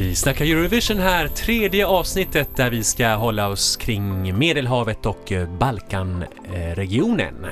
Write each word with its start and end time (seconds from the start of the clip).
Vi 0.00 0.14
snackar 0.14 0.44
Eurovision 0.44 0.98
här, 0.98 1.28
tredje 1.28 1.86
avsnittet 1.86 2.56
där 2.56 2.70
vi 2.70 2.84
ska 2.84 3.08
hålla 3.08 3.48
oss 3.48 3.76
kring 3.76 4.38
Medelhavet 4.38 5.06
och 5.06 5.32
Balkanregionen. 5.58 7.46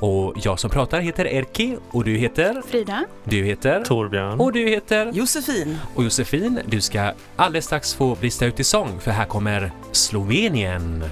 Och 0.00 0.34
jag 0.42 0.58
som 0.58 0.70
pratar 0.70 1.00
heter 1.00 1.24
Erki 1.26 1.76
och 1.90 2.04
du 2.04 2.16
heter? 2.16 2.62
Frida. 2.68 3.04
Du 3.24 3.44
heter? 3.44 3.84
Torbjörn. 3.84 4.40
Och 4.40 4.52
du 4.52 4.68
heter? 4.68 5.12
Josefin. 5.14 5.78
Och 5.94 6.04
Josefin, 6.04 6.60
du 6.66 6.80
ska 6.80 7.12
alldeles 7.36 7.64
strax 7.64 7.94
få 7.94 8.14
brista 8.14 8.46
ut 8.46 8.60
i 8.60 8.64
sång 8.64 9.00
för 9.00 9.10
här 9.10 9.26
kommer 9.26 9.72
Slovenien. 9.92 11.04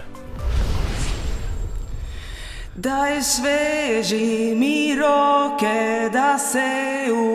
Daj 2.78 3.22
sveži 3.22 4.54
mi 4.56 4.94
roke 4.94 6.08
da 6.12 6.38
se 6.38 6.70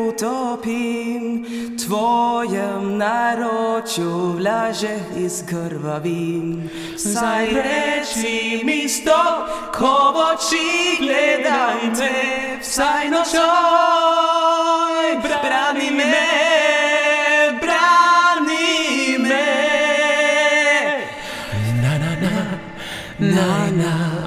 utopim. 0.08 1.46
Tvojem 1.86 2.98
naročju 2.98 4.36
vlaže 4.38 5.00
izkrvavim 5.18 6.70
Saj 6.98 7.46
reči 7.46 8.62
mi 8.64 8.90
stop, 8.90 9.50
ko 9.76 10.14
oči 10.32 10.98
gledam 11.00 11.96
te 11.98 12.12
Vsaj 12.62 13.10
nočoj 13.10 13.44
brani 15.44 15.92
me, 15.92 16.43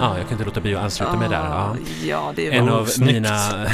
Ja, 0.07 0.19
jag 0.19 0.29
kunde 0.29 0.33
inte 0.35 0.45
låta 0.45 0.61
bli 0.61 0.75
att 0.75 0.83
ansluta 0.83 1.17
mig 1.17 1.29
där. 1.29 1.45
Ja. 1.45 1.77
Ja, 2.05 2.33
det 2.37 2.49
En 2.55 2.67
var 2.67 2.79
av 2.79 2.87
snyggt. 2.87 3.13
mina... 3.13 3.67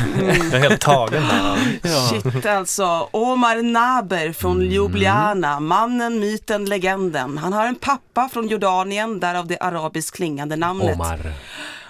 Jag 0.52 0.54
är 0.54 0.58
helt 0.58 0.80
tagen 0.80 1.22
här. 1.22 1.58
Ja. 1.82 2.20
Shit 2.32 2.46
alltså. 2.46 3.08
Omar 3.10 3.62
Naber 3.62 4.32
från 4.32 4.56
Mm. 4.56 4.68
Ljubljana, 4.72 5.60
mannen, 5.60 6.20
myten, 6.20 6.64
legenden. 6.64 7.38
Han 7.38 7.52
har 7.52 7.66
en 7.66 7.74
pappa 7.74 8.28
från 8.32 8.48
Jordanien, 8.48 9.20
därav 9.20 9.46
det 9.46 9.58
arabiskt 9.58 10.16
klingande 10.16 10.56
namnet. 10.56 10.94
Omar. 10.94 11.32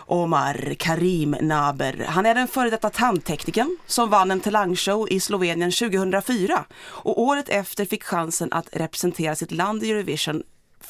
Omar 0.07 0.75
Karim 0.79 1.37
Naber. 1.41 2.05
Han 2.09 2.27
är 2.27 2.35
den 2.35 2.49
före 2.49 2.71
detta 2.71 2.91
tandteknikern 2.91 3.77
som 3.87 4.11
vann 4.11 4.31
en 4.31 4.41
talangshow 4.41 5.09
i 5.11 5.21
Slovenien 5.21 5.71
2004. 5.73 6.65
Och 6.85 7.21
året 7.23 7.49
efter 7.49 7.85
fick 7.85 8.05
chansen 8.05 8.49
att 8.53 8.67
representera 8.73 9.35
sitt 9.35 9.53
land 9.53 9.83
i 9.83 9.91
Eurovision 9.91 10.43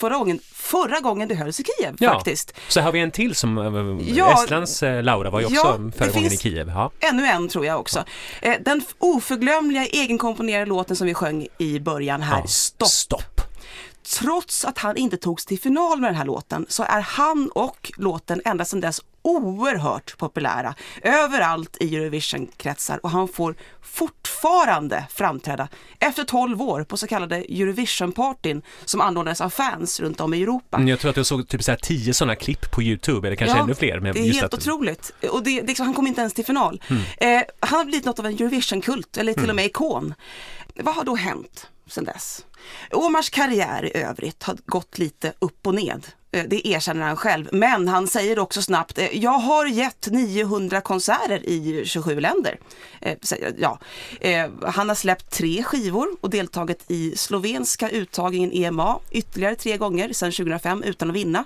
förra 0.03 0.17
gången, 0.19 0.39
förra 0.53 1.00
gången 1.00 1.28
det 1.28 1.34
hölls 1.34 1.61
i 1.61 1.64
Kiev 1.64 1.95
Ja. 1.98 2.14
faktiskt. 2.14 2.55
Så 2.69 2.81
har 2.81 2.92
vi 2.92 3.00
en 3.00 3.11
till 3.11 3.34
som 3.34 3.58
eh, 3.58 4.08
Ja. 4.17 4.42
Estlands 4.42 4.83
eh, 4.83 5.03
Laura 5.03 5.31
var 5.31 5.41
ju 5.41 5.47
också 5.47 5.56
Ja, 5.56 5.91
förra 5.98 6.11
gången 6.12 6.33
i 6.33 6.36
Kiev. 6.36 6.69
Ja. 6.69 6.91
Ännu 7.00 7.27
en 7.27 7.48
tror 7.48 7.67
jag 7.67 7.81
också. 7.81 8.05
Eh, 8.42 8.55
Den 8.64 8.83
oförglömliga 8.98 9.86
egenkomponerade 9.86 10.67
låten 10.67 10.97
som 10.97 11.06
vi 11.06 11.14
sjöng 11.14 11.47
i 11.58 11.80
början 11.80 12.23
här, 12.23 12.39
Ja. 12.41 12.47
Stopp. 12.47 12.89
Stopp. 12.89 13.41
Trots 14.20 14.64
att 14.64 14.78
han 14.78 14.97
inte 14.97 15.17
togs 15.17 15.47
till 15.47 15.61
final 15.61 16.00
med 16.00 16.08
den 16.11 16.17
här 16.17 16.25
låten 16.25 16.67
så 16.69 16.83
är 16.83 17.00
han 17.00 17.50
och 17.55 17.92
låten 17.97 18.42
ända 18.45 18.64
sedan 18.64 18.80
dess 18.80 19.00
oerhört 19.23 20.19
populära 20.19 20.75
överallt 21.03 21.77
i 21.80 21.97
Eurovision-kretsar 21.97 23.00
och 23.03 23.11
han 23.11 23.28
får 23.28 23.55
fortfarande 24.43 25.05
framträda 25.11 25.69
efter 25.98 26.25
12 26.25 26.62
år 26.62 26.85
på 26.85 26.97
så 26.97 27.07
kallade 27.07 27.37
Eurovision-partyn 27.37 28.62
som 28.85 29.01
anordnades 29.01 29.41
av 29.41 29.51
fans 29.51 30.01
runt 30.01 30.21
om 30.21 30.35
i 30.35 30.43
Europa. 30.43 30.77
Mm, 30.77 30.89
Jag 30.89 31.01
tror 31.01 31.11
att 31.11 31.17
jag 31.17 31.27
såg 31.27 31.48
typ 31.48 31.62
så 31.62 31.71
här 31.71 31.79
tio 31.79 32.15
sådana 32.15 32.37
klipp 32.37 32.70
på 32.70 32.83
Youtube, 32.83 33.29
eller 33.29 33.37
kanske 33.37 33.57
Ja, 33.57 33.65
ännu 33.65 33.75
fler. 33.75 34.01
Men 34.01 34.13
det 34.15 34.20
är 34.20 34.33
helt 34.33 34.45
att, 34.45 34.55
otroligt. 34.55 35.13
Och 35.31 35.43
det, 35.43 35.63
liksom, 35.63 35.87
han 35.87 35.95
kom 35.95 36.07
inte 36.07 36.20
ens 36.20 36.35
till 36.35 36.45
final. 36.45 36.83
Mm. 36.89 37.03
Eh, 37.19 37.45
han 37.61 37.79
har 37.79 37.85
blivit 37.85 38.05
något 38.05 38.19
av 38.19 38.27
en 38.27 38.33
Eurovision-kult, 38.33 39.17
eller 39.17 39.35
till 39.35 39.51
och 39.51 39.57
med 39.57 39.65
ikon. 39.65 40.15
Vad 40.75 40.95
har 40.95 41.05
då 41.05 41.17
hänt 41.17 41.67
sedan 41.87 42.05
dess? 42.05 42.45
Omars 42.91 43.31
karriär 43.31 43.85
i 43.85 43.97
övrigt 43.97 44.42
har 44.42 44.57
gått 44.67 44.98
lite 44.98 45.33
upp 45.39 45.67
och 45.67 45.75
ned. 45.75 46.07
Eh, 46.33 46.45
det 46.48 46.69
erkänner 46.69 47.03
han 47.03 47.17
själv. 47.17 47.48
Men 47.53 47.89
han 47.89 48.07
säger 48.07 48.39
också 48.39 48.63
snabbt, 48.63 48.98
eh, 48.98 49.19
jag 49.19 49.39
har 49.39 49.67
gett 49.67 50.09
900 50.11 50.81
konserter 50.81 51.48
i 51.48 51.83
27 51.87 52.20
länder. 52.20 52.59
Eh, 53.01 53.19
ja. 53.59 53.79
Han 54.63 54.89
har 54.89 54.95
släppt 54.95 55.31
tre 55.31 55.63
skivor 55.63 56.09
och 56.20 56.31
deltagit 56.31 56.85
i 56.89 57.17
slovenska 57.17 57.91
uttagningen 57.91 58.53
EMA 58.53 58.98
ytterligare 59.11 59.55
tre 59.55 59.77
gånger 59.77 60.13
sedan 60.13 60.33
2005 60.33 60.83
utan 60.83 61.11
att 61.11 61.17
vinna. 61.17 61.45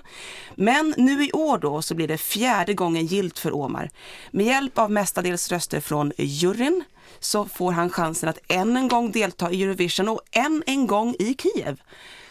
Men 0.55 0.93
nu 0.97 1.25
i 1.25 1.31
år 1.31 1.57
då 1.57 1.81
så 1.81 1.95
blir 1.95 2.07
det 2.07 2.17
fjärde 2.17 2.73
gången 2.73 3.05
gilt 3.05 3.39
för 3.39 3.55
Omar. 3.55 3.89
Med 4.31 4.45
hjälp 4.45 4.77
av 4.77 4.91
mestadels 4.91 5.51
röster 5.51 5.79
från 5.79 6.11
juryn 6.17 6.83
så 7.19 7.45
får 7.45 7.71
han 7.71 7.89
chansen 7.89 8.29
att 8.29 8.39
än 8.47 8.77
en 8.77 8.87
gång 8.87 9.11
delta 9.11 9.51
i 9.51 9.63
Eurovision 9.63 10.09
och 10.09 10.21
än 10.31 10.63
en 10.65 10.87
gång 10.87 11.15
i 11.19 11.35
Kiev. 11.39 11.81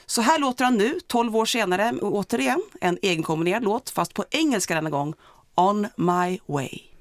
Så 0.06 0.22
här 0.22 0.38
låter 0.38 0.64
han 0.64 0.76
nu, 0.76 1.00
12 1.06 1.36
år 1.36 1.44
senare, 1.44 1.92
återigen 2.02 2.62
en 2.80 2.98
egenkomponerad 3.02 3.62
låt, 3.62 3.90
fast 3.90 4.14
på 4.14 4.24
engelska 4.30 4.74
denna 4.74 4.90
gång, 4.90 5.14
On 5.54 5.86
My 5.96 6.38
Way. 6.46 6.95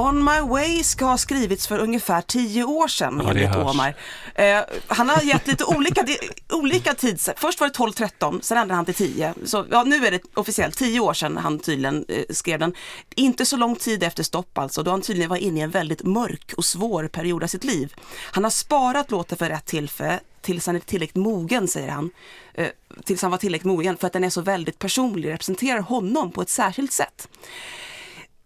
On 0.00 0.24
My 0.24 0.40
Way 0.40 0.82
ska 0.82 1.04
ha 1.04 1.18
skrivits 1.18 1.66
för 1.66 1.78
ungefär 1.78 2.22
tio 2.22 2.64
år 2.64 2.88
sedan 2.88 3.20
Ja, 3.24 3.30
enligt. 3.30 3.56
Omar. 3.56 3.94
Eh, 4.34 4.60
han 4.86 5.08
har 5.08 5.22
gett 5.22 5.46
lite 5.46 5.64
olika, 5.64 6.06
olika 6.52 6.94
tids... 6.94 7.30
Först 7.36 7.60
var 7.60 7.68
det 7.68 7.74
12-13, 7.74 8.40
sen 8.40 8.58
ändrade 8.58 8.76
han 8.76 8.84
till 8.84 8.94
10. 8.94 9.34
Så 9.44 9.66
ja, 9.70 9.84
nu 9.84 10.06
är 10.06 10.10
det 10.10 10.20
officiellt 10.34 10.76
10 10.78 11.00
år 11.00 11.14
sedan 11.14 11.36
han 11.36 11.58
tydligen 11.58 12.04
eh, 12.08 12.24
skrev 12.30 12.58
den. 12.58 12.74
Inte 13.14 13.46
så 13.46 13.56
lång 13.56 13.76
tid 13.76 14.02
efter 14.02 14.22
stopp 14.22 14.58
alltså, 14.58 14.82
då 14.82 14.90
han 14.90 15.02
tydligen 15.02 15.30
var 15.30 15.36
inne 15.36 15.60
i 15.60 15.62
en 15.62 15.70
väldigt 15.70 16.02
mörk 16.02 16.52
och 16.56 16.64
svår 16.64 17.08
period 17.08 17.42
av 17.42 17.46
sitt 17.46 17.64
liv. 17.64 17.94
Han 18.32 18.44
har 18.44 18.50
sparat 18.50 19.10
låten 19.10 19.38
för 19.38 19.48
rätt 19.48 19.66
tillfälle 19.66 20.20
tills 20.40 20.66
han 20.66 20.76
är 20.76 20.80
tillräckligt 20.80 21.16
mogen, 21.16 21.68
säger 21.68 21.88
han. 21.88 22.10
Eh, 22.54 22.68
tills 23.04 23.22
han 23.22 23.30
var 23.30 23.38
tillräckligt 23.38 23.66
mogen, 23.66 23.96
för 23.96 24.06
att 24.06 24.12
den 24.12 24.24
är 24.24 24.30
så 24.30 24.40
väldigt 24.40 24.78
personlig, 24.78 25.30
representerar 25.30 25.80
honom 25.80 26.32
på 26.32 26.42
ett 26.42 26.50
särskilt 26.50 26.92
sätt. 26.92 27.28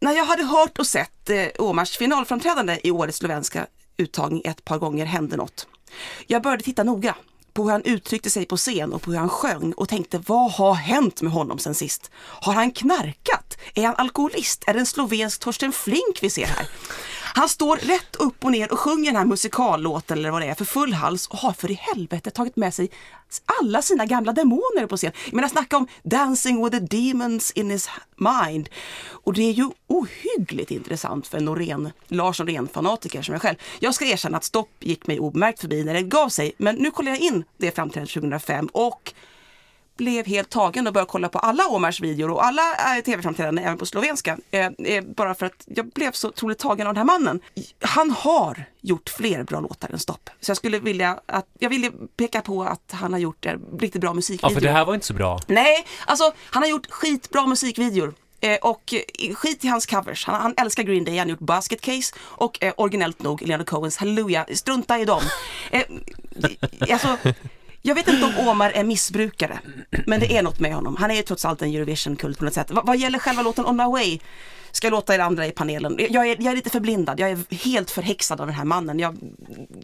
När 0.05 0.13
jag 0.13 0.25
hade 0.25 0.45
hört 0.45 0.79
och 0.79 0.87
sett 0.87 1.31
eh, 1.31 1.47
Omars 1.59 1.97
finalframträdande 1.97 2.79
i 2.83 2.91
årets 2.91 3.19
slovenska 3.19 3.67
uttagning 3.97 4.43
ett 4.45 4.65
par 4.65 4.79
gånger 4.79 5.05
hände 5.05 5.37
något. 5.37 5.67
Jag 6.27 6.43
började 6.43 6.63
titta 6.63 6.85
noga 6.85 7.17
på 7.53 7.63
hur 7.63 7.71
han 7.71 7.83
uttryckte 7.85 8.31
sig 8.31 8.47
på 8.47 8.57
scen 8.57 8.93
och 8.93 9.03
på 9.03 9.11
hur 9.11 9.19
han 9.19 9.29
sjöng 9.29 9.73
och 9.73 9.89
tänkte 9.89 10.19
vad 10.27 10.53
har 10.53 10.75
hänt 10.75 11.23
med 11.23 11.33
honom 11.33 11.59
sen 11.59 11.75
sist? 11.75 12.11
Har 12.17 12.53
han 12.53 12.71
knarkat? 12.71 13.59
Är 13.75 13.87
han 13.87 13.97
alkoholist? 13.97 14.65
Är 14.67 14.75
det 14.75 14.81
en 14.81 14.87
slovensk 14.87 15.41
Torsten 15.41 15.73
Flink 15.73 16.19
vi 16.23 16.31
ser 16.31 16.47
här? 16.47 16.69
Han 17.37 17.49
står 17.49 17.77
rätt 17.77 18.17
upp 18.17 18.45
och 18.45 18.53
ner 18.53 18.73
och 18.73 18.79
sjunger 18.79 19.05
den 19.05 19.17
här 19.17 19.25
musikallåten 19.25 20.19
eller 20.19 20.31
vad 20.31 20.43
det 20.43 20.47
är 20.47 20.55
för 20.55 20.65
full 20.65 20.93
hals 20.93 21.27
och 21.27 21.39
har 21.39 21.53
för 21.53 21.71
i 21.71 21.75
helvete 21.75 22.31
tagit 22.31 22.57
med 22.57 22.75
sig 22.75 22.91
alla 23.61 23.83
sina 23.83 24.07
gamla 24.07 24.33
demoner 24.33 24.87
på 24.87 24.97
scen. 24.97 25.13
Jag 25.25 25.35
menar 25.35 25.49
snacka 25.49 25.77
om 25.77 25.87
dancing 26.03 26.65
with 26.65 26.79
the 26.79 26.97
demons 26.97 27.51
in 27.51 27.71
his 27.71 27.89
mind. 28.17 28.69
Och 29.09 29.33
det 29.33 29.43
är 29.43 29.53
ju 29.53 29.71
ohyggligt 29.87 30.71
intressant 30.71 31.27
för 31.27 31.39
en 31.39 31.45
Norén, 31.45 31.91
Lars 32.09 32.41
Norén-fanatiker 32.41 33.23
som 33.23 33.33
jag 33.33 33.43
själv. 33.43 33.57
Jag 33.79 33.95
ska 33.95 34.05
erkänna 34.05 34.37
att 34.37 34.45
stopp 34.45 34.71
gick 34.81 35.07
mig 35.07 35.21
obemärkt 35.21 35.61
förbi 35.61 35.85
när 35.85 35.95
det 35.95 36.03
gav 36.03 36.29
sig. 36.29 36.53
Men 36.57 36.75
nu 36.75 36.91
kollar 36.91 37.11
jag 37.11 37.21
in 37.21 37.45
det 37.57 37.75
framträdandet 37.75 38.15
2005 38.15 38.69
och 38.73 39.15
blev 39.97 40.27
helt 40.27 40.51
tagen 40.51 40.87
och 40.87 40.93
började 40.93 41.11
kolla 41.11 41.29
på 41.29 41.39
alla 41.39 41.67
Omars 41.67 42.01
videor 42.01 42.31
och 42.31 42.45
alla 42.45 42.97
eh, 42.97 43.03
tv-framträdanden, 43.05 43.65
även 43.65 43.79
på 43.79 43.87
slovenska. 43.87 44.39
Eh, 44.51 44.67
eh, 44.67 45.05
bara 45.05 45.35
för 45.35 45.47
att 45.47 45.65
jag 45.67 45.87
blev 45.87 46.13
så 46.13 46.29
otroligt 46.29 46.59
tagen 46.59 46.87
av 46.87 46.95
den 46.95 47.09
här 47.09 47.19
mannen. 47.19 47.41
Han 47.81 48.11
har 48.11 48.65
gjort 48.81 49.09
fler 49.09 49.43
bra 49.43 49.61
låtar 49.61 49.91
än 49.93 49.99
Stopp. 49.99 50.31
Så 50.41 50.51
jag 50.51 50.57
skulle 50.57 50.79
vilja 50.79 51.21
att, 51.27 51.47
jag 51.59 51.71
vill 51.71 51.91
peka 52.17 52.41
på 52.41 52.65
att 52.65 52.93
han 52.93 53.13
har 53.13 53.21
gjort 53.21 53.47
riktigt 53.79 54.01
bra 54.01 54.11
Ja, 54.11 54.15
musikvideo. 54.15 54.55
för 54.55 54.61
det 54.61 54.71
här 54.71 54.85
var 54.85 54.95
inte 54.95 55.07
så 55.07 55.15
bra. 55.15 55.41
Nej, 55.47 55.87
alltså 56.07 56.33
han 56.41 56.63
har 56.63 56.71
gjort 56.71 56.87
skitbra 56.91 57.47
musikvideor. 57.47 58.15
Och 58.63 58.95
skit 59.35 59.65
i 59.65 59.69
hans 59.69 59.87
covers. 59.87 60.27
Han, 60.27 60.41
han 60.41 60.55
älskar 60.57 60.83
Green 60.83 61.05
Day, 61.05 61.19
han 61.19 61.27
har 61.27 61.31
gjort 61.31 61.41
Basket 61.41 61.81
Case 61.81 62.15
och 62.21 62.63
eh, 62.65 62.73
originellt 62.77 63.23
nog 63.23 63.43
Leonard 63.43 63.67
Cohens 63.67 63.97
Hallelujah. 63.97 64.47
Strunta 64.55 64.99
i 64.99 65.05
dem. 65.05 65.23
Eh, 65.71 65.83
alltså, 66.93 67.17
Jag 67.87 67.95
vet 67.95 68.09
inte 68.09 68.25
om 68.25 68.49
Omar 68.49 68.71
är 68.71 68.85
missbrukare, 68.85 69.59
men 70.07 70.21
det 70.21 70.37
är 70.37 70.43
något 70.43 70.61
med 70.61 70.75
honom. 70.75 70.97
Han 70.97 71.11
är 71.11 71.15
ju 71.15 71.23
trots 71.23 71.45
allt 71.45 71.63
en 71.63 71.69
Eurovision-kult 71.75 72.39
på 72.39 72.45
något 72.45 72.55
sätt. 72.55 72.67
Vad, 72.71 72.97
gäller 72.97 73.19
själva 73.19 73.43
låten 73.43 73.67
On 73.67 73.77
My 73.77 73.85
Way, 73.85 74.19
ska 74.73 74.87
jag 74.87 74.91
låta 74.93 75.15
er 75.15 75.19
andra 75.19 75.47
i 75.47 75.51
panelen. 75.51 75.97
Jag 76.11 76.27
är, 76.29 76.37
jag 76.41 76.53
är 76.53 76.57
lite 76.57 76.71
förblindad, 76.71 77.21
jag 77.21 77.31
är 77.31 77.55
helt 77.65 77.91
förhäxad 77.91 78.41
av 78.41 78.47
den 78.47 78.57
här 78.57 78.65
mannen. 78.65 78.99
Jag 78.99 79.17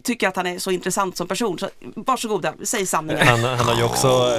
tycker 0.03 0.27
att 0.27 0.35
han 0.35 0.47
är 0.47 0.59
så 0.59 0.71
intressant 0.71 1.17
som 1.17 1.27
person. 1.27 1.59
Så 1.59 1.69
varsågoda, 1.95 2.53
säg 2.63 2.85
sanningen. 2.85 3.27
Han, 3.27 3.43
han, 3.43 3.59
har 3.67 3.75
ju 3.75 3.83
också, 3.83 4.37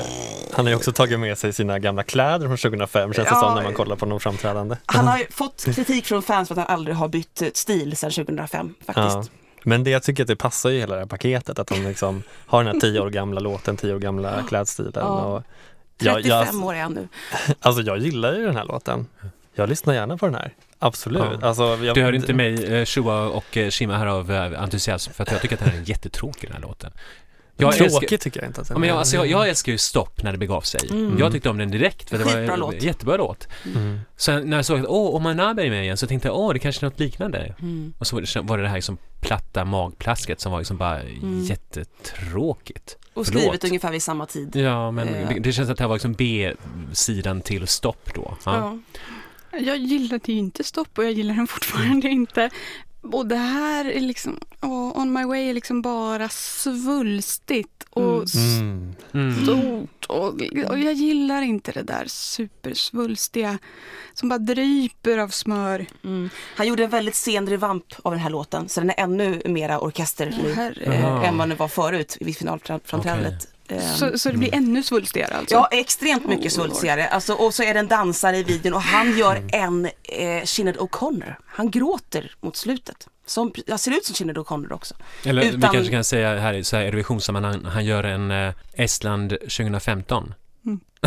han 0.53 0.67
har 0.67 0.75
också 0.75 0.93
tagit 0.93 1.21
med 1.21 1.39
sig 1.39 1.53
sina 1.53 1.79
gamla 1.79 2.03
kläder 2.03 2.47
från 2.47 2.57
2005 2.59 3.13
känns 3.13 3.29
det 3.29 3.35
Ja. 3.35 3.41
som 3.41 3.55
när 3.55 3.63
man 3.63 3.75
kollar 3.75 3.97
på 3.97 4.07
någon 4.07 4.21
framträdande. 4.21 4.77
Han 4.87 5.07
har 5.07 5.19
ju 5.19 5.27
fått 5.31 5.65
kritik 5.65 6.07
från 6.07 6.23
fans 6.23 6.49
för 6.49 6.55
att 6.55 6.69
han 6.69 6.77
aldrig 6.77 6.97
har 6.97 7.09
bytt 7.09 7.43
stil 7.55 7.97
sedan 7.97 8.11
2005 8.11 8.75
Ja. 8.95 9.25
Men 9.65 9.85
det 9.85 9.91
jag 9.91 10.03
tycker 10.03 10.23
att 10.23 10.29
det 10.29 10.37
passar 10.37 10.71
ju 10.71 10.79
hela 10.79 10.95
det 10.95 11.01
här 11.01 11.07
paketet 11.07 11.59
att 11.59 11.71
han 11.71 11.85
liksom 11.85 12.23
har 12.47 12.65
den 12.65 12.75
här 12.75 12.81
tio 12.81 13.01
år 13.01 13.11
gamla 13.11 13.41
låten, 13.41 13.77
tio 13.77 13.95
år 13.95 13.99
gamla 13.99 14.43
klädstilen. 14.49 14.93
Ja. 14.95 15.25
Och 15.25 15.43
35 15.99 16.31
jag, 16.31 16.47
jag, 16.47 16.65
år 16.65 16.75
är 16.75 16.83
han 16.83 16.93
nu. 16.93 17.09
alltså 17.61 17.83
jag 17.83 17.99
gillar 17.99 18.35
ju 18.35 18.47
den 18.47 18.57
här 18.57 18.65
låten. 18.65 19.07
Jag 19.55 19.69
lyssnar 19.69 19.95
gärna 19.95 20.17
på 20.17 20.27
den 20.27 20.35
här. 20.35 20.55
Absolut. 20.79 21.23
Ja. 21.41 21.49
Alltså, 21.49 21.63
jag, 21.63 21.95
Du 21.95 22.03
hör 22.03 22.13
inte 22.13 22.35
mig 22.35 22.65
eh, 22.65 22.85
tjoa 22.85 23.29
och 23.29 23.57
eh, 23.57 23.71
shimma 23.71 23.97
här 23.97 24.07
av 24.07 24.33
eh, 24.33 24.63
entusiasm 24.63 25.13
för 25.13 25.23
att 25.23 25.33
jag 25.33 25.41
tycker 25.41 25.57
att 25.57 25.61
den 25.61 25.71
här 25.71 25.79
är 25.79 25.89
jättetråkig 25.89 26.51
den 26.51 26.53
här 26.53 26.63
låten. 26.63 26.93
Jag 27.57 27.73
Tråkigt 27.75 27.95
älskar, 28.03 28.17
tycker 28.17 28.41
jag 28.41 28.49
inte 28.49 28.61
att 28.61 28.69
den 28.69 28.75
ja, 28.75 28.79
men 28.79 28.89
jag, 28.89 28.95
är. 28.95 28.99
alltså, 28.99 29.17
jag, 29.17 29.27
jag 29.27 29.49
älskar 29.49 29.73
ju 29.73 29.79
Stopp 29.79 30.23
när 30.23 30.33
det 30.33 30.39
begav 30.39 30.61
sig. 30.61 30.81
Mm. 30.91 31.19
Jag 31.19 31.33
tyckte 31.33 31.51
om 31.51 31.59
den 31.59 31.71
direkt 31.71 32.11
för 32.11 32.19
det 32.19 32.25
var 32.25 32.33
Skitbra 32.33 32.55
en 32.55 32.61
låt. 32.61 32.83
jättebra 32.83 33.17
låt. 33.17 33.49
Mm. 33.75 34.01
Sen 34.17 34.51
när 34.51 34.57
jag 34.57 34.65
såg 34.67 34.81
att 34.81 34.87
åh, 34.87 35.15
Omar 35.15 35.35
Naber 35.35 35.65
är 35.65 35.71
med 35.71 35.83
igen 35.85 35.97
så 35.97 36.07
tänkte 36.07 36.29
jag 36.29 36.37
åh, 36.39 36.53
det 36.53 36.59
kanske 36.59 36.87
är 36.87 36.91
något 36.91 37.01
liknande. 37.01 37.55
Mm. 37.61 37.95
Och 37.99 38.07
så 38.07 38.17
var 38.17 38.21
det, 38.23 38.41
var 38.49 38.57
det 38.57 38.63
det 38.63 38.69
här 38.69 38.77
liksom 38.77 38.99
platta 39.21 39.65
magplasket 39.65 40.41
som 40.41 40.53
var 40.53 40.59
liksom 40.59 40.77
bara 40.77 41.01
Mm. 41.01 41.45
jättetråkigt. 41.45 42.97
Och 43.15 43.27
Förlåt. 43.27 43.43
skrivet 43.43 43.65
ungefär 43.65 43.91
vid 43.91 44.03
samma 44.03 44.27
tid. 44.27 44.57
Ja, 44.57 44.91
men 44.91 45.09
Eh. 45.09 45.29
det, 45.29 45.41
det 45.41 45.53
känns 45.53 45.71
att 45.71 45.77
det 45.79 45.83
här 45.85 45.89
var 45.89 45.97
liksom 45.97 46.13
B-sidan 46.13 47.41
till 47.41 47.67
Stopp 47.67 48.15
då. 48.15 48.37
Ja. 48.45 48.79
Ja. 49.53 49.59
Jag 49.59 49.77
gillade 49.77 50.33
ju 50.33 50.39
inte 50.39 50.65
Stopp 50.65 50.99
och 50.99 51.05
jag 51.05 51.13
gillar 51.13 51.35
den 51.35 51.47
fortfarande 51.47 52.09
inte. 52.09 52.51
Och 53.03 53.27
det 53.27 53.37
här 53.37 53.85
är 53.85 54.01
liksom, 54.01 54.39
åh, 54.61 54.99
On 54.99 55.13
My 55.13 55.25
Way 55.25 55.49
är 55.51 55.55
liksom 55.55 55.83
bara 55.83 56.29
svulstigt 56.29 57.87
och 57.91 58.25
Mm. 58.35 58.95
Mm. 59.15 59.43
stort. 59.45 60.05
Och, 60.09 60.35
och 60.71 60.79
jag 60.79 60.93
gillar 60.93 61.43
inte 61.43 61.73
det 61.73 61.83
där 61.83 62.05
supersvulstiga 62.07 63.59
som 64.15 64.29
bara 64.29 64.39
dryper 64.39 65.19
av 65.19 65.29
smör. 65.29 65.87
Mm. 66.05 66.31
Han 66.57 66.67
gjorde 66.69 66.85
en 66.85 66.91
väldigt 66.91 67.15
sen 67.15 67.47
revamp 67.47 67.85
av 68.03 68.13
den 68.13 68.21
här 68.21 68.31
låten 68.31 68.69
så 68.69 68.81
den 68.81 68.91
är 68.91 68.95
ännu 69.01 69.43
mera 69.45 69.81
orkester 69.81 70.35
nu 70.43 70.51
eh, 70.83 71.29
än 71.29 71.39
vad 71.39 71.49
den 71.49 71.57
var 71.59 71.69
förut 71.69 72.17
vid 72.21 72.37
finalframträdandet. 72.37 73.45
Eh, 73.45 73.51
Så, 73.81 74.19
så 74.19 74.31
det 74.31 74.39
blir 74.39 74.55
ännu 74.55 74.83
svulstigare 74.83 75.35
alltså? 75.35 75.55
Ja, 75.55 75.69
extremt 75.71 76.29
mycket 76.29 76.53
svulstigare. 76.53 77.09
Alltså, 77.09 77.35
och 77.35 77.55
så 77.55 77.63
är 77.63 77.75
det 77.75 77.81
en 77.81 77.89
dansare 77.89 78.39
i 78.39 78.43
videon 78.43 78.75
och 78.75 78.83
han 78.83 79.19
gör 79.19 79.43
en 79.53 79.85
eh, 80.03 80.45
Sinéad 80.45 80.77
O'Connor. 80.77 81.35
Han 81.47 81.71
gråter 81.71 82.35
mot 82.41 82.57
slutet. 82.57 83.09
Som, 83.27 83.53
jag 83.67 83.81
ser 83.81 83.91
ut 83.91 84.05
som 84.05 84.15
Sinéad 84.15 84.39
O'Connor 84.39 84.73
också. 84.73 84.95
Eller 85.25 85.43
vi 85.43 85.49
Utan- 85.49 85.73
kanske 85.73 85.93
kan 85.93 86.05
säga 86.05 86.39
här 86.39 86.55
i 86.55 86.65
så 86.65 86.77
här 86.77 86.85
Eurovisionssammanhang, 86.85 87.65
han 87.65 87.85
gör 87.85 88.05
en 88.05 88.31
eh, 88.31 88.53
Estland 88.73 89.31
2015. 89.31 90.35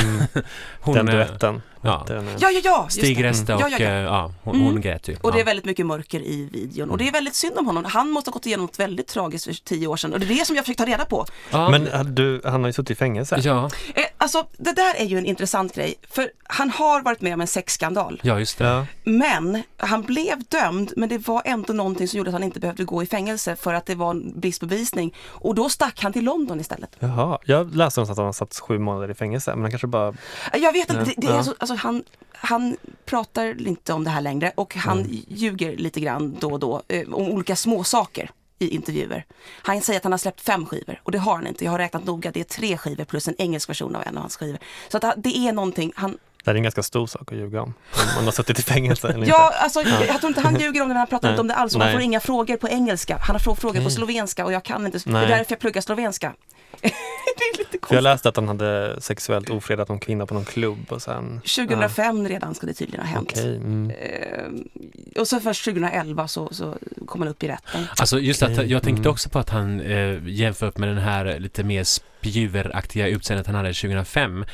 Mm. 0.01 0.21
Hon, 0.81 0.95
Den 0.95 1.07
eh, 1.09 1.15
duetten. 1.15 1.61
ja. 1.81 2.03
Den 2.07 2.27
är- 2.27 2.35
Ja, 2.39 2.49
ja, 2.51 2.61
ja! 2.63 2.87
Stig 2.89 3.17
det. 3.17 3.23
Resta 3.23 3.55
och 3.55 3.61
Ja, 3.61 3.69
ja, 3.69 3.77
ja. 3.79 3.85
eh, 3.85 3.93
ja, 4.01 4.31
hon, 4.43 4.55
Mm. 4.55 4.67
hon 4.67 4.81
grät 4.81 5.07
ju. 5.07 5.15
Och 5.21 5.31
det 5.31 5.39
är 5.39 5.45
väldigt 5.45 5.65
mycket 5.65 5.85
mörker 5.85 6.19
i 6.19 6.49
videon. 6.51 6.89
Och 6.89 6.97
det 6.97 7.07
är 7.07 7.11
väldigt 7.11 7.35
synd 7.35 7.57
om 7.57 7.65
honom. 7.65 7.85
Han 7.85 8.09
måste 8.11 8.29
ha 8.29 8.33
gått 8.33 8.45
igenom 8.45 8.65
något 8.65 8.79
väldigt 8.79 9.07
tragiskt 9.07 9.45
för 9.45 9.53
tio 9.53 9.87
år 9.87 9.97
sedan. 9.97 10.13
Och 10.13 10.19
det 10.19 10.25
är 10.25 10.39
det 10.39 10.45
som 10.45 10.55
jag 10.55 10.65
försökt 10.65 10.79
ta 10.79 10.85
reda 10.85 11.05
på. 11.05 11.25
ja, 11.51 11.69
Men 11.69 11.87
äh, 11.87 12.03
du, 12.03 12.41
han 12.43 12.61
har 12.61 12.67
ju 12.69 12.73
suttit 12.73 12.91
i 12.91 12.95
fängelse. 12.95 13.39
ja, 13.43 13.69
Eh, 13.95 14.03
alltså, 14.25 14.45
det 14.57 14.71
där 14.71 14.95
är 14.95 15.05
ju 15.05 15.17
en 15.17 15.25
intressant 15.25 15.75
grej. 15.75 15.95
För 16.09 16.31
han 16.43 16.69
har 16.69 17.01
varit 17.01 17.21
med 17.21 17.33
om 17.33 17.41
en 17.41 17.47
sexskandal. 17.47 18.21
ja, 18.23 18.39
just 18.39 18.57
det. 18.57 18.65
Ja. 18.65 18.85
Men 19.03 19.63
han 19.77 20.01
blev 20.01 20.43
dömd, 20.43 20.93
men 20.95 21.09
det 21.09 21.17
var 21.27 21.41
ändå 21.45 21.73
någonting 21.73 22.07
som 22.07 22.17
gjorde 22.17 22.29
att 22.29 22.33
han 22.33 22.43
inte 22.43 22.59
behövde 22.59 22.83
gå 22.83 23.03
i 23.03 23.05
fängelse 23.05 23.55
för 23.55 23.73
att 23.73 23.85
det 23.85 23.95
var 23.95 24.11
en 24.11 24.39
brist 24.39 24.59
på 24.59 24.65
bevisning. 24.65 25.13
Och 25.27 25.55
då 25.55 25.69
stack 25.69 26.03
han 26.03 26.13
till 26.13 26.23
London 26.25 26.59
istället. 26.59 26.95
Jaha, 26.99 27.37
jag 27.45 27.75
läste 27.75 27.99
någonstans 27.99 28.09
att 28.09 28.17
han 28.17 28.25
har 28.25 28.33
satt 28.33 28.59
sju 28.59 28.79
månader 28.79 29.11
i 29.11 29.13
fängelse, 29.13 29.51
men 29.51 29.61
han 29.61 29.71
kanske 29.71 29.87
bara... 29.87 30.13
Jag 30.53 30.73
vet 30.73 30.89
inte, 30.89 31.03
det, 31.03 31.13
det 31.17 31.27
är 31.27 31.35
ja. 31.35 31.43
så, 31.43 31.53
alltså 31.57 31.75
han, 31.75 32.03
han 32.31 32.77
pratar 33.05 33.67
inte 33.67 33.93
om 33.93 34.03
det 34.03 34.09
här 34.09 34.21
längre 34.21 34.51
och 34.55 34.75
han 34.75 34.99
Mm. 34.99 35.11
ljuger 35.27 35.77
lite 35.77 35.99
grann 35.99 36.37
då 36.39 36.51
och 36.51 36.59
då 36.59 36.81
eh, 36.87 37.07
om 37.13 37.27
olika 37.27 37.55
små 37.55 37.83
saker 37.83 38.29
i 38.59 38.67
intervjuer. 38.67 39.25
Han 39.61 39.81
säger 39.81 39.99
att 39.99 40.03
han 40.03 40.13
har 40.13 40.17
släppt 40.17 40.41
fem 40.41 40.65
skivor 40.65 41.01
och 41.03 41.11
det 41.11 41.17
har 41.17 41.35
han 41.35 41.47
inte. 41.47 41.65
Jag 41.65 41.71
har 41.71 41.77
räknat 41.77 42.05
noga, 42.05 42.31
det 42.31 42.39
är 42.39 42.43
tre 42.43 42.77
skivor 42.77 43.03
plus 43.03 43.27
en 43.27 43.35
engelsk 43.37 43.69
version 43.69 43.95
av 43.95 44.03
en 44.07 44.17
av 44.17 44.21
hans 44.21 44.37
skivor. 44.37 44.59
Så 44.89 44.97
att 44.97 45.13
det 45.17 45.37
är 45.37 45.53
någonting, 45.53 45.91
han, 45.95 46.17
det 46.45 46.51
är 46.51 46.55
en 46.55 46.63
ganska 46.63 46.83
stor 46.83 47.07
sak 47.07 47.31
att 47.31 47.37
ljuga 47.37 47.61
om. 47.61 47.73
Om 47.93 48.15
man 48.15 48.25
har 48.25 48.31
suttit 48.31 48.59
i 48.59 48.61
fängelse 48.61 49.07
eller 49.07 49.27
Ja, 49.27 49.45
inte. 49.45 49.57
alltså, 49.57 49.81
jag, 49.81 50.07
jag 50.07 50.19
tror 50.19 50.27
inte 50.27 50.41
han 50.41 50.59
ljuger 50.59 50.81
om 50.81 50.87
det, 50.87 50.93
men 50.93 50.97
han 50.97 51.07
pratar 51.07 51.27
Nej. 51.27 51.33
inte 51.33 51.41
om 51.41 51.47
det 51.47 51.55
alls. 51.55 51.73
Han 51.73 51.79
Nej. 51.79 51.93
får 51.93 52.01
inga 52.01 52.19
frågor 52.19 52.57
på 52.57 52.69
engelska. 52.69 53.17
Han 53.21 53.35
har 53.35 53.39
frå- 53.39 53.55
frågor 53.55 53.75
på 53.75 53.81
Nej. 53.81 53.91
slovenska 53.91 54.45
och 54.45 54.53
jag 54.53 54.63
kan 54.63 54.85
inte. 54.85 54.97
Det 54.97 55.11
Nej. 55.11 55.23
är 55.23 55.27
därför 55.27 55.51
jag 55.51 55.59
pluggar 55.59 55.81
slovenska. 55.81 56.33
det 56.81 56.87
är 57.53 57.57
lite 57.57 57.69
För 57.71 57.75
jag 57.75 57.81
konstigt. 57.81 58.03
läste 58.03 58.29
att 58.29 58.35
han 58.35 58.47
hade 58.47 59.01
sexuellt 59.01 59.49
ofredat 59.49 59.89
någon 59.89 59.99
kvinna 59.99 60.25
på 60.25 60.33
någon 60.33 60.45
klubb 60.45 60.91
och 60.91 61.01
sen... 61.01 61.41
2005 61.55 62.27
redan 62.27 62.55
ska 62.55 62.67
det 62.67 62.73
tydligen 62.73 63.05
ha 63.05 63.13
hänt. 63.13 63.29
Okej, 63.31 63.55
mm. 63.55 63.89
Eh, 63.89 65.19
och 65.21 65.27
så 65.27 65.39
först 65.39 65.65
2011 65.65 66.27
så, 66.27 66.53
så 66.53 66.77
kom 67.05 67.21
han 67.21 67.27
upp 67.27 67.43
i 67.43 67.47
rätten. 67.47 67.87
Alltså 67.97 68.19
just 68.19 68.43
att 68.43 68.69
jag 68.69 68.83
tänkte 68.83 69.01
mm. 69.01 69.11
också 69.11 69.29
på 69.29 69.39
att 69.39 69.49
han 69.49 69.81
eh, 69.81 70.27
jämfört 70.27 70.77
med 70.77 70.89
den 70.89 70.97
här 70.97 71.39
lite 71.39 71.63
mer 71.63 71.83
spjuveraktiga 71.83 73.07
utseendet 73.07 73.47
han 73.47 73.55
hade 73.55 73.73
2005 73.73 74.41
eh, 74.41 74.45
lite, 74.45 74.51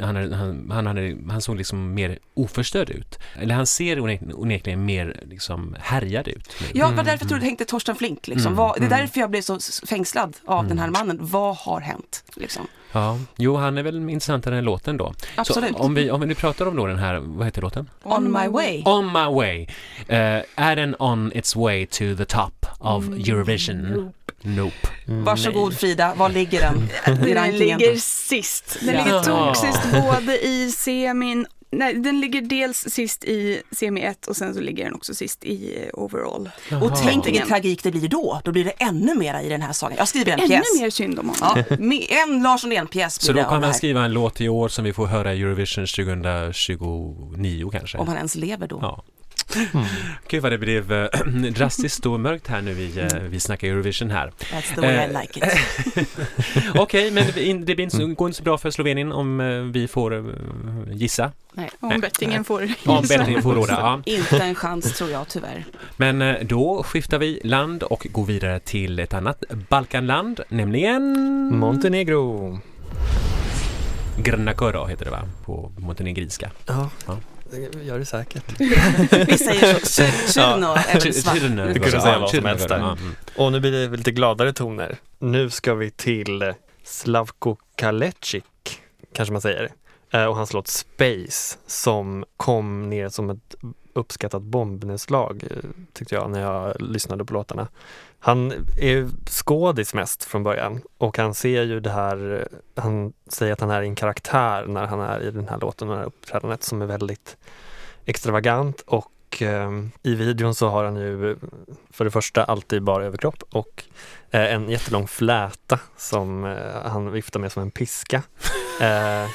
han, 0.00 0.16
hade, 0.16 0.36
han, 0.36 0.70
han, 0.70 0.86
hade, 0.86 1.16
han 1.30 1.40
såg 1.42 1.56
liksom 1.56 1.94
mer 1.94 2.18
oförstörd 2.34 2.90
ut. 2.90 3.18
Eller 3.40 3.54
han 3.54 3.66
ser 3.66 3.96
onek- 4.00 4.32
onekligen 4.34 4.84
mer 4.84 5.20
liksom 5.30 5.76
härjad 5.80 6.28
ut. 6.28 6.56
Ja, 6.60 6.66
det 6.72 6.80
var 6.80 6.86
Mm, 6.92 6.96
därför 6.96 7.10
jag 7.10 7.28
trodde 7.28 7.38
det 7.38 7.46
hängde 7.46 7.64
Torsten 7.64 7.96
Flink. 7.96 8.26
Liksom. 8.26 8.46
Mm, 8.46 8.56
Vad, 8.56 8.74
det 8.74 8.82
är 8.84 8.86
mm. 8.86 8.98
därför 8.98 9.20
jag 9.20 9.30
blev 9.30 9.40
så 9.42 9.58
fängslad 9.86 10.36
av 10.44 10.58
Mm. 10.58 10.68
den 10.68 10.78
här 10.78 10.90
mannen. 10.90 11.18
Vad 11.20 11.56
har 11.56 11.80
hänt? 11.80 12.24
Liksom. 12.36 12.66
Ja, 12.92 13.18
jo 13.36 13.56
han 13.56 13.78
är 13.78 13.82
väl 13.82 13.96
intressantare 13.96 14.58
än 14.58 14.64
låten 14.64 14.96
då. 14.96 15.14
Absolut. 15.34 15.76
Så 15.76 15.82
om 15.82 15.94
vi, 15.94 16.10
om 16.10 16.20
vi 16.20 16.26
nu 16.26 16.34
pratar 16.34 16.66
om 16.66 16.76
då 16.76 16.86
den 16.86 16.98
här, 16.98 17.18
vad 17.18 17.44
heter 17.46 17.62
låten? 17.62 17.90
On 18.02 18.32
my 18.32 18.48
way. 18.48 18.82
On 18.84 19.06
my 19.06 19.34
way. 19.36 19.66
Eh, 20.08 20.42
är 20.56 20.76
den 20.76 20.96
on 20.98 21.32
its 21.34 21.56
way 21.56 21.86
to 21.86 21.98
the 22.16 22.24
top 22.24 22.66
of 22.78 23.04
Mm, 23.06 23.20
Eurovision? 23.20 24.12
Nope. 24.46 24.88
Mm, 25.08 25.24
Varsågod 25.24 25.68
nej. 25.70 25.78
Frida, 25.78 26.14
var 26.16 26.28
ligger 26.28 26.60
den 26.60 26.88
i 27.28 27.32
Den 27.34 27.52
ligger 27.58 27.96
sist. 27.96 28.76
Den 28.80 28.94
Ja. 28.94 29.04
ligger 29.04 29.22
toksist 29.22 29.80
både 29.92 30.46
i 30.46 30.70
semin 30.70 31.46
Nej, 31.70 31.94
den 31.94 32.20
ligger 32.20 32.40
dels 32.40 32.78
sist 32.88 33.24
i 33.24 33.62
semi 33.72 34.00
1 34.02 34.26
och 34.26 34.36
sen 34.36 34.54
så 34.54 34.60
ligger 34.60 34.84
den 34.84 34.94
också 34.94 35.14
sist 35.14 35.44
i 35.44 35.76
eh, 35.82 35.88
overall. 36.04 36.50
Och 36.66 36.72
Jaha. 36.72 36.96
tänk 37.04 37.26
vilken 37.26 37.48
tragik 37.48 37.82
det 37.82 37.90
blir 37.90 38.08
då. 38.08 38.40
Då 38.44 38.52
blir 38.52 38.64
det 38.64 38.70
ännu 38.70 39.14
mera 39.14 39.42
i 39.42 39.48
den 39.48 39.62
här 39.62 39.72
sagan. 39.72 39.96
Jag 39.98 40.08
skriver 40.08 40.32
en 40.32 40.38
Ännu 40.38 40.48
pjäs. 40.48 40.80
mer 40.80 40.90
synd 40.90 41.18
om 41.18 41.28
honom. 41.28 41.64
Ja, 41.68 41.76
en 42.24 42.42
Lars 42.42 42.64
Norén-pjäs 42.64 43.20
Så 43.20 43.32
blir 43.32 43.42
då 43.42 43.42
det 43.42 43.46
av 43.46 43.50
kan 43.52 43.60
man 43.60 43.74
skriva 43.74 44.04
en 44.04 44.12
låt 44.12 44.40
i 44.40 44.48
år 44.48 44.68
som 44.68 44.84
vi 44.84 44.92
får 44.92 45.06
höra 45.06 45.34
i 45.34 45.42
Eurovision 45.42 45.86
2029 45.86 47.70
kanske? 47.72 47.98
Om 47.98 48.08
han 48.08 48.16
ens 48.16 48.34
lever 48.34 48.66
då. 48.68 48.78
Ja. 48.82 49.04
Mm. 49.56 49.86
Gud 50.28 50.42
vad 50.42 50.52
det 50.52 50.58
blev 50.58 50.92
eh, 50.92 51.08
drastiskt 51.52 52.04
mörkt 52.04 52.48
här 52.48 52.62
nu 52.62 52.74
vi, 52.74 53.00
eh, 53.00 53.06
vi 53.28 53.40
snackar 53.40 53.68
Eurovision 53.68 54.10
här. 54.10 54.32
That's 54.38 54.74
the 54.74 54.80
way 54.80 54.90
I 54.90 54.96
Eh, 54.96 55.20
like 55.20 55.40
it. 55.40 56.08
Okej, 56.74 57.10
men 57.10 57.24
det 57.64 57.74
går 58.16 58.28
inte 58.28 58.36
så 58.36 58.42
bra 58.42 58.58
för 58.58 58.70
Slovenien 58.70 59.12
om 59.12 59.70
vi 59.72 59.88
får 59.88 60.34
gissa. 60.90 61.32
Nej. 61.52 61.70
Om 61.80 62.00
bettingen 62.00 62.44
får 62.44 62.68
Om 62.86 63.02
bettingen 63.08 63.42
får 63.42 63.54
råda. 63.54 63.72
Ja. 63.72 64.02
Inte 64.12 64.38
en 64.38 64.54
chans 64.54 64.92
tror 64.92 65.10
jag 65.10 65.28
tyvärr. 65.28 65.64
Men 65.96 66.46
då 66.46 66.82
skiftar 66.82 67.18
vi 67.18 67.40
land 67.44 67.82
och 67.82 68.06
går 68.10 68.24
vidare 68.24 68.60
till 68.60 68.98
ett 68.98 69.14
annat 69.14 69.44
Balkanland, 69.68 70.40
nämligen 70.48 71.02
Montenegro. 71.58 72.58
Grnakoro 74.18 74.86
heter 74.86 75.04
det 75.04 75.10
va? 75.10 75.22
På 75.44 75.72
montenegrinska. 75.76 76.50
Ja, 76.66 76.90
Ja. 77.06 77.16
Det 77.60 77.82
gör 77.84 77.98
det 77.98 78.04
säkert. 78.04 78.60
Vi 79.28 79.38
säger 79.38 79.74
så. 79.84 80.02
Cyrno 80.32 80.66
är 80.74 81.12
svart. 81.12 81.34
Du 81.74 81.80
kunde 81.80 82.00
säga 82.00 82.18
vad 82.18 82.30
som 82.30 82.44
helst 82.44 82.68
där. 82.68 82.78
mm. 82.78 83.16
Och 83.36 83.52
nu 83.52 83.60
blir 83.60 83.72
det 83.72 83.96
lite 83.96 84.10
gladare 84.12 84.52
toner. 84.52 84.96
Nu 85.18 85.50
ska 85.50 85.74
vi 85.74 85.90
till 85.90 86.52
Slavko 86.84 87.56
Kalecic, 87.76 88.44
kanske 89.14 89.32
man 89.32 89.40
säger. 89.42 89.70
Eh, 90.10 90.24
Och 90.24 90.36
hans 90.36 90.52
låt 90.52 90.68
Space 90.68 91.58
som 91.66 92.24
kom 92.36 92.90
ner 92.90 93.08
som 93.08 93.30
ett 93.30 93.54
uppskattat 93.92 94.42
bombnedslag 94.42 95.44
eh, 95.50 95.56
tyckte 95.92 96.14
jag 96.14 96.30
när 96.30 96.40
jag 96.40 96.80
lyssnade 96.80 97.24
på 97.24 97.34
låtarna. 97.34 97.68
Han 98.26 98.52
är 98.78 99.08
skådis 99.30 99.94
mest 99.94 100.24
från 100.24 100.42
början 100.42 100.82
och 100.98 101.18
han 101.18 101.34
ser 101.34 101.62
ju 101.62 101.80
det 101.80 101.90
här, 101.90 102.48
han 102.76 103.12
säger 103.26 103.52
att 103.52 103.60
han 103.60 103.70
är 103.70 103.82
en 103.82 103.94
karaktär 103.94 104.66
när 104.66 104.86
han 104.86 105.00
är 105.00 105.20
i 105.20 105.30
den 105.30 105.48
här 105.48 105.58
låten 105.58 105.88
och 105.88 105.94
det 105.94 106.00
här 106.00 106.06
uppträdandet 106.06 106.62
som 106.62 106.82
är 106.82 106.86
väldigt 106.86 107.36
extravagant 108.04 108.80
och 108.80 109.42
eh, 109.42 109.70
i 110.02 110.14
videon 110.14 110.54
så 110.54 110.68
har 110.68 110.84
han 110.84 110.96
ju 110.96 111.36
för 111.90 112.04
det 112.04 112.10
första 112.10 112.44
alltid 112.44 112.82
bara 112.82 113.04
överkropp 113.04 113.42
och 113.50 113.84
eh, 114.30 114.54
en 114.54 114.68
jättelång 114.68 115.06
fläta 115.06 115.80
som 115.96 116.44
eh, 116.44 116.82
han 116.84 117.12
viftar 117.12 117.40
med 117.40 117.52
som 117.52 117.62
en 117.62 117.70
piska. 117.70 118.22
Eh, 118.80 119.30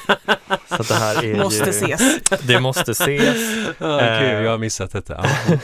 så 0.76 0.82
det 0.82 0.94
här 0.94 1.24
är 1.24 1.34
Måste 1.42 1.64
ju, 1.64 1.70
ses. 1.70 2.20
Det 2.42 2.60
måste 2.60 2.90
ses. 2.90 3.36
Eh. 3.80 4.18
kul, 4.20 4.44
jag 4.44 4.50
har 4.50 4.58
missat 4.58 4.90
detta. 4.92 5.24
Ja. 5.24 5.58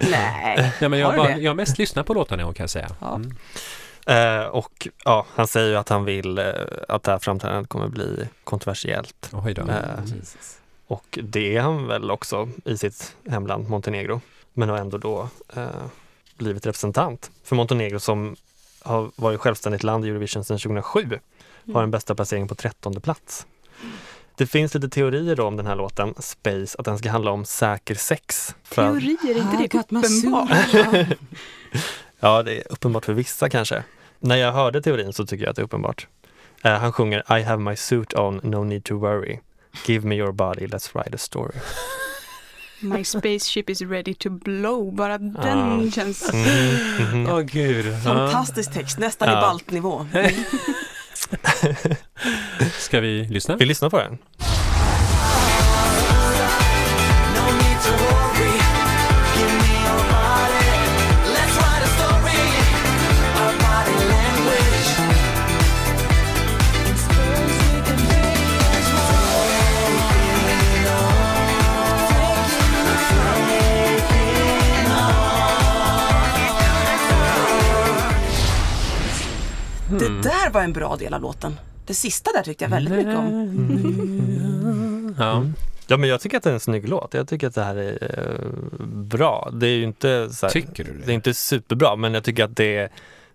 Nej. 0.00 0.72
Ja, 0.80 0.88
men 0.88 0.98
jag, 0.98 1.10
Har 1.10 1.16
bara, 1.16 1.28
det? 1.28 1.40
jag 1.40 1.50
har 1.50 1.56
mest 1.56 1.78
lyssnat 1.78 2.06
på 2.06 2.14
låtarna 2.14 2.42
kan 2.42 2.54
jag 2.62 2.70
säga. 2.70 2.88
Ja. 3.00 3.14
Mm. 3.14 3.32
Eh, 4.06 4.46
och 4.46 4.88
ja, 5.04 5.26
han 5.34 5.46
säger 5.46 5.68
ju 5.68 5.76
att 5.76 5.88
han 5.88 6.04
vill 6.04 6.38
eh, 6.38 6.44
att 6.88 7.02
det 7.02 7.10
här 7.12 7.18
framträdandet 7.18 7.68
kommer 7.68 7.88
bli 7.88 8.28
kontroversiellt. 8.44 9.30
Oj 9.32 9.54
då. 9.54 9.62
Eh, 9.62 9.76
Och 10.86 11.18
det 11.22 11.56
är 11.56 11.60
han 11.60 11.86
väl 11.86 12.10
också 12.10 12.48
i 12.64 12.76
sitt 12.78 13.14
hemland 13.28 13.68
Montenegro. 13.68 14.20
Men 14.52 14.68
har 14.68 14.76
ändå 14.76 14.98
då 14.98 15.28
eh, 15.56 15.66
blivit 16.36 16.66
representant 16.66 17.30
för 17.44 17.56
Montenegro 17.56 18.00
som 18.00 18.36
har 18.82 19.10
varit 19.16 19.40
självständigt 19.40 19.82
land 19.82 20.04
i 20.04 20.08
Eurovision 20.08 20.44
sedan 20.44 20.58
2007. 20.58 21.18
Har 21.72 21.82
en 21.82 21.90
bästa 21.90 22.14
placering 22.14 22.48
på 22.48 22.54
13 22.54 23.00
plats. 23.00 23.46
Det 24.36 24.46
finns 24.46 24.74
lite 24.74 24.88
teorier 24.88 25.36
då 25.36 25.46
om 25.46 25.56
den 25.56 25.66
här 25.66 25.76
låten, 25.76 26.14
Space, 26.18 26.76
att 26.78 26.84
den 26.84 26.98
ska 26.98 27.10
handla 27.10 27.30
om 27.30 27.44
säker 27.44 27.94
sex. 27.94 28.54
Teorier, 28.68 29.18
är 29.30 29.38
inte 29.38 29.56
det 29.56 29.90
my 29.90 30.00
uppenbart? 30.00 30.50
Ja, 32.20 32.42
det 32.42 32.56
är 32.58 32.72
uppenbart 32.72 33.04
för 33.04 33.12
vissa 33.12 33.48
kanske. 33.48 33.84
När 34.18 34.36
jag 34.36 34.52
hörde 34.52 34.82
teorin 34.82 35.12
så 35.12 35.26
tycker 35.26 35.44
jag 35.44 35.50
att 35.50 35.56
det 35.56 35.62
är 35.62 35.64
uppenbart. 35.64 36.06
Eh, 36.62 36.72
han 36.78 36.92
sjunger 36.92 37.38
I 37.38 37.42
have 37.42 37.62
my 37.62 37.76
suit 37.76 38.14
on, 38.14 38.40
no 38.42 38.64
need 38.64 38.84
to 38.84 38.98
worry. 38.98 39.38
Give 39.86 40.08
me 40.08 40.14
your 40.16 40.32
body, 40.32 40.66
let's 40.66 40.90
write 40.94 41.14
a 41.14 41.18
story. 41.18 41.54
My 42.82 43.04
spaceship 43.04 43.70
is 43.70 43.80
ready 43.82 44.14
to 44.14 44.30
blow. 44.30 44.94
Bara 44.94 45.18
den 45.18 45.84
Ja. 45.84 45.90
känns... 45.90 46.32
Mhm, 46.32 47.22
mhm. 47.22 47.32
Åh 47.32 47.40
gud. 47.40 48.02
Fantastisk 48.04 48.72
text, 48.72 48.98
nästan 48.98 49.28
i 49.28 49.32
Ja. 49.32 49.40
baltnivå. 49.40 50.06
Ska 52.78 53.00
vi 53.00 53.24
lyssna? 53.24 53.56
Vi 53.56 53.64
lyssnar 53.64 53.90
på 53.90 53.98
den. 53.98 54.18
Det 79.98 80.22
där 80.22 80.50
var 80.50 80.62
en 80.62 80.72
bra 80.72 80.96
del 80.96 81.14
av 81.14 81.20
låten. 81.20 81.56
Det 81.86 81.94
sista 81.94 82.30
där 82.32 82.42
tyckte 82.42 82.64
jag 82.64 82.70
väldigt 82.70 82.94
mycket 82.94 83.16
om. 83.16 85.14
Ja. 85.18 85.44
Ja, 85.86 85.96
men 85.96 86.08
jag 86.08 86.20
tycker 86.20 86.36
att 86.36 86.42
det 86.42 86.50
är 86.50 86.54
en 86.54 86.60
snygg 86.60 86.88
låt. 86.88 87.14
Jag 87.14 87.28
tycker 87.28 87.46
att 87.46 87.54
det 87.54 87.64
här 87.64 87.76
är 87.76 88.18
eh, 88.18 88.86
bra. 88.86 89.50
Det 89.52 89.66
är 89.66 89.76
ju 89.76 89.84
inte 89.84 90.30
så 90.30 90.46
här, 90.46 90.52
Tycker 90.52 90.84
du 90.84 90.92
det 90.92 91.02
är 91.02 91.06
det? 91.06 91.12
inte 91.12 91.34
superbra, 91.34 91.96
men 91.96 92.14
jag 92.14 92.24
tycker 92.24 92.44
att 92.44 92.56
det, 92.56 92.92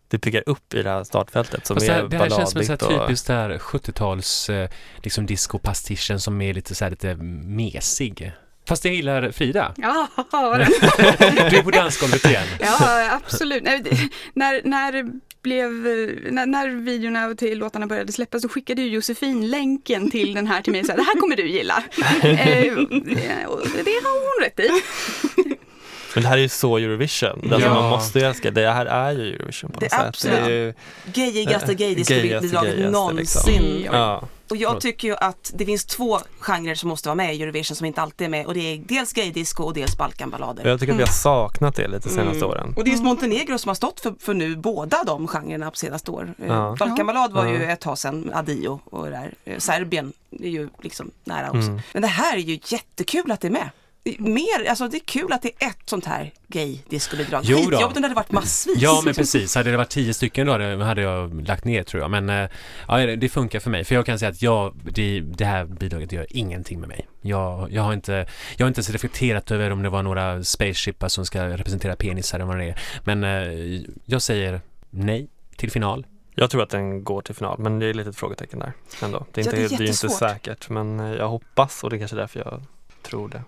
det 0.07 0.19
piggar 0.19 0.43
upp 0.45 0.73
i 0.73 0.83
det 0.83 0.89
här 0.89 1.03
startfältet 1.03 1.65
som 1.65 1.75
Fast 1.75 1.87
det, 1.87 1.93
är 1.93 2.01
här, 2.01 2.07
det 2.07 2.17
här 2.17 2.29
känns 2.29 2.51
som 2.51 2.59
en 2.61 2.65
sån 2.65 2.77
här 2.81 2.99
typiskt 2.99 3.27
där 3.27 3.57
70-tals 3.57 4.49
eh, 4.49 4.69
liksom 5.03 5.25
disco-pastischen 5.25 6.19
som 6.19 6.41
är 6.41 6.53
lite 6.53 6.75
så 6.75 6.85
här 6.85 6.91
lite 6.91 7.15
mesig. 7.15 8.33
Fast 8.67 8.85
jag 8.85 8.93
gillar 8.93 9.31
Frida. 9.31 9.73
Ja. 9.77 10.07
Du 10.31 11.57
är 11.57 11.63
på 11.63 11.71
dansgolvet 11.71 12.25
igen. 12.25 12.47
ja 12.59 13.19
absolut. 13.25 13.63
Nej, 13.63 13.81
det, 13.81 14.09
när, 14.33 14.61
när, 14.63 15.11
blev, 15.45 15.71
när, 16.31 16.45
när 16.45 16.67
videorna 16.69 17.35
till 17.35 17.57
låtarna 17.57 17.87
började 17.87 18.11
släppas 18.11 18.41
så 18.41 18.49
skickade 18.49 18.81
ju 18.81 18.87
Josefin 18.89 19.49
länken 19.49 20.11
till 20.11 20.33
den 20.33 20.47
här 20.47 20.61
till 20.61 20.71
mig 20.71 20.81
och 20.81 20.87
sa 20.87 20.93
det 20.95 21.01
här 21.03 21.19
kommer 21.19 21.35
du 21.35 21.47
gilla. 21.49 21.83
eh, 22.23 23.45
och 23.47 23.61
det 23.85 23.91
har 24.03 24.19
hon 24.21 24.43
rätt 24.45 24.59
i. 24.59 24.69
Men 26.13 26.23
det 26.23 26.29
här 26.29 26.37
är 26.37 26.41
ju 26.41 26.49
så 26.49 26.77
Eurovision. 26.77 27.39
Alltså 27.53 27.67
Ja. 27.67 27.73
Man 27.73 27.89
måste 27.89 28.19
ju 28.19 28.25
älska. 28.25 28.51
Det 28.51 28.69
här 28.71 28.85
är 28.85 29.11
ju 29.11 29.35
Eurovision 29.35 29.71
på 29.71 29.79
Det 29.79 29.85
något 29.85 29.93
är 29.93 29.97
sätt. 29.97 30.07
absolut. 30.07 30.37
Det 30.45 30.51
är 30.51 30.65
ju, 30.65 30.73
Gayigaste 31.13 31.71
Eh, 31.71 31.77
gaydisco-bidraget 31.77 32.41
gaygaste, 32.51 32.67
gaygaste, 32.71 32.91
någonsin. 32.91 33.63
liksom. 33.63 33.95
ja. 33.97 34.27
Och 34.49 34.57
jag 34.57 34.81
tycker 34.81 35.07
ju 35.07 35.15
att 35.15 35.51
det 35.55 35.65
finns 35.65 35.85
två 35.85 36.19
genrer 36.39 36.75
som 36.75 36.89
måste 36.89 37.09
vara 37.09 37.15
med 37.15 37.35
i 37.35 37.43
Eurovision 37.43 37.75
som 37.75 37.85
inte 37.85 38.01
alltid 38.01 38.25
är 38.25 38.29
med 38.29 38.45
och 38.45 38.53
det 38.53 38.59
är 38.73 38.77
dels 38.77 39.13
gaydisco 39.13 39.63
och 39.63 39.73
dels 39.73 39.97
balkanballader. 39.97 40.67
Jag 40.67 40.79
tycker 40.79 40.93
att 40.93 40.99
vi 40.99 41.03
har 41.03 41.09
saknat 41.11 41.75
det 41.75 41.87
lite 41.87 42.09
senaste 42.09 42.37
Mm. 42.37 42.49
åren. 42.49 42.73
Och 42.77 42.83
det 42.83 42.89
är 42.89 42.91
just 42.91 43.03
Montenegro 43.03 43.57
som 43.57 43.69
har 43.69 43.75
stått 43.75 43.99
för, 43.99 44.15
för 44.19 44.33
nu 44.33 44.55
båda 44.55 45.03
de 45.03 45.27
genrerna 45.27 45.71
på 45.71 45.77
senaste 45.77 46.11
år. 46.11 46.33
Eh, 46.39 46.47
Ja. 46.47 46.75
Balkanballad 46.79 47.31
var 47.33 47.45
ju 47.45 47.63
ett 47.63 47.79
tag 47.79 47.97
sedan, 47.97 48.31
Adio 48.33 48.79
och 48.85 49.05
det 49.05 49.11
där. 49.11 49.33
Eh, 49.45 49.57
Serbien 49.59 50.13
är 50.31 50.49
ju 50.49 50.69
liksom 50.81 51.11
nära 51.23 51.47
också. 51.47 51.59
Mm. 51.69 51.81
Men 51.93 52.01
det 52.01 52.07
här 52.07 52.35
är 52.37 52.41
ju 52.41 52.59
jättekul 52.65 53.31
att 53.31 53.41
det 53.41 53.47
är 53.47 53.51
med. 53.51 53.69
Mer, 54.19 54.69
alltså 54.69 54.87
det 54.87 54.97
är 54.97 55.05
kul 55.05 55.33
att 55.33 55.41
det 55.41 55.51
är 55.63 55.67
ett 55.67 55.77
sånt 55.89 56.05
här 56.05 56.31
gay-discobidrag. 56.47 57.41
Jo 57.43 57.57
då. 57.57 57.63
Skitjobbigt 57.63 57.95
om 57.97 58.01
det 58.01 58.07
hade 58.07 58.15
varit 58.15 58.31
massvis. 58.31 58.77
Ja, 58.81 59.01
men 59.05 59.13
precis. 59.13 59.55
Hade 59.55 59.71
det 59.71 59.77
varit 59.77 59.89
tio 59.89 60.13
stycken 60.13 60.45
då 60.47 60.51
hade, 60.51 60.83
hade 60.83 61.01
jag 61.01 61.47
lagt 61.47 61.65
ner 61.65 61.83
tror 61.83 62.01
jag. 62.01 62.11
Men 62.11 62.29
eh, 62.29 62.49
ja, 62.87 62.97
det- 62.97 63.29
funkar 63.29 63.59
för 63.59 63.69
mig. 63.69 63.83
För 63.83 63.95
jag 63.95 64.05
kan 64.05 64.19
säga 64.19 64.29
att 64.31 64.41
jag, 64.41 64.75
det, 64.91 65.19
det 65.19 65.45
här 65.45 65.65
bidraget 65.65 66.11
gör 66.11 66.25
ingenting 66.29 66.79
med 66.79 66.89
mig. 66.89 67.07
Jag, 67.21 67.71
jag, 67.71 67.81
har 67.83 67.93
inte, 67.93 68.27
jag 68.57 68.65
har 68.65 68.67
inte 68.67 68.79
ens 68.79 68.89
reflekterat 68.89 69.51
över 69.51 69.71
om 69.71 69.83
det 69.83 69.89
var 69.89 70.03
några 70.03 70.43
spaceshipar 70.43 71.07
som 71.07 71.25
ska 71.25 71.47
representera 71.49 71.95
penisar 71.95 72.37
eller 72.39 72.45
vad 72.47 72.57
det 72.57 72.65
är. 72.65 72.79
Men 73.03 73.23
eh, 73.23 73.81
jag 74.05 74.21
säger 74.21 74.61
nej 74.89 75.27
till 75.55 75.71
final. 75.71 76.05
Jag 76.35 76.49
tror 76.49 76.63
att 76.63 76.69
den 76.69 77.03
går 77.03 77.21
till 77.21 77.35
final, 77.35 77.59
men 77.59 77.79
det 77.79 77.85
är 77.85 77.93
lite 77.93 78.09
ett 78.09 78.15
frågetecken 78.15 78.59
där 78.59 78.73
ändå. 79.03 79.25
Det 79.31 79.41
är 79.41 79.45
Ja, 79.45 79.51
inte, 79.51 79.61
det 79.61 79.65
är 79.75 79.77
det 79.77 79.83
är 79.83 79.87
inte 79.87 80.09
säkert, 80.09 80.69
men 80.69 80.99
eh, 80.99 81.13
jag 81.13 81.27
hoppas 81.29 81.83
och 81.83 81.89
det 81.89 81.95
är 81.95 81.99
kanske 81.99 82.15
därför 82.17 82.39
jag 82.39 82.61
tror 83.03 83.29
det. 83.29 83.41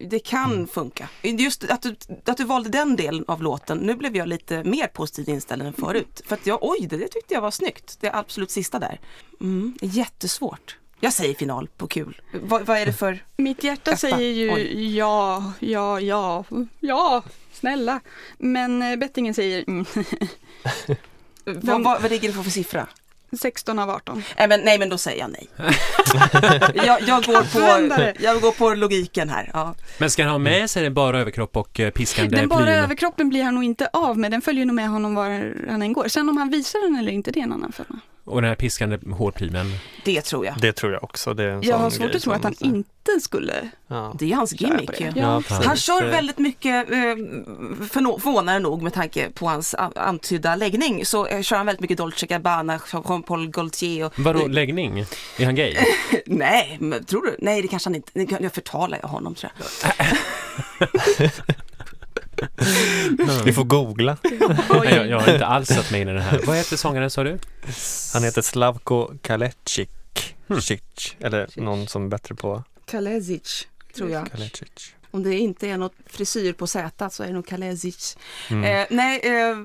Det 0.00 0.18
kan 0.18 0.66
funka. 0.66 1.08
Just 1.22 1.70
att 1.70 1.82
du, 1.82 1.96
att 2.24 2.36
du 2.36 2.44
valde 2.44 2.70
den 2.70 2.96
delen 2.96 3.24
av 3.28 3.42
låten, 3.42 3.78
nu 3.78 3.94
blev 3.94 4.16
jag 4.16 4.28
lite 4.28 4.64
mer 4.64 4.86
positivt 4.86 5.28
inställd 5.28 5.62
än 5.62 5.72
förut. 5.72 6.22
För 6.26 6.34
att 6.34 6.46
jag, 6.46 6.58
oj, 6.60 6.86
det, 6.90 6.96
det 6.96 7.08
tyckte 7.08 7.34
jag 7.34 7.40
var 7.40 7.50
snyggt. 7.50 7.96
Det 8.00 8.14
absolut 8.14 8.50
sista 8.50 8.78
där. 8.78 9.00
Mm, 9.40 9.76
jättesvårt. 9.80 10.76
Jag 11.00 11.12
säger 11.12 11.34
final 11.34 11.68
på 11.76 11.86
kul. 11.86 12.22
Vad, 12.42 12.66
vad 12.66 12.78
är 12.78 12.86
det 12.86 12.92
för... 12.92 13.24
Mitt 13.36 13.64
hjärta 13.64 13.90
Etta. 13.90 13.96
säger 13.96 14.32
ju 14.32 14.52
Oj. 14.52 14.96
ja, 14.96 15.52
ja, 15.60 16.00
ja, 16.00 16.44
ja, 16.80 17.22
snälla. 17.52 18.00
Men 18.38 18.82
eh, 18.82 18.96
bettingen 18.96 19.34
säger 19.34 19.64
mm, 19.68 19.84
Vad, 21.44 21.84
vad, 21.84 22.02
vad 22.02 22.10
ligger 22.10 22.28
det 22.28 22.34
på 22.34 22.42
för 22.42 22.50
siffra? 22.50 22.86
16 23.40 23.78
av 23.78 23.90
18. 23.90 24.22
Nej 24.38 24.48
men, 24.48 24.60
nej, 24.60 24.78
men 24.78 24.88
då 24.88 24.98
säger 24.98 25.18
jag 25.20 25.30
nej. 25.30 25.48
jag, 26.74 27.02
jag, 27.02 27.24
går 27.24 27.42
på, 27.42 28.12
jag 28.20 28.40
går 28.40 28.52
på 28.52 28.74
logiken 28.74 29.28
här. 29.28 29.50
Ja. 29.52 29.74
Men 29.98 30.10
ska 30.10 30.22
han 30.22 30.32
ha 30.32 30.38
med 30.38 30.70
sig 30.70 30.90
bara 30.90 31.20
överkropp 31.20 31.56
och 31.56 31.80
eh, 31.80 31.90
piskande 31.90 32.36
Den 32.36 32.48
bara 32.48 32.64
plyn? 32.64 32.74
överkroppen 32.74 33.28
blir 33.28 33.42
han 33.42 33.54
nog 33.54 33.64
inte 33.64 33.88
av 33.92 34.18
med, 34.18 34.30
den 34.30 34.42
följer 34.42 34.66
nog 34.66 34.74
med 34.74 34.88
honom 34.88 35.14
var 35.14 35.54
han 35.68 35.82
än 35.82 35.92
går. 35.92 36.08
Sen 36.08 36.28
om 36.28 36.36
han 36.36 36.50
visar 36.50 36.88
den 36.88 36.98
eller 36.98 37.12
inte, 37.12 37.30
det 37.30 37.40
är 37.40 37.44
en 37.44 37.52
annan 37.52 37.72
femma. 37.72 38.00
Och 38.24 38.42
den 38.42 38.48
här 38.48 38.54
piskande 38.54 38.98
hårplymen? 39.12 39.66
Det 40.04 40.22
tror 40.22 40.46
jag. 40.46 40.60
Det 40.60 40.72
tror 40.72 40.92
jag 40.92 41.04
också. 41.04 41.34
Det 41.34 41.44
är 41.44 41.48
en 41.48 41.62
Jag 41.62 41.74
sån 41.74 41.80
har 41.80 41.90
svårt 41.90 42.14
att 42.14 42.22
tro 42.22 42.32
att 42.32 42.44
han 42.44 42.54
inte 42.60 43.20
skulle. 43.20 43.70
Ja. 43.86 44.16
Det 44.18 44.32
är 44.32 44.36
hans 44.36 44.60
gimmick 44.60 45.00
ju. 45.00 45.12
Ja. 45.16 45.42
Han 45.48 45.76
kör 45.76 46.10
väldigt 46.10 46.38
mycket, 46.38 46.90
eh, 46.90 46.96
förvånande 47.90 48.58
nog 48.58 48.82
med 48.82 48.92
tanke 48.92 49.30
på 49.30 49.48
hans 49.48 49.74
antydda 49.96 50.56
läggning, 50.56 51.06
så 51.06 51.26
eh, 51.26 51.42
kör 51.42 51.56
han 51.56 51.66
väldigt 51.66 51.80
mycket 51.80 51.98
Dolce 51.98 52.26
Gabbana, 52.26 52.80
Jean-Paul 52.92 53.50
Gaultier 53.50 54.06
och... 54.06 54.12
Vadå 54.18 54.46
läggning? 54.46 54.98
Är 55.38 55.44
han 55.44 55.54
gay? 55.54 55.76
Nej, 56.26 56.76
men 56.80 57.04
tror 57.04 57.22
du? 57.22 57.36
Nej, 57.38 57.62
det 57.62 57.68
kanske 57.68 57.88
han 57.88 57.94
inte... 57.94 58.36
Jag 58.42 58.52
förtalar 58.52 58.98
jag 59.02 59.08
honom 59.08 59.34
tror 59.34 59.52
jag. 59.58 60.06
Vi 63.44 63.52
får 63.52 63.64
googla. 63.64 64.16
Nej, 64.22 64.94
jag, 64.94 65.08
jag 65.08 65.20
har 65.20 65.32
inte 65.32 65.46
alls 65.46 65.68
satt 65.68 65.90
mig 65.90 66.00
in 66.00 66.08
i 66.08 66.12
det 66.12 66.20
här. 66.20 66.40
Vad 66.46 66.56
heter 66.56 66.76
sångaren 66.76 67.10
sa 67.10 67.24
du? 67.24 67.38
Han 68.14 68.24
heter 68.24 68.42
Slavko 68.42 69.10
Kalecic. 69.22 69.88
Hmm. 70.48 70.60
Cic, 70.60 71.16
Eller 71.20 71.48
någon 71.56 71.88
som 71.88 72.04
är 72.04 72.08
bättre 72.08 72.34
på 72.34 72.64
Kalezic, 72.84 73.66
tror 73.96 74.10
jag. 74.10 74.30
Kalecic. 74.30 74.94
Om 75.14 75.22
det 75.22 75.38
inte 75.38 75.68
är 75.68 75.78
något 75.78 75.94
frisyr 76.06 76.52
på 76.52 76.66
Z 76.66 77.10
så 77.10 77.22
är 77.22 77.26
det 77.26 77.32
nog 77.32 77.46
Kalezic. 77.46 78.16
Mm. 78.50 78.64
Eh, 78.64 78.86
nej, 78.90 79.20
eh, 79.24 79.58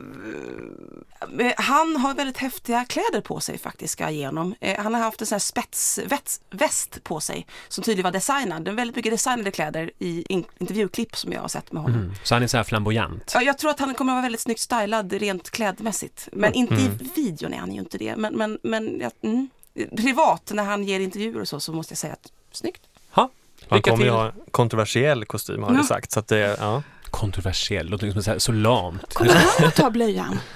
eh, 1.47 1.53
han 1.57 1.95
har 1.95 2.13
väldigt 2.13 2.37
häftiga 2.37 2.85
kläder 2.85 3.21
på 3.21 3.39
sig 3.39 3.57
faktiskt, 3.57 3.93
ska 3.93 4.11
jag 4.11 4.25
honom. 4.25 4.55
Eh, 4.59 4.83
han 4.83 4.93
har 4.93 5.01
haft 5.01 5.21
en 5.21 5.27
sån 5.27 5.35
här 5.35 5.39
spetsväst 5.39 7.03
på 7.03 7.19
sig 7.19 7.47
som 7.67 7.83
tydligen 7.83 8.03
var 8.03 8.11
designad. 8.11 8.65
Det 8.65 8.71
är 8.71 8.75
väldigt 8.75 8.95
mycket 8.95 9.11
designade 9.11 9.51
kläder 9.51 9.91
i 9.99 10.25
in- 10.29 10.45
intervjuklipp 10.57 11.15
som 11.15 11.31
jag 11.31 11.41
har 11.41 11.47
sett 11.47 11.71
med 11.71 11.81
honom. 11.83 11.99
Mm. 11.99 12.13
Så 12.23 12.35
han 12.35 12.43
är 12.43 12.47
så 12.47 12.57
här 12.57 12.63
flamboyant? 12.63 13.31
Ja, 13.33 13.41
jag 13.41 13.57
tror 13.57 13.71
att 13.71 13.79
han 13.79 13.93
kommer 13.95 14.13
att 14.13 14.15
vara 14.15 14.21
väldigt 14.23 14.41
snyggt 14.41 14.59
stylad 14.59 15.13
rent 15.13 15.49
klädmässigt. 15.49 16.29
Men 16.31 16.53
inte 16.53 16.73
Mm. 16.73 16.85
i 16.85 17.09
videon 17.15 17.53
är 17.53 17.57
han 17.57 17.73
ju 17.73 17.79
inte 17.79 17.97
det. 17.97 18.15
Men, 18.15 18.33
men, 18.35 18.59
men 18.63 18.99
ja, 18.99 19.11
mm. 19.21 19.49
privat 19.97 20.51
när 20.53 20.63
han 20.63 20.83
ger 20.83 20.99
intervjuer 20.99 21.41
och 21.41 21.47
så, 21.47 21.59
så 21.59 21.73
måste 21.73 21.91
jag 21.91 21.97
säga 21.97 22.13
att 22.13 22.31
snyggt. 22.51 22.81
Ha, 23.11 23.29
Han 23.69 23.81
kommer 23.81 24.05
ju 24.05 24.11
ha 24.11 24.25
en 24.25 24.31
kontroversiell 24.51 25.25
kostym 25.25 25.63
har 25.63 25.71
det 25.71 25.77
Ja. 25.77 25.83
sagt. 25.83 26.11
Så 26.11 26.19
att 26.19 26.27
det, 26.27 26.57
ja. 26.59 26.83
Kontroversiell, 27.09 27.87
låter 27.89 28.05
liksom 28.05 28.23
så, 28.23 28.31
här, 28.31 28.39
så 28.39 28.51
lamt. 28.51 29.13
Kommer 29.13 29.33
han 29.33 29.67
att 29.67 29.75
ta 29.75 29.89
blöjan? 29.89 30.39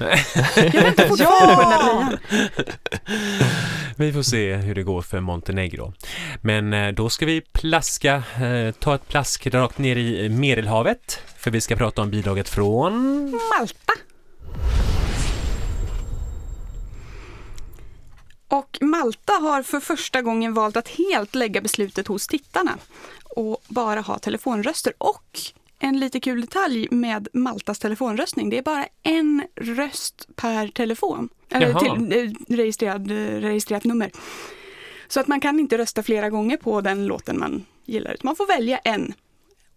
Jag 0.55 0.71
väntar 0.71 1.07
fortfarande 1.07 1.55
på 1.55 1.61
den 1.61 1.69
där 1.69 1.79
blöjan. 1.79 2.17
Vi 3.95 4.13
får 4.13 4.21
se 4.23 4.55
hur 4.55 4.75
det 4.75 4.83
går 4.83 5.01
för 5.01 5.19
Montenegro. 5.19 5.93
Men 6.41 6.73
eh, 6.73 6.91
då 6.91 7.09
ska 7.09 7.25
vi 7.25 7.41
plaska, 7.41 8.23
eh, 8.41 8.71
ta 8.79 8.95
ett 8.95 9.07
plask 9.07 9.47
rakt 9.47 9.77
ner 9.77 9.95
i 9.95 10.29
Medelhavet. 10.29 11.19
För 11.37 11.51
vi 11.51 11.61
ska 11.61 11.75
prata 11.75 12.01
om 12.01 12.09
bidraget 12.11 12.49
från... 12.49 12.93
Malta. 13.59 13.93
Och 18.51 18.77
Malta 18.81 19.33
har 19.33 19.63
för 19.63 19.79
första 19.79 20.21
gången 20.21 20.53
valt 20.53 20.77
att 20.77 20.87
helt 20.87 21.35
lägga 21.35 21.61
beslutet 21.61 22.07
hos 22.07 22.27
tittarna 22.27 22.77
och 23.23 23.63
bara 23.67 24.01
ha 24.01 24.19
telefonröster. 24.19 24.93
Och 24.97 25.39
en 25.79 25.99
lite 25.99 26.19
kul 26.19 26.41
detalj 26.41 26.87
med 26.91 27.27
Maltas 27.33 27.79
telefonröstning, 27.79 28.49
det 28.49 28.57
är 28.57 28.61
bara 28.61 28.87
en 29.03 29.43
röst 29.55 30.27
per 30.35 30.67
telefon. 30.67 31.29
Eller 31.49 31.73
till, 31.73 32.17
eh, 32.17 32.55
registrerad, 32.55 33.11
registrerat 33.41 33.83
nummer. 33.83 34.11
Så 35.07 35.19
att 35.19 35.27
man 35.27 35.39
kan 35.39 35.59
inte 35.59 35.77
rösta 35.77 36.03
flera 36.03 36.29
gånger 36.29 36.57
på 36.57 36.81
den 36.81 37.05
låten 37.05 37.39
man 37.39 37.65
gillar, 37.85 38.13
utan 38.13 38.27
man 38.27 38.35
får 38.35 38.47
välja 38.47 38.77
en. 38.77 39.13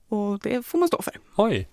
Och 0.09 0.39
det 0.39 0.67
får 0.67 0.79
man 0.79 0.89
stå 0.89 1.03
för. 1.03 1.15
Oj, 1.37 1.69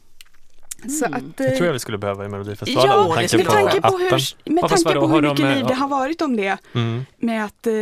Så 0.89 1.05
att, 1.05 1.37
Det 1.37 1.45
eh, 1.45 1.55
tror 1.55 1.65
jag 1.65 1.73
vi 1.73 1.79
skulle 1.79 1.97
behöva 1.97 2.25
i 2.25 2.27
Melodifestivalen 2.27 2.91
Ja, 2.91 3.15
med 3.15 3.29
tanke 3.29 3.37
med 3.37 3.45
på 3.45 3.51
tanke 3.51 3.81
på 3.81 3.97
hur, 3.97 4.53
med 4.53 4.69
tanke 4.69 4.93
på 4.93 5.07
hur 5.07 5.21
mycket 5.21 5.39
eh, 5.39 5.55
liv 5.55 5.65
det 5.67 5.73
har 5.73 5.87
varit 5.87 6.21
om 6.21 6.37
det. 6.37 6.57
Mm. 6.73 7.05
Med 7.17 7.45
att, 7.45 7.67
eh, 7.67 7.73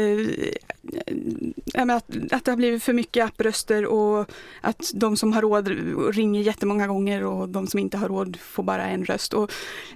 ja, 1.66 1.86
med 1.86 1.96
att, 1.96 2.10
att 2.32 2.46
det 2.46 2.52
har 2.52 2.56
blivit 2.56 2.84
för 2.84 2.94
mycket 2.94 3.26
appröster 3.26 3.86
och 3.86 4.30
att 4.62 4.92
de 4.94 5.18
som 5.18 5.34
har 5.34 5.42
råd 5.42 5.68
ringer 6.14 6.42
jättemånga 6.42 6.88
gånger 6.88 7.24
och 7.24 7.50
de 7.50 7.68
som 7.68 7.80
inte 7.80 7.98
har 7.98 8.08
råd 8.08 8.38
får 8.42 8.64
bara 8.64 8.86
en 8.86 9.06
röst. 9.06 9.34
Och 9.34 9.52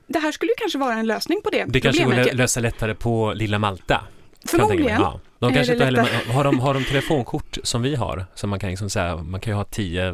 det 0.07 0.19
här 0.19 0.31
skulle 0.31 0.51
ju 0.51 0.55
kanske 0.57 0.77
vara 0.77 0.93
en 0.93 1.07
lösning 1.07 1.41
på 1.43 1.49
det, 1.49 1.65
det 1.67 1.81
kanske 1.81 2.03
går 2.03 2.19
att 2.19 2.33
lösa 2.35 2.59
lättare 2.59 2.95
på 2.95 3.33
lilla 3.35 3.59
Malta. 3.59 4.01
kan 4.49 4.59
jag 4.59 4.69
tänka 4.69 4.83
mig. 4.83 4.95
Förmodligen. 4.95 5.01
Ja. 5.01 5.19
De 5.47 5.53
kanske 5.53 5.73
inte 5.73 5.85
heller, 5.85 6.31
har, 6.33 6.43
de, 6.43 6.59
har 6.59 6.73
de 6.73 6.83
telefonkort 6.83 7.57
som 7.63 7.81
vi 7.81 7.95
har? 7.95 8.25
Så 8.35 8.47
man 8.47 8.59
kan 8.59 8.69
liksom 8.69 8.89
säga, 8.89 9.15
man 9.17 9.39
kan 9.41 9.51
ju 9.53 9.57
ha 9.57 9.63
tio, 9.63 10.11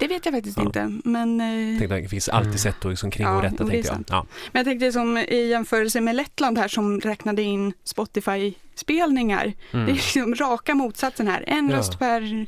Det 0.00 0.06
vet 0.06 0.24
jag 0.26 0.34
faktiskt 0.34 0.56
Ja. 0.58 0.62
inte. 0.64 0.92
Men, 1.04 1.40
eh, 1.40 1.78
tänkte, 1.78 2.00
det 2.00 2.08
finns 2.08 2.28
alltid 2.28 2.48
Mm. 2.48 2.58
sätt 2.58 2.84
att 2.84 2.90
liksom 2.90 3.10
kringgå 3.10 3.32
Ja, 3.44 3.50
tänkte 3.50 3.76
jag. 3.76 4.04
Ja. 4.08 4.26
men 4.52 4.60
jag 4.60 4.64
tänkte 4.66 4.92
som 4.92 5.18
i 5.18 5.46
jämförelse 5.50 6.00
med 6.00 6.16
Lettland 6.16 6.58
här 6.58 6.68
som 6.68 7.00
räknade 7.00 7.42
in 7.42 7.72
Spotify-spelningar. 7.84 9.52
Mm. 9.72 9.86
Det 9.86 9.92
är 9.92 9.94
liksom 9.94 10.34
raka 10.34 10.74
motsatsen 10.74 11.28
här. 11.28 11.44
En 11.46 11.68
Ja. 11.70 11.76
röst 11.76 11.98
per, 11.98 12.46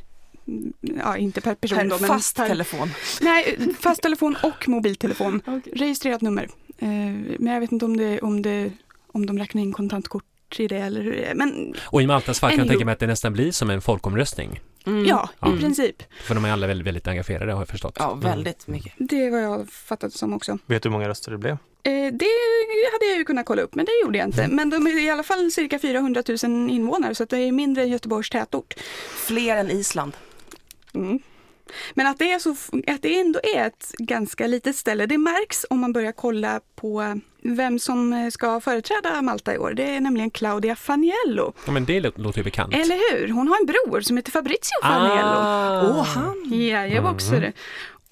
ja 1.03 1.17
inte 1.17 1.41
per 1.41 1.55
person 1.55 1.77
Per 1.77 1.85
då, 1.89 1.97
men 1.99 2.07
fast 2.07 2.35
per, 2.37 2.47
telefon. 2.47 2.89
Nej, 3.21 3.57
fast 3.79 4.01
telefon 4.01 4.35
och 4.43 4.67
mobiltelefon. 4.69 5.41
Registrerat 5.73 6.21
nummer. 6.21 6.43
Eh, 6.79 6.87
men 7.39 7.53
jag 7.53 7.59
vet 7.59 7.71
inte 7.71 7.85
om, 7.85 7.97
det, 7.97 8.19
om, 8.19 8.41
det, 8.41 8.71
om 9.11 9.25
de 9.25 9.37
räknar 9.39 9.61
in 9.61 9.73
kontantkort 9.73 10.23
i 10.55 10.67
det 10.67 10.77
eller 10.77 11.01
hur 11.01 11.11
det 11.11 11.25
är. 11.25 11.35
Men 11.35 11.75
Och 11.83 12.01
i 12.01 12.07
Maltas 12.07 12.39
fall 12.39 12.49
kan 12.49 12.59
jag 12.59 12.67
tänka 12.67 12.85
mig 12.85 12.93
att 12.93 12.99
det 12.99 13.07
nästan 13.07 13.33
blir 13.33 13.51
som 13.51 13.69
en 13.69 13.81
folkomröstning. 13.81 14.59
Mm. 14.85 15.05
ja, 15.05 15.29
i 15.55 15.59
princip. 15.59 16.03
För 16.21 16.35
de 16.35 16.45
är 16.45 16.51
alla 16.51 16.67
väldigt, 16.67 16.87
väldigt 16.87 17.07
engagerade 17.07 17.51
har 17.51 17.61
jag 17.61 17.67
förstått. 17.67 17.95
Ja, 17.99 18.13
väldigt 18.13 18.67
mycket. 18.67 18.93
Det 18.97 19.25
är 19.25 19.31
vad 19.31 19.43
jag 19.43 19.69
fattat 19.69 20.13
som 20.13 20.33
också. 20.33 20.57
Vet 20.65 20.83
du 20.83 20.89
hur 20.89 20.91
många 20.91 21.09
röster 21.09 21.31
det 21.31 21.37
blev? 21.37 21.51
Eh, 21.51 21.91
det 21.93 22.25
hade 22.91 23.05
jag 23.09 23.17
ju 23.17 23.23
kunnat 23.23 23.45
kolla 23.45 23.61
upp, 23.61 23.75
men 23.75 23.85
det 23.85 23.91
gjorde 24.03 24.17
jag 24.17 24.27
inte. 24.27 24.47
Men 24.47 24.69
de 24.69 24.87
är 24.87 24.99
i 24.99 25.09
alla 25.09 25.23
fall 25.23 25.51
cirka 25.51 25.79
400 25.79 26.23
000 26.43 26.69
invånare, 26.69 27.15
så 27.15 27.23
att 27.23 27.29
det 27.29 27.37
är 27.37 27.51
mindre 27.51 27.83
än 27.83 27.89
Göteborgs 27.89 28.29
tätort. 28.29 28.73
Fler 29.27 29.57
än 29.57 29.71
Island. 29.71 30.13
Men 31.93 32.07
att 32.07 32.17
det, 32.19 32.31
är 32.31 32.39
så, 32.39 32.49
att 32.87 33.01
det 33.01 33.19
ändå 33.19 33.39
är 33.55 33.67
ett 33.67 33.91
ganska 33.97 34.47
litet 34.47 34.75
ställe, 34.75 35.05
det 35.05 35.17
märks 35.17 35.65
om 35.69 35.79
man 35.79 35.93
börjar 35.93 36.11
kolla 36.11 36.59
på 36.75 37.19
vem 37.43 37.79
som 37.79 38.31
ska 38.33 38.59
företräda 38.61 39.21
Malta 39.21 39.53
i 39.53 39.57
år. 39.57 39.73
Det 39.73 39.83
är 39.95 40.01
nämligen 40.01 40.31
Claudia 40.31 40.75
Faniello. 40.75 41.53
Ja, 41.65 41.71
men 41.71 41.85
det 41.85 41.99
lå- 41.99 42.11
låter 42.21 42.37
ju 42.39 42.43
bekant. 42.43 42.73
Eller 42.73 43.11
hur? 43.19 43.29
Hon 43.29 43.47
har 43.47 43.57
en 43.59 43.65
bror 43.65 44.01
som 44.01 44.17
heter 44.17 44.31
Fabrizio 44.31 44.81
Faniello. 44.83 45.37
Ah. 45.37 45.81
Åh, 45.83 46.03
han. 46.05 46.43
Ja, 46.53 46.85
jag 46.87 47.01
var 47.01 47.11
också 47.11 47.27
Mm. 47.35 47.41
det. 47.41 47.53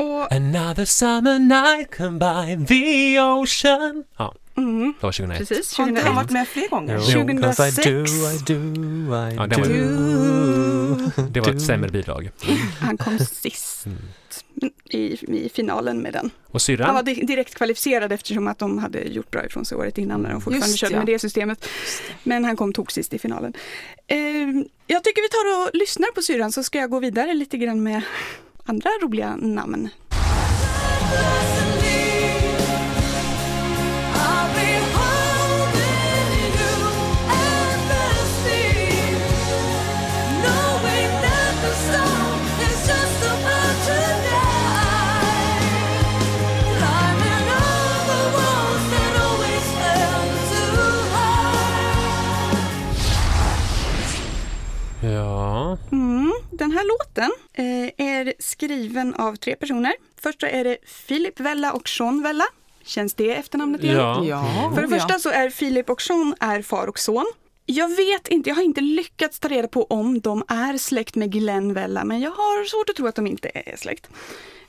Och, 0.03 0.31
Another 0.31 0.85
summer 0.85 1.39
night 1.39 1.97
come 1.97 2.19
by 2.19 2.65
the 2.65 3.19
ocean. 3.21 4.03
Ja, 4.17 4.33
mm, 4.57 4.93
det 4.99 5.05
var 5.05 5.11
2001. 5.11 5.37
precis, 5.47 5.77
Har 5.77 5.87
inte 5.87 6.01
han 6.01 6.15
2001. 6.15 6.15
varit 6.15 6.31
med 6.31 6.47
fler 6.47 6.69
gånger? 6.69 6.93
Jo, 6.93 7.19
'cause 7.19 7.67
I 7.67 7.71
2006. 7.71 7.75
do, 7.85 8.53
I 8.53 8.53
do, 8.53 9.15
I 9.15 9.35
Ja, 9.35 9.47
det 9.47 9.57
var- 9.57 9.67
do. 9.67 11.27
Det 11.29 11.39
var 11.41 11.49
ett 11.49 11.61
sämre 11.61 11.89
bidrag. 11.89 12.31
Han 12.79 12.97
kom 12.97 13.19
sist 13.19 13.85
Mm. 13.85 13.97
i, 14.89 14.97
i 15.45 15.49
finalen 15.53 16.01
med 16.01 16.13
den. 16.13 16.25
Och 16.45 16.51
Han 16.53 16.59
syrran? 16.59 16.95
var 16.95 17.03
di- 17.03 17.13
direkt 17.25 17.55
kvalificerad 17.55 18.11
eftersom 18.11 18.47
att 18.47 18.59
de 18.59 18.77
hade 18.77 18.99
gjort 18.99 19.31
bra 19.31 19.45
ifrån 19.45 19.65
sig 19.65 19.77
året 19.77 19.97
innan 19.97 20.21
när 20.21 20.29
de 20.31 20.41
fortfarande 20.41 20.67
Just 20.67 20.79
körde 20.79 20.93
ja. 20.93 20.97
med 20.99 21.07
det 21.07 21.19
systemet. 21.19 21.65
Men 22.23 22.45
han 22.45 22.55
kom 22.55 22.73
tog 22.73 22.91
sist 22.91 23.13
i 23.13 23.19
finalen. 23.19 23.53
Eh, 24.07 24.17
jag 24.87 25.03
tycker 25.03 25.21
vi 25.21 25.29
tar 25.29 25.63
och 25.65 25.69
lyssnar 25.73 26.11
på 26.15 26.21
syrran 26.21 26.51
så 26.51 26.63
ska 26.63 26.77
jag 26.79 26.89
gå 26.89 26.99
vidare 26.99 27.33
lite 27.33 27.57
grann 27.57 27.83
med 27.83 28.01
andra 28.65 28.89
roliga 29.01 29.35
namn. 29.35 29.89
Den 56.57 56.71
här 56.71 56.83
låten 56.87 57.31
eh, 57.53 58.05
är 58.07 58.33
skriven 58.39 59.13
av 59.13 59.35
tre 59.35 59.55
personer. 59.55 59.93
Först 60.21 60.39
så 60.39 60.45
är 60.47 60.63
det 60.63 60.77
Philip 61.07 61.39
Vella 61.39 61.71
och 61.73 61.89
Sean 61.89 62.23
Vella. 62.23 62.45
Känns 62.83 63.13
det 63.13 63.35
efternamnet 63.35 63.83
igen? 63.83 63.95
ja. 63.97 64.25
Ja. 64.25 64.71
För 64.75 64.81
det 64.81 64.87
första 64.87 65.19
så 65.19 65.29
är 65.29 65.49
Philip 65.49 65.89
och 65.89 66.01
Sean 66.01 66.35
är 66.39 66.61
far 66.61 66.87
och 66.87 66.99
son. 66.99 67.25
Jag 67.65 67.95
vet 67.95 68.27
inte, 68.27 68.49
jag 68.49 68.55
har 68.55 68.63
inte 68.63 68.81
lyckats 68.81 69.39
ta 69.39 69.47
reda 69.47 69.67
på 69.67 69.83
om 69.83 70.21
de 70.21 70.43
är 70.47 70.77
släkt 70.77 71.15
med 71.15 71.31
Glenn 71.31 71.73
Vella, 71.73 72.03
men 72.03 72.19
jag 72.21 72.31
har 72.31 72.65
svårt 72.65 72.89
att 72.89 72.95
tro 72.95 73.07
att 73.07 73.15
de 73.15 73.27
inte 73.27 73.51
är 73.53 73.75
släkt. 73.77 74.07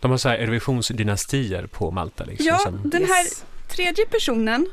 De 0.01 0.11
har 0.11 0.19
så 0.19 0.29
här 0.29 0.39
Eurovisionsdynastier 0.39 1.67
på 1.67 1.91
Malta 1.91 2.25
liksom. 2.25 2.47
Ja, 2.47 2.59
som- 2.59 2.91
den 2.91 3.05
här 3.05 3.25
Yes. 3.25 3.45
tredje 3.71 4.07
personen 4.07 4.67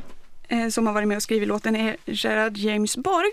eh, 0.47 0.67
som 0.67 0.87
har 0.87 0.93
varit 0.93 1.07
med 1.07 1.17
och 1.17 1.23
skrivit 1.23 1.47
låten 1.47 1.75
är 1.75 1.97
Gerard 2.05 2.57
James 2.57 2.97
Borg. 2.97 3.31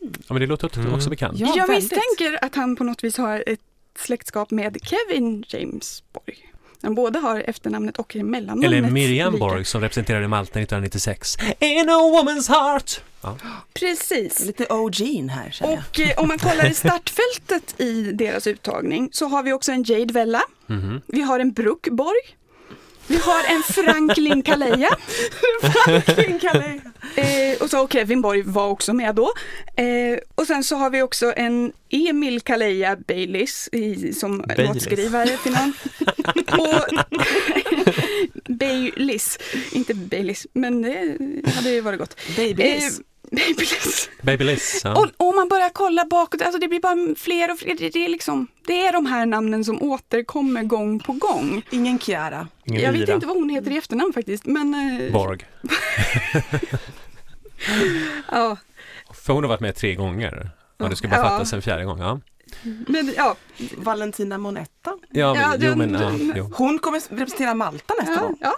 Ja 0.00 0.32
men 0.34 0.40
det 0.40 0.46
låter 0.46 0.66
också 0.66 0.80
Mm. 0.80 1.10
bekant. 1.10 1.38
Ja, 1.38 1.52
jag 1.56 1.66
väldigt. 1.66 1.92
misstänker 1.92 2.44
att 2.44 2.54
han 2.54 2.76
på 2.76 2.84
något 2.84 3.04
vis 3.04 3.16
har 3.16 3.44
ett 3.46 3.60
släktskap 3.98 4.50
med 4.50 4.78
Kevin 4.82 5.44
James 5.48 6.02
Borg. 6.12 6.48
De 6.80 6.94
båda 6.94 7.20
har 7.20 7.40
efternamnet 7.40 7.98
och 7.98 8.16
mellannamnet. 8.16 8.66
Eller 8.66 8.90
Miriam 8.90 9.32
lika. 9.32 9.44
Borg 9.46 9.64
som 9.64 9.80
representerade 9.80 10.28
Malta 10.28 10.60
1996. 10.60 11.36
In 11.58 11.88
a 11.88 11.92
woman's 11.92 12.48
heart! 12.48 13.00
Ja. 13.22 13.36
Precis. 13.74 14.44
Lite 14.44 14.66
OG 14.70 14.94
här 15.30 15.50
känner 15.50 15.72
jag. 15.72 15.82
Och 15.90 16.00
eh, 16.00 16.18
om 16.22 16.28
man 16.28 16.38
kollar 16.38 16.70
i 16.70 16.74
startfältet 16.74 17.80
i 17.80 18.12
deras 18.12 18.46
uttagning 18.46 19.08
så 19.12 19.26
har 19.26 19.42
vi 19.42 19.52
också 19.52 19.72
en 19.72 19.82
Jade 19.82 20.12
Vella. 20.14 20.42
Mhm. 20.66 21.00
Vi 21.06 21.22
har 21.22 21.40
en 21.40 21.52
Brooke 21.52 21.90
Borg. 21.90 22.36
Vi 23.06 23.16
har 23.16 23.44
en 23.48 23.62
Franklin 23.62 24.42
Kaleja. 24.42 24.88
Franklin 25.72 26.38
Kaleja. 26.38 26.80
Eh, 27.16 27.62
och 27.62 27.70
så 27.70 27.82
och 27.82 27.92
Kevin 27.92 28.22
Borg 28.22 28.42
var 28.42 28.68
också 28.68 28.92
med 28.92 29.14
då. 29.14 29.32
Eh, 29.76 30.18
och 30.34 30.46
sen 30.46 30.64
så 30.64 30.76
har 30.76 30.90
vi 30.90 31.02
också 31.02 31.32
en 31.36 31.72
Emil 31.90 32.40
Kaleja 32.40 32.96
Baileys 32.96 33.68
i, 33.72 34.12
som 34.14 34.38
Baileys. 34.38 34.68
låtskrivare 34.68 35.36
till 35.42 35.52
någon. 35.52 35.72
och 36.60 36.98
Baileys, 38.58 39.38
inte 39.72 39.94
Baileys, 39.94 40.46
men 40.52 40.82
det 40.82 41.50
hade 41.54 41.70
ju 41.70 41.80
varit 41.80 41.98
gott. 41.98 42.16
Babyliss. 42.36 42.98
Eh, 42.98 43.04
Babyliss. 43.32 44.10
Babyliss. 44.22 44.80
Ja. 44.84 45.00
Och 45.00 45.28
om 45.28 45.36
man 45.36 45.48
börjar 45.48 45.70
kolla 45.72 46.04
bakåt, 46.04 46.42
alltså 46.42 46.58
det 46.60 46.68
blir 46.68 46.80
bara 46.80 47.14
fler 47.16 47.52
och 47.52 47.58
fler. 47.58 47.76
Det, 47.78 47.88
det, 47.88 48.04
är 48.04 48.08
liksom, 48.08 48.46
det 48.66 48.86
är 48.86 48.92
de 48.92 49.06
här 49.06 49.26
namnen 49.26 49.64
som 49.64 49.82
återkommer 49.82 50.62
gång 50.62 50.98
på 51.00 51.12
gång. 51.12 51.62
Ingen 51.70 51.98
Chiara. 51.98 52.48
Ingen 52.64 52.82
Jag 52.82 52.92
vet 52.92 53.08
inte 53.08 53.26
vad 53.26 53.36
hon 53.36 53.48
heter 53.48 53.70
i 53.70 53.76
efternamn 53.76 54.12
faktiskt. 54.12 54.46
Men, 54.46 54.74
eh, 54.74 55.12
Borg. 55.12 55.46
ja, 58.30 58.56
För 59.14 59.32
hon 59.32 59.44
har 59.44 59.48
varit 59.48 59.60
med 59.60 59.76
tre 59.76 59.94
gånger. 59.94 60.50
Ja, 60.78 60.88
det 60.88 60.96
ska 60.96 61.08
bara 61.08 61.16
Ja. 61.20 61.28
fattas 61.28 61.52
en 61.52 61.62
fjärde 61.62 61.84
gång. 61.84 61.98
Ja. 62.00 62.20
Men 62.88 63.12
ja, 63.16 63.36
Valentina 63.76 64.38
Monetta. 64.38 64.98
Ja, 65.10 65.36
Ja, 65.36 65.56
jo, 65.58 65.76
men, 65.76 65.92
ja, 65.94 65.98
den- 66.00 66.32
jo. 66.36 66.50
Hon 66.54 66.78
kommer 66.78 67.00
representera 67.08 67.54
Malta 67.54 67.94
nästa 68.00 68.14
ja, 68.14 68.20
gång. 68.20 68.36
ja. 68.40 68.54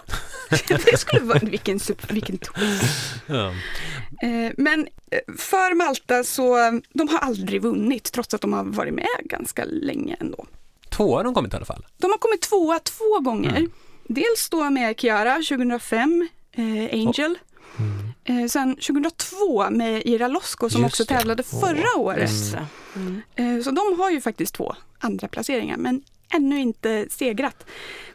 det 0.91 0.97
skulle 0.99 1.21
vara, 1.21 1.39
vilken, 1.39 1.79
vilken 2.09 2.37
twist. 2.37 2.83
Ja. 3.27 3.47
Eh, 4.21 4.51
Men 4.57 4.87
eh, 5.11 5.19
för 5.37 5.75
Malta 5.75 6.23
så, 6.23 6.55
de 6.93 7.07
har 7.09 7.19
aldrig 7.19 7.61
vunnit 7.61 8.11
trots 8.11 8.33
att 8.33 8.41
de 8.41 8.53
har 8.53 8.63
varit 8.63 8.93
med 8.93 9.07
ganska 9.23 9.65
länge 9.65 10.17
ändå. 10.19 10.45
Två 10.89 11.15
har 11.17 11.23
de 11.23 11.33
kommit 11.33 11.53
i 11.53 11.55
alla 11.55 11.65
fall. 11.65 11.85
De 11.97 12.11
har 12.11 12.17
kommit 12.17 12.41
tvåa 12.41 12.79
två 12.79 13.19
gånger. 13.19 13.49
Mm. 13.57 13.71
Dels 14.07 14.49
då 14.49 14.69
med 14.69 14.99
Chiara 14.99 15.33
2005, 15.35 16.27
eh, 16.55 16.63
Angel. 16.93 17.37
Eh, 18.23 18.45
sen 18.49 18.75
2002 18.75 19.69
med 19.69 20.01
Ira 20.05 20.27
Losko 20.27 20.69
som 20.69 20.81
Just 20.81 20.93
också 20.93 21.03
det. 21.03 21.17
tävlade 21.17 21.43
förra 21.43 21.97
året. 21.97 22.31
Det. 22.51 22.65
Mm. 22.95 23.21
Eh, 23.35 23.63
så 23.63 23.71
de 23.71 23.99
har 23.99 24.11
ju 24.11 24.21
faktiskt 24.21 24.55
två 24.55 24.75
andra 24.99 25.27
placeringar 25.27 25.77
men 25.77 26.03
ännu 26.33 26.59
inte 26.59 27.07
segrat. 27.09 27.65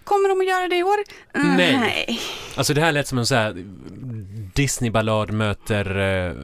Kommer 0.04 0.28
de 0.28 0.40
att 0.40 0.48
göra 0.48 0.68
det 0.68 0.76
i 0.76 0.82
år? 0.82 0.98
Eh, 1.34 1.56
Nej. 1.56 1.76
nej. 1.78 2.20
Alltså 2.56 2.74
det 2.74 2.80
här 2.80 2.92
lät 2.92 3.08
som 3.08 3.18
en 3.18 3.26
så 3.26 3.34
här 3.34 3.64
Disney-ballad 4.54 5.30
möter 5.32 5.98
eh, 5.98 6.36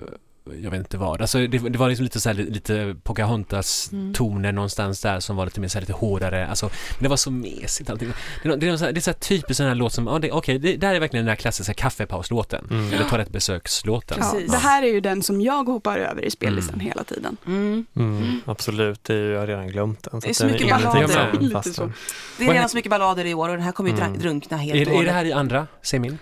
jag 0.62 0.70
vet 0.70 0.78
inte 0.80 0.96
vad. 0.98 1.20
Alltså 1.20 1.38
det, 1.38 1.58
det 1.58 1.78
var 1.78 1.88
liksom 1.88 2.04
lite 2.04 2.20
så 2.20 2.28
här, 2.28 2.34
lite 2.36 2.96
Pocahontas-toner 3.02 4.52
någonstans 4.52 5.00
där 5.00 5.20
som 5.20 5.36
var 5.36 5.44
lite 5.44 5.60
mer 5.60 5.68
så 5.68 5.78
här, 5.78 5.80
lite 5.80 5.92
hårdare. 5.92 6.46
Alltså, 6.46 6.66
men 6.94 7.02
det 7.02 7.08
var 7.08 7.16
så 7.16 7.30
mesigt 7.30 7.90
allting. 7.90 8.12
Det 8.42 8.48
är, 8.48 8.56
det 8.56 8.68
är, 8.68 8.76
så 8.76 8.84
här, 8.84 8.92
det 8.92 8.98
är 8.98 9.00
så 9.00 9.10
här 9.10 9.18
typiskt 9.18 9.56
sån 9.56 9.66
här 9.66 9.74
låt 9.74 9.92
som, 9.92 10.06
ja, 10.06 10.18
det, 10.18 10.32
okej, 10.32 10.58
det, 10.58 10.76
det 10.76 10.86
här 10.86 10.94
är 10.94 11.00
verkligen 11.00 11.26
den 11.26 11.30
där 11.32 11.36
klassiska 11.40 11.74
kaffepauslåten. 11.74 12.66
Mm. 12.70 12.92
Eller 12.92 13.08
toalettbesökslåten. 13.08 14.18
Ja, 14.20 14.30
Precis. 14.32 14.50
det 14.52 14.58
här 14.58 14.82
är 14.82 14.86
ju 14.92 15.00
den 15.00 15.22
som 15.22 15.40
jag 15.40 15.64
hoppar 15.64 15.98
över 15.98 16.24
i 16.24 16.30
spellistan 16.30 16.74
Mm. 16.74 16.86
hela 16.86 17.04
tiden. 17.04 17.36
Mm. 17.46 17.86
Mm, 17.96 18.40
absolut, 18.46 19.04
det 19.04 19.14
är 19.14 19.18
ju, 19.18 19.32
jag 19.32 19.40
har 19.40 19.46
redan 19.46 19.68
glömt 19.68 20.02
den. 20.10 20.20
Det 20.20 20.28
är 20.28 20.32
så 20.34 20.42
den 20.44 20.52
mycket 20.52 20.68
ballader. 20.70 21.32
Lite 21.40 21.52
fastnar. 21.54 21.72
så. 21.86 21.92
Det 22.38 22.44
är 22.46 22.52
redan 22.52 22.68
så 22.68 22.76
mycket 22.76 22.90
ballader 22.90 23.24
i 23.24 23.34
år 23.34 23.48
och 23.48 23.54
den 23.56 23.64
här 23.64 23.72
kommer 23.72 23.90
ju 23.90 23.96
Mm. 23.96 24.18
drunkna 24.18 24.56
helt 24.56 24.76
Är, 24.76 24.80
och 24.80 24.84
det- 24.86 24.90
är 24.90 24.92
det 24.92 24.96
hållet. 24.96 25.12
här 25.14 25.24
i 25.24 25.32
andra 25.32 25.66
semin? 25.82 26.18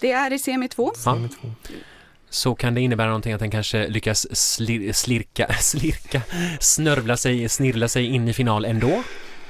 Det 0.00 0.12
är 0.12 0.32
i 0.32 0.38
semi 0.38 0.68
2. 0.68 0.92
Ja. 0.94 1.00
Som 1.00 1.28
två. 1.28 1.48
Så 2.32 2.54
kan 2.54 2.74
det 2.74 2.80
innebära 2.80 3.06
någonting 3.06 3.32
att 3.32 3.40
den 3.40 3.50
kanske 3.50 3.88
lyckas 3.88 4.36
slir, 4.36 4.92
slirka, 4.92 5.52
slirka, 5.60 6.22
snörvla 6.60 7.16
sig, 7.16 7.48
snirvla 7.48 7.88
sig 7.88 8.06
in 8.06 8.28
i 8.28 8.32
final 8.32 8.64
ändå. 8.64 9.02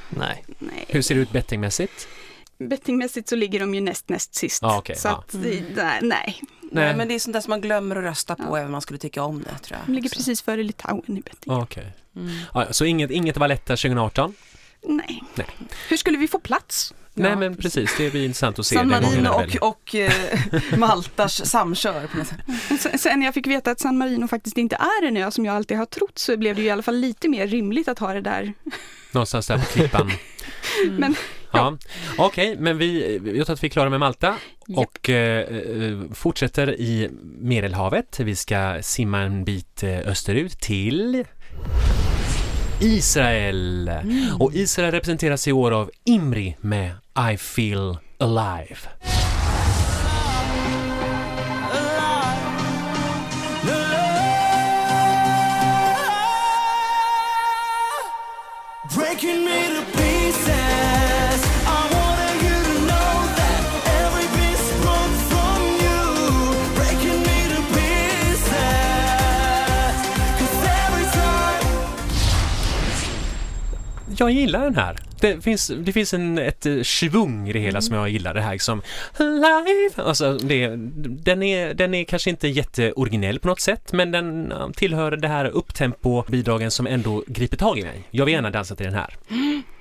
Nej. 0.08 0.44
Nej. 0.58 0.84
Hur 0.88 1.02
ser 1.02 1.14
det 1.14 1.20
ut 1.20 1.30
bettingmässigt? 1.32 2.08
Bettingmässigt 2.58 3.28
så 3.28 3.36
ligger 3.36 3.60
de 3.60 3.74
ju 3.74 3.80
näst 3.80 4.08
näst 4.08 4.34
sist. 4.34 4.62
Ja, 4.62 4.78
okej, 4.78 4.96
så 4.96 5.08
ja. 5.08 5.12
att, 5.18 5.34
nej, 5.34 5.64
nej. 5.74 6.00
Nej, 6.02 6.40
Nej. 6.60 6.96
men 6.96 7.08
det 7.08 7.14
är 7.14 7.18
sånt 7.18 7.34
där 7.34 7.40
som 7.40 7.50
man 7.50 7.60
glömmer 7.60 7.96
att 7.96 8.04
rösta 8.04 8.36
på 8.36 8.42
Ja. 8.42 8.56
även 8.56 8.66
om 8.66 8.72
man 8.72 8.80
skulle 8.80 8.98
tycka 8.98 9.22
om 9.22 9.38
det 9.42 9.58
tror 9.64 9.78
jag. 9.78 9.86
De 9.86 9.92
ligger 9.94 10.08
Så. 10.08 10.16
precis 10.16 10.42
före 10.42 10.62
Litauen 10.62 11.16
i 11.18 11.20
betting. 11.20 11.52
Okej. 11.52 11.92
Mm. 12.16 12.30
Ja, 12.54 12.66
så 12.72 12.84
inget, 12.84 13.10
inget 13.10 13.36
Valletta 13.36 13.76
2018? 13.76 14.34
Nej. 14.84 15.22
Nej. 15.34 15.46
Hur 15.88 15.96
skulle 15.96 16.18
vi 16.18 16.28
få 16.28 16.38
plats? 16.38 16.94
Nej 17.14 17.36
men 17.36 17.56
precis, 17.56 17.94
det 17.98 18.10
blir 18.10 18.24
intressant 18.24 18.58
att 18.58 18.66
se. 18.66 18.76
San 18.76 18.88
Marino 18.88 19.28
och, 19.28 19.68
och 19.70 19.94
eh, 19.94 20.12
Maltas 20.76 21.50
samkör 21.50 22.06
på 22.06 22.18
något 22.18 22.26
sätt. 22.26 23.00
Sen- 23.00 23.22
jag 23.22 23.34
fick 23.34 23.46
veta 23.46 23.70
att 23.70 23.80
San 23.80 23.98
Marino 23.98 24.28
faktiskt 24.28 24.58
inte 24.58 24.76
är 24.76 25.06
en 25.06 25.16
ö 25.16 25.30
som 25.30 25.44
jag 25.44 25.56
alltid 25.56 25.76
har 25.76 25.86
trott 25.86 26.18
så 26.18 26.36
blev 26.36 26.54
det 26.56 26.60
ju 26.62 26.66
i 26.68 26.70
alla 26.70 26.82
fall 26.82 26.96
lite 26.96 27.28
mer 27.28 27.46
rimligt 27.46 27.88
att 27.88 27.98
ha 27.98 28.12
det 28.14 28.20
där. 28.20 28.52
Någonstans 29.12 29.46
där 29.46 29.58
på 29.58 29.64
klippan. 29.64 30.10
Men 30.90 31.14
Ja, 31.54 31.76
okej, 32.18 32.56
men 32.58 32.78
vi, 32.78 33.20
jag 33.36 33.46
tror 33.46 33.54
att 33.54 33.62
vi 33.62 33.66
är 33.68 33.70
klara 33.70 33.90
med 33.90 34.00
Malta 34.00 34.36
Ja. 34.66 34.80
och 34.80 35.10
eh, 35.10 35.40
eh, 35.56 35.98
fortsätter 36.14 36.80
i 36.80 37.10
Medelhavet. 37.38 38.20
Vi 38.20 38.36
ska 38.36 38.78
simma 38.82 39.18
en 39.20 39.44
bit 39.44 39.82
eh, 39.82 39.98
österut 39.98 40.60
till 40.60 41.24
Israel. 42.82 43.90
Och 44.40 44.54
Israel 44.54 44.90
representeras 44.90 45.48
i 45.48 45.52
år 45.52 45.70
av 45.70 45.90
Imri 46.04 46.56
med 46.60 46.90
I 47.32 47.36
feel 47.36 47.98
alive. 48.18 48.76
Breaking 58.96 59.44
me 59.44 59.71
Jag 74.18 74.30
gillar 74.30 74.64
den 74.64 74.74
här. 74.74 74.96
Det 75.20 75.40
finns, 75.40 75.72
det 75.78 75.92
finns 75.92 76.14
en, 76.14 76.38
ett 76.38 76.66
eh, 76.66 76.82
schvung 76.82 77.48
i 77.48 77.52
det 77.52 77.58
hela 77.58 77.80
som 77.80 77.96
jag 77.96 78.08
gillar. 78.08 78.34
Det 78.34 78.40
här 78.40 78.52
liksom 78.52 78.82
live. 79.18 80.02
Alltså 80.08 80.38
det, 80.38 80.68
den, 81.24 81.42
är, 81.42 81.74
den 81.74 81.94
är 81.94 82.04
kanske 82.04 82.30
inte 82.30 82.48
jätteoriginell 82.48 83.38
på 83.38 83.48
något 83.48 83.60
sätt 83.60 83.92
men 83.92 84.10
den 84.10 84.52
tillhör 84.76 85.10
det 85.10 85.28
här 85.28 85.44
upptempo-bidragen 85.44 86.70
som 86.70 86.86
ändå 86.86 87.24
griper 87.26 87.56
tag 87.56 87.78
i 87.78 87.82
mig. 87.82 88.08
Jag 88.10 88.24
vill 88.24 88.34
gärna 88.34 88.50
dansa 88.50 88.74
till 88.74 88.86
den 88.86 88.94
här. 88.94 89.16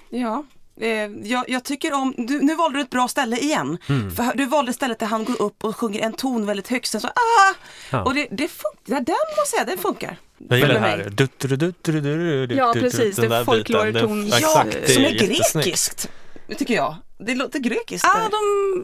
Ja. 0.09 0.43
Eh, 0.81 0.89
jag, 1.31 1.45
jag 1.49 1.63
tycker 1.63 1.93
om, 1.93 2.13
du, 2.17 2.41
nu 2.41 2.55
valde 2.55 2.77
du 2.77 2.81
ett 2.81 2.89
bra 2.89 3.07
ställe 3.07 3.37
igen. 3.37 3.77
Mm. 3.89 4.11
För 4.15 4.31
du 4.35 4.45
valde 4.45 4.73
stället 4.73 4.99
där 4.99 5.07
han 5.07 5.25
går 5.25 5.41
upp 5.41 5.63
och 5.63 5.75
sjunger 5.75 6.01
en 6.01 6.13
ton 6.13 6.45
väldigt 6.45 6.67
högt. 6.67 6.87
Sen 6.87 7.01
så, 7.01 7.07
ah! 7.07 7.53
Ja. 7.91 8.03
Och 8.03 8.13
det, 8.15 8.27
det 8.31 8.47
funkar, 8.47 8.81
den 8.87 8.97
måste 8.99 9.37
jag 9.37 9.47
säga, 9.47 9.63
den 9.65 9.77
funkar. 9.77 10.17
Jag 10.49 10.59
gillar 10.59 10.73
det 10.73 10.79
här. 10.79 10.97
mig. 10.97 11.07
Du, 11.11 11.27
du, 11.37 11.47
du, 11.47 11.55
du, 11.55 11.73
du, 11.81 12.01
du, 12.01 12.47
du, 12.47 12.55
Ja, 12.55 12.73
precis. 12.73 13.15
den 13.15 13.29
Det. 13.29 13.91
Den- 13.91 14.27
Ja, 14.27 14.37
Exakt, 14.37 14.71
det 14.87 14.93
Som 14.93 15.03
är 15.03 15.11
grekiskt, 15.11 16.09
tycker 16.57 16.73
jag. 16.73 16.95
Det 17.19 17.35
låter 17.35 17.59
grekiskt. 17.59 18.07
Ja, 18.13 18.29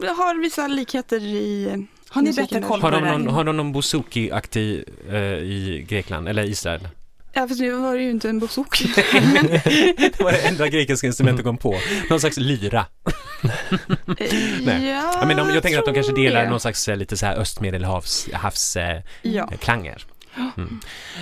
de 0.00 0.06
har 0.08 0.42
vissa 0.42 0.66
likheter 0.66 1.20
i 1.22 1.86
Har 2.08 2.22
ni 2.22 2.32
bättre 2.32 2.60
koll 2.62 2.80
Har 2.80 2.90
på 2.90 2.96
de 2.96 3.04
det 3.04 3.10
där? 3.10 3.18
någon, 3.18 3.34
har 3.34 3.44
de 3.44 3.56
någon 3.56 3.72
bouzouki-aktig 3.72 4.84
eh, 5.08 5.16
i 5.38 5.86
Grekland 5.88 6.28
eller 6.28 6.44
Israel? 6.44 6.88
Ja, 7.38 7.48
fast 7.48 7.60
nu 7.60 7.70
var 7.72 7.94
det 7.96 8.02
ju 8.02 8.10
inte 8.10 8.28
en 8.28 8.38
bouzouki. 8.38 8.88
det 9.96 10.20
var 10.20 10.32
det 10.32 10.38
enda 10.48 10.68
grekiska 10.68 11.06
instrumentet 11.06 11.38
jag 11.38 11.46
kom 11.46 11.58
på. 11.58 11.80
Någon 12.10 12.20
slags 12.20 12.36
lyra. 12.36 12.86
Nej. 14.60 14.88
ja, 14.88 15.12
Ja, 15.20 15.24
men 15.26 15.36
de, 15.36 15.50
jag 15.54 15.62
tänker 15.62 15.78
att 15.78 15.84
de 15.84 15.94
kanske 15.94 16.12
delar 16.12 16.42
det. 16.44 16.50
någon 16.50 16.60
slags 16.60 16.88
eh, 16.88 16.96
lite 16.96 17.16
så 17.16 17.26
här 17.26 17.36
östmedelhavs 17.36 18.28
havs, 18.32 18.76
eh, 18.76 19.02
Ja. 19.22 19.50
klanger. 19.60 20.04
Mm. 20.56 20.80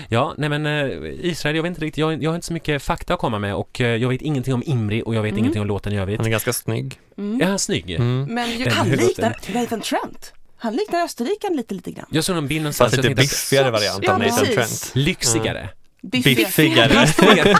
Ja, 0.08 0.34
nej 0.38 0.48
men 0.48 0.66
eh, 0.66 0.84
Israel, 1.20 1.56
jag 1.56 1.62
vet 1.62 1.70
inte 1.70 1.80
riktigt, 1.80 1.98
jag, 1.98 2.22
jag 2.22 2.30
har 2.30 2.34
inte 2.34 2.46
så 2.46 2.52
mycket 2.52 2.82
fakta 2.82 3.14
att 3.14 3.20
komma 3.20 3.38
med 3.38 3.54
och 3.54 3.80
eh, 3.80 3.86
jag 3.96 4.08
vet 4.08 4.22
ingenting 4.22 4.54
om 4.54 4.62
Imri 4.66 5.02
och 5.06 5.14
jag 5.14 5.22
vet 5.22 5.30
Mm. 5.30 5.38
ingenting 5.38 5.62
om 5.62 5.68
låten 5.68 5.92
i 5.92 5.98
övrigt. 5.98 6.16
Han 6.18 6.26
är 6.26 6.30
ganska 6.30 6.52
snygg. 6.52 7.00
Mm. 7.18 7.40
Är 7.40 7.46
han 7.46 7.58
snygg? 7.58 7.90
Mm. 7.90 8.34
Men 8.34 8.50
ju, 8.50 8.64
Den- 8.64 8.72
han 8.72 8.88
liknar 8.88 9.36
Nathan 9.54 9.80
Trent. 9.80 10.32
Han 10.58 10.76
liknar 10.76 11.04
österrikaren 11.04 11.56
lite, 11.56 11.74
lite 11.74 11.90
grann. 11.90 12.06
Jag 12.10 12.24
såg 12.24 12.34
någon 12.36 12.46
bild 12.48 12.62
någonstans, 12.62 12.92
Fast 12.92 13.04
jag 13.04 13.10
lite 13.10 13.20
tänkte 13.20 13.34
att- 13.34 13.50
biffigare 13.50 13.70
variant 13.70 14.04
Ja, 14.04 14.12
av 14.12 14.18
Nathan 14.18 14.38
precis. 14.46 14.80
Trent. 14.80 15.06
lyxigare. 15.06 15.68
Biffigare. 16.10 17.06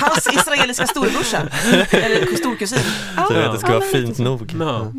Hans 0.00 0.26
israeliska 0.32 0.86
storbrorsa. 0.86 1.42
Eller 1.90 2.36
storkusin. 2.36 2.78
Så 3.28 3.34
Ja. 3.34 3.52
det 3.52 3.58
ska 3.58 3.72
Ja, 3.72 3.78
vara 3.78 3.88
fint 3.88 4.08
lite 4.08 4.22
nog. 4.22 4.52
Ja. 4.60 4.92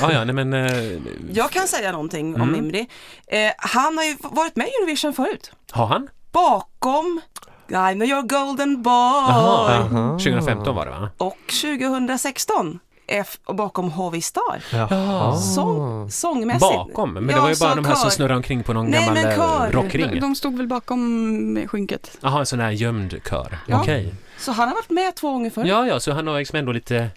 Ja, 0.00 0.12
ja, 0.12 0.24
nej 0.24 0.34
men... 0.44 0.52
eh, 0.52 1.00
Jag 1.32 1.50
kan 1.50 1.68
säga 1.68 1.92
någonting 1.92 2.34
om 2.34 2.40
Mm. 2.42 2.54
Imri. 2.54 2.88
Eh, 3.26 3.52
han 3.58 3.96
har 3.96 4.04
ju 4.04 4.16
varit 4.20 4.56
med 4.56 4.66
i 4.66 4.70
Eurovision 4.70 5.12
förut. 5.14 5.52
Har 5.70 5.86
han? 5.86 6.08
Bakom 6.32 7.20
I 7.68 7.94
know 7.94 8.08
your 8.08 8.22
golden 8.22 8.82
boy. 8.82 8.92
Jaha. 8.92 9.78
Aha. 9.78 10.18
2015 10.18 10.74
var 10.74 10.84
det 10.84 10.90
va? 10.90 11.10
Och 11.18 11.38
2016 11.62 12.78
F 13.10 13.38
bakom 13.46 13.90
Hovi 13.90 14.20
Star. 14.20 14.62
Jaha. 14.72 15.36
Sång, 15.36 16.10
sångmässigt. 16.10 16.60
Bakom? 16.60 17.12
Men 17.12 17.26
det 17.26 17.40
var 17.40 17.48
ju 17.48 17.56
bara 17.60 17.74
de 17.74 17.84
här 17.84 17.94
som 17.94 18.02
kör. 18.04 18.10
snurrade 18.10 18.36
omkring 18.36 18.62
på 18.62 18.72
någon 18.72 18.86
Nej, 18.86 19.06
gammal 19.06 19.68
eh, 19.68 19.70
rockring. 19.72 20.10
De, 20.10 20.20
de 20.20 20.34
stod 20.34 20.56
väl 20.56 20.66
bakom 20.66 21.66
skynket. 21.68 22.18
Jaha, 22.20 22.38
en 22.40 22.46
sån 22.46 22.60
här 22.60 22.70
gömd 22.70 23.16
kör. 23.30 23.58
Ja. 23.66 23.80
Okej. 23.80 24.14
Så 24.38 24.52
han 24.52 24.68
har 24.68 24.74
varit 24.74 24.90
med 24.90 25.14
två 25.16 25.32
gånger 25.32 25.50
förut. 25.50 25.68
Ja, 25.68 25.86
ja, 25.86 26.00
så 26.00 26.12
han 26.12 26.26
har 26.26 26.38
liksom 26.38 26.58
ändå 26.58 26.72
lite 26.72 27.08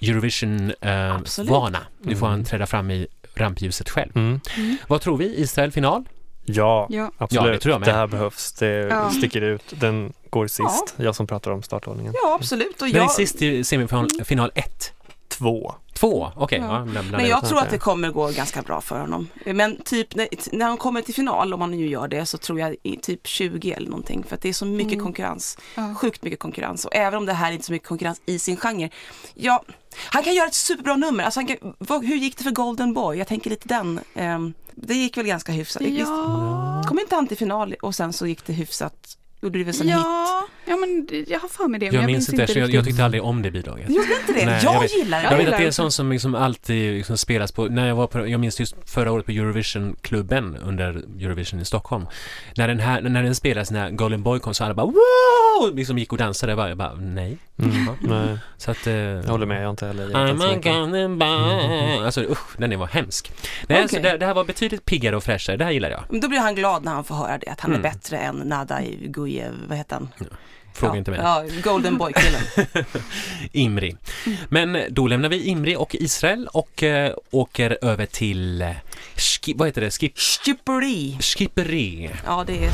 Eurovision-vana. 0.00 1.22
Vana. 1.50 1.78
Nu 2.02 2.16
får 2.16 2.26
han 2.26 2.44
träda 2.44 2.66
fram 2.66 2.90
i 2.90 3.06
rampljuset 3.34 3.90
själv. 3.90 4.10
Mm. 4.16 4.40
Vad 4.88 5.00
tror 5.00 5.16
vi? 5.16 5.40
Israel-final? 5.40 6.04
Ja, 6.44 6.86
Ja. 6.90 7.10
absolut. 7.18 7.44
Ja, 7.46 7.52
det 7.52 7.58
tror 7.58 7.72
jag 7.72 7.80
med. 7.80 7.88
det 7.88 7.92
här 7.92 8.06
behövs. 8.06 8.52
Det 8.52 8.66
Ja. 8.66 9.10
sticker 9.10 9.40
ut. 9.42 9.62
Den 9.80 10.12
går 10.30 10.46
sist. 10.46 10.94
Jag 10.96 11.14
som 11.14 11.26
pratar 11.26 11.50
om 11.50 11.62
startordningen. 11.62 12.12
Ja, 12.22 12.34
absolut. 12.40 12.82
Och 12.82 12.86
Den 12.88 12.96
är 12.96 13.00
jag, 13.00 13.10
sist 13.10 13.42
i 13.42 13.64
semifinal 13.64 14.08
final 14.24 14.50
1. 14.54 14.92
Två. 15.38 15.74
Två, 15.94 16.32
okej. 16.36 16.58
Ja. 16.58 16.86
Ja. 16.94 17.02
men- 17.02 17.28
jag 17.28 17.48
tror 17.48 17.58
att 17.58 17.70
det 17.70 17.78
kommer 17.78 18.10
gå 18.10 18.30
ganska 18.30 18.62
bra 18.62 18.80
för 18.80 19.00
honom. 19.00 19.28
Men 19.46 19.82
typ 19.84 20.14
när, 20.14 20.28
när 20.56 20.66
han 20.66 20.76
kommer 20.76 21.02
till 21.02 21.14
final, 21.14 21.54
om 21.54 21.60
han 21.60 21.70
nu 21.70 21.86
gör 21.86 22.08
det, 22.08 22.26
så 22.26 22.38
tror 22.38 22.60
jag 22.60 22.76
i 22.82 22.96
typ 22.96 23.26
20 23.26 23.72
eller 23.72 23.88
någonting. 23.90 24.24
För 24.28 24.34
att 24.36 24.42
det 24.42 24.48
är 24.48 24.52
så 24.52 24.64
mycket 24.66 24.92
Mm. 24.92 25.04
konkurrens. 25.04 25.58
Ja. 25.74 25.94
Sjukt 25.94 26.22
mycket 26.22 26.38
konkurrens. 26.40 26.84
Och 26.84 26.94
även 26.96 27.18
om 27.18 27.26
det 27.26 27.32
här 27.32 27.48
är 27.48 27.52
inte 27.52 27.66
så 27.66 27.72
mycket 27.72 27.88
konkurrens 27.88 28.20
i 28.26 28.38
sin 28.38 28.56
genre. 28.56 28.90
Ja, 29.34 29.64
han 29.96 30.22
kan 30.22 30.34
göra 30.34 30.46
ett 30.48 30.54
superbra 30.54 30.96
nummer. 30.96 31.24
Alltså 31.24 31.40
han 31.40 31.46
kan, 31.46 31.56
vad, 31.78 32.04
hur 32.04 32.16
gick 32.16 32.38
det 32.38 32.44
för 32.44 32.50
Golden 32.50 32.94
Boy? 32.94 33.18
Jag 33.18 33.26
tänker 33.28 33.50
lite 33.50 33.68
den. 33.68 34.00
ehm, 34.14 34.54
det 34.74 34.94
gick 34.94 35.16
väl 35.16 35.26
ganska 35.26 35.52
hyfsat. 35.52 35.82
Ja. 35.82 36.84
kom 36.88 36.98
inte 36.98 37.14
han 37.14 37.26
till 37.26 37.36
final 37.36 37.74
och 37.82 37.94
sen 37.94 38.12
så 38.12 38.26
gick 38.26 38.46
det 38.46 38.52
hyfsat? 38.52 39.18
Gjorde 39.42 39.58
det 39.58 39.64
väl 39.64 39.74
som 39.74 39.86
hit? 39.86 39.96
Ja, 39.96 40.26
ja, 40.61 40.61
Ja, 40.72 40.76
men 40.76 41.24
jag 41.28 41.40
har 41.40 41.48
för 41.48 41.68
mig 41.68 41.80
det. 41.80 41.86
men 41.92 42.00
Jag 42.00 42.06
minns 42.06 42.28
inte, 42.32 42.46
så 42.46 42.58
jag, 42.58 42.70
jag 42.74 42.84
tyckte 42.84 43.04
aldrig 43.04 43.22
om 43.22 43.42
det 43.42 43.50
bidraget. 43.50 43.88
Gjorde 43.90 44.08
inte 44.20 44.32
det? 44.40 44.46
Nej, 44.46 44.60
jag 44.64 44.74
jag 44.74 44.80
vet- 44.80 44.96
gillar 44.98 45.18
det. 45.18 45.24
Jag 45.24 45.30
vet 45.30 45.38
gillar 45.40 45.52
att 45.52 45.58
det 45.58 45.62
är 45.62 45.64
det. 45.64 45.66
en 45.66 45.72
sån 45.72 45.92
som 45.92 46.12
liksom 46.12 46.34
alltid 46.34 46.94
liksom 46.94 47.18
spelas 47.18 47.52
på, 47.52 47.64
när 47.64 47.88
jag 47.88 47.94
var 47.94 48.06
på, 48.06 48.28
jag 48.28 48.40
minns 48.40 48.60
just 48.60 48.74
förra 48.90 49.12
året 49.12 49.26
på 49.26 49.32
Eurovision-klubben 49.32 50.56
under 50.56 50.88
Eurovision 51.20 51.60
i 51.60 51.64
Stockholm. 51.64 52.06
När 52.56 52.68
den 52.68 52.80
här, 52.80 53.00
när 53.00 53.22
den 53.22 53.34
spelas, 53.34 53.70
när 53.70 53.90
Golden 53.90 54.22
Boy 54.22 54.38
kom 54.40 54.54
så 54.54 54.64
alla 54.64 54.74
bara 54.74 54.86
wow! 54.86 55.76
Liksom 55.76 55.98
gick 55.98 56.12
och 56.12 56.18
dansade, 56.18 56.50
jag 56.52 56.56
bara, 56.56 56.68
jag 56.68 56.78
bara 56.78 56.94
nej. 56.94 57.38
Mm. 57.58 57.86
Ja. 57.86 57.94
Nej, 58.00 58.38
Så 58.56 58.70
att... 58.70 58.86
eh, 58.86 58.94
jag 58.94 59.22
håller 59.24 59.46
med, 59.46 59.58
jag 59.60 59.64
har 59.64 59.70
inte 59.70 59.86
heller 59.86 60.08
I'm 60.08 60.42
a 60.52 60.60
golden 60.62 61.18
boy. 61.18 62.04
Alltså 62.06 62.20
usch, 62.20 62.56
den 62.58 62.78
var 62.78 62.86
hemsk. 62.86 63.32
Nej, 63.68 63.88
så 63.88 63.96
Okej. 63.98 64.10
det, 64.12 64.18
det 64.18 64.26
här 64.26 64.34
var 64.34 64.44
betydligt 64.44 64.84
piggare 64.84 65.16
och 65.16 65.24
fräschare, 65.24 65.56
det 65.56 65.64
här 65.64 65.70
gillar 65.72 65.90
jag. 65.90 66.04
Men 66.08 66.20
Då 66.20 66.28
blir 66.28 66.38
han 66.38 66.54
glad 66.54 66.84
när 66.84 66.92
han 66.92 67.04
får 67.04 67.14
höra 67.14 67.38
det, 67.38 67.48
att 67.50 67.60
han 67.60 67.70
Mm. 67.72 67.84
är 67.86 67.90
bättre 67.90 68.18
än 68.18 68.36
Nadaj 68.36 68.98
Gujev, 69.02 69.52
vad 69.68 69.78
heter 69.78 69.94
han? 69.96 70.08
Fråga 70.74 70.92
ja, 70.92 70.98
inte 70.98 71.10
mig. 71.10 71.20
Ja, 71.22 71.44
Golden 71.64 71.98
Boy-killen. 71.98 72.40
Imri. 73.52 73.96
Men 74.48 74.78
då 74.90 75.06
lämnar 75.06 75.28
vi 75.28 75.42
Imri 75.46 75.76
och 75.76 75.94
Israel 75.94 76.48
och 76.52 76.82
eh, 76.82 77.14
åker 77.30 77.78
över 77.82 78.06
till, 78.06 78.62
eh, 78.62 78.70
Ski, 79.16 79.54
vad 79.56 79.68
heter 79.68 79.80
det, 79.80 79.90
Skip, 79.90 80.18
Styperi. 80.20 81.18
Skipperi. 81.20 82.10
Ja, 82.26 82.44
det 82.46 82.64
är 82.64 82.70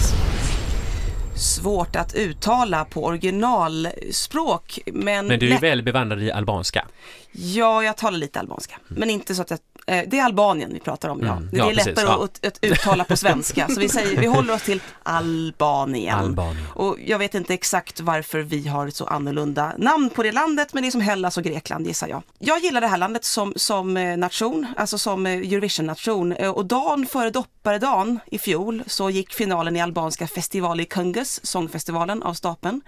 svårt 1.36 1.96
att 1.96 2.14
uttala 2.14 2.84
på 2.84 3.04
originalspråk. 3.04 4.78
Men, 4.86 5.26
Men 5.26 5.38
du 5.38 5.46
är 5.46 5.50
lätt- 5.50 5.62
väl 5.62 5.82
bevandrad 5.82 6.22
i 6.22 6.32
albanska? 6.32 6.86
Ja, 7.32 7.82
jag 7.84 7.96
talar 7.96 8.18
lite 8.18 8.40
albanska. 8.40 8.74
Men 8.88 9.10
inte 9.10 9.34
så 9.34 9.42
att 9.42 9.50
jag, 9.50 9.58
eh, 9.58 9.77
det 10.06 10.18
är 10.18 10.24
Albanien 10.24 10.70
vi 10.72 10.80
pratar 10.80 11.08
om, 11.08 11.20
ja. 11.26 11.32
Mm. 11.32 11.48
Det 11.52 11.56
Ja, 11.58 11.64
är 11.64 11.68
precis, 11.74 11.86
lättare 11.86 12.06
ja. 12.06 12.24
att, 12.24 12.46
att 12.46 12.58
uttala 12.64 13.04
på 13.04 13.16
svenska. 13.24 13.68
Så 13.68 13.80
vi, 13.80 13.88
säger, 13.88 14.20
vi 14.20 14.26
håller 14.26 14.54
oss 14.54 14.62
till 14.62 14.80
Albanien. 15.02 16.18
Albanien. 16.18 16.66
Och 16.74 16.96
jag 17.06 17.18
vet 17.18 17.34
inte 17.34 17.54
exakt 17.54 18.00
varför 18.00 18.38
vi 18.40 18.68
har 18.68 18.86
ett 18.86 18.96
så 18.96 19.04
annorlunda 19.06 19.72
namn 19.78 20.10
på 20.10 20.22
det 20.22 20.32
landet, 20.32 20.74
men 20.74 20.82
det 20.82 20.88
är 20.88 20.90
som 20.90 21.00
Hellas 21.00 21.36
och 21.36 21.42
Grekland 21.44 21.86
gissar 21.86 22.08
jag. 22.08 22.22
Jag 22.38 22.58
gillar 22.58 22.80
det 22.80 22.86
här 22.86 22.98
landet 22.98 23.24
som, 23.24 23.52
som 23.56 23.96
eh, 23.96 24.16
nation, 24.16 24.66
alltså 24.76 24.98
som 24.98 25.26
eh, 25.26 25.32
Eurovision-nation. 25.32 26.32
Eh, 26.32 26.50
Och 26.50 26.66
dagen 26.66 27.06
före 27.06 27.30
dopparedagen 27.30 28.20
i 28.26 28.38
fjol 28.38 28.82
så 28.86 29.10
gick 29.10 29.34
finalen 29.34 29.76
i 29.76 29.80
albanska 29.80 30.26
festival 30.26 30.80
i 30.80 30.84
Kungus, 30.84 31.40
sångfestivalen, 31.42 32.22
av 32.22 32.34
stapeln. 32.34 32.80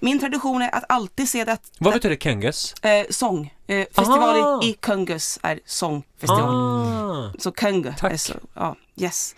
Min 0.00 0.20
tradition 0.20 0.62
är 0.62 0.74
att 0.74 0.84
alltid 0.88 1.28
se 1.28 1.44
det, 1.44 1.58
Vad 1.78 1.92
betyder 1.94 2.16
kengus? 2.16 2.74
eh, 2.82 3.06
sång. 3.10 3.54
Eh, 3.66 3.86
festival 3.94 4.36
Ah. 4.42 4.60
i, 4.64 4.68
i 4.68 4.72
Kungus 4.72 5.38
är 5.42 5.60
sångfestival. 5.66 6.54
Ah, 6.54 7.32
Så 7.38 7.52
Kungu 7.52 7.92
Tack. 7.98 8.12
är 8.12 8.16
så, 8.16 8.34
ja, 8.54 8.76
yes. 8.96 9.34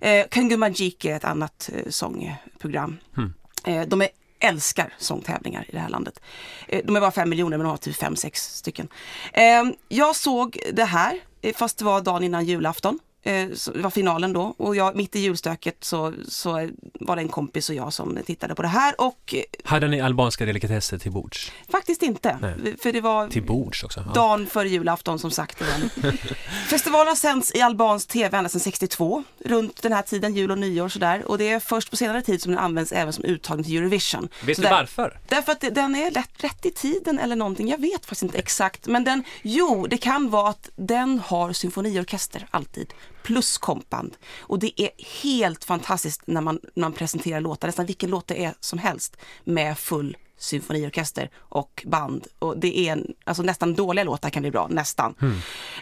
Eh, 0.00 0.26
Kungu 0.30 0.56
Magic 0.56 1.04
är 1.04 1.16
ett 1.16 1.24
annat 1.24 1.70
eh, 1.74 1.90
sångprogram. 1.90 2.98
Hmm. 3.16 3.34
Eh, 3.64 3.82
de 3.88 4.02
är, 4.02 4.08
älskar 4.40 4.94
sångtävlingar 4.98 5.64
i 5.68 5.72
det 5.72 5.78
här 5.78 5.88
landet. 5.88 6.20
Eh, 6.68 6.80
de 6.84 6.96
är 6.96 7.00
bara 7.00 7.10
fem 7.10 7.28
miljoner 7.30 7.56
men 7.56 7.64
de 7.64 7.70
har 7.70 7.76
typ 7.76 7.96
fem, 7.96 8.16
sex 8.16 8.42
stycken. 8.56 8.88
Eh, 9.32 9.64
jag 9.88 10.16
såg 10.16 10.58
det 10.72 10.84
här, 10.84 11.18
eh, 11.42 11.54
fast 11.54 11.78
det 11.78 11.84
var 11.84 12.00
dagen 12.00 12.24
innan 12.24 12.44
julafton. 12.46 12.98
Eh, 13.22 13.48
det 13.74 13.80
var 13.80 13.90
finalen 13.90 14.32
då 14.32 14.54
och 14.58 14.76
jag, 14.76 14.96
mitt 14.96 15.16
i 15.16 15.18
julstöket 15.20 15.84
så, 15.84 16.14
så 16.28 16.68
var 17.00 17.16
det 17.16 17.22
en 17.22 17.28
kompis 17.28 17.68
och 17.68 17.74
jag 17.74 17.92
som 17.92 18.18
tittade 18.26 18.54
på 18.54 18.62
det 18.62 18.68
här 18.68 19.00
och 19.00 19.34
eh, 19.34 19.42
hade 19.64 19.88
ni 19.88 20.00
albanska 20.00 20.46
delikatesser 20.46 20.98
till 20.98 21.12
bords? 21.12 21.52
faktiskt 21.68 22.02
inte. 22.02 22.38
Nej. 22.40 22.76
För 22.82 22.92
det 22.92 23.00
var 23.00 23.28
Till 23.28 23.42
bords 23.42 23.84
också? 23.84 24.04
Ja. 24.06 24.12
dagen 24.12 24.46
före 24.46 24.68
julafton 24.68 25.18
som 25.18 25.30
sagt. 25.30 25.62
Festivalen 26.70 27.08
har 27.08 27.14
sänds 27.14 27.54
i 27.54 27.60
albansk 27.60 28.08
tv 28.08 28.36
ända 28.38 28.48
sedan 28.50 28.60
62, 28.60 29.24
runt 29.44 29.82
den 29.82 29.92
här 29.92 30.02
tiden, 30.02 30.34
jul 30.34 30.50
och 30.50 30.58
nyår 30.58 30.88
sådär. 30.88 31.22
Och 31.28 31.38
det 31.38 31.48
är 31.48 31.60
först 31.60 31.90
på 31.90 31.96
senare 31.96 32.22
tid 32.22 32.42
som 32.42 32.52
den 32.52 32.58
används 32.58 32.92
även 32.92 33.12
som 33.12 33.24
uttagning 33.24 33.64
till 33.64 33.76
Eurovision. 33.76 34.28
Vet 34.44 34.56
Så 34.56 34.62
du 34.62 34.68
där- 34.68 34.74
varför? 34.76 35.18
Därför 35.28 35.52
att 35.52 35.60
det- 35.60 35.70
den 35.70 35.94
är 35.96 36.10
rätt, 36.10 36.30
rätt 36.44 36.66
i 36.66 36.70
tiden 36.70 37.18
eller 37.18 37.36
någonting, 37.36 37.68
jag 37.68 37.78
vet 37.80 38.00
faktiskt 38.06 38.22
inte 38.22 38.38
exakt. 38.38 38.86
Men 38.86 39.04
den, 39.04 39.24
jo, 39.42 39.86
det 39.86 39.96
kan 39.96 40.30
vara 40.30 40.48
att 40.50 40.68
den 40.76 41.18
har 41.26 41.52
symfoniorkester 41.52 42.46
alltid, 42.50 42.94
plus 43.28 43.58
kompband. 43.58 44.16
Och 44.38 44.58
det 44.58 44.82
är 44.82 44.90
helt 45.22 45.64
fantastiskt 45.64 46.22
när 46.26 46.40
man, 46.40 46.60
när 46.74 46.80
man 46.80 46.92
presenterar 46.92 47.40
låtar, 47.40 47.68
nästan 47.68 47.86
vilken 47.86 48.10
låt 48.10 48.26
det 48.26 48.44
är 48.44 48.54
som 48.60 48.78
helst, 48.78 49.16
med 49.44 49.78
full 49.78 50.16
symfoniorkester 50.38 51.30
och 51.36 51.84
band. 51.86 52.26
Och 52.38 52.58
det 52.58 52.78
är 52.78 52.92
en, 52.92 53.14
alltså 53.24 53.42
nästan 53.42 53.74
dåliga 53.74 54.04
låtar 54.04 54.30
kan 54.30 54.42
bli 54.42 54.50
bra, 54.50 54.68
nästan. 54.70 55.14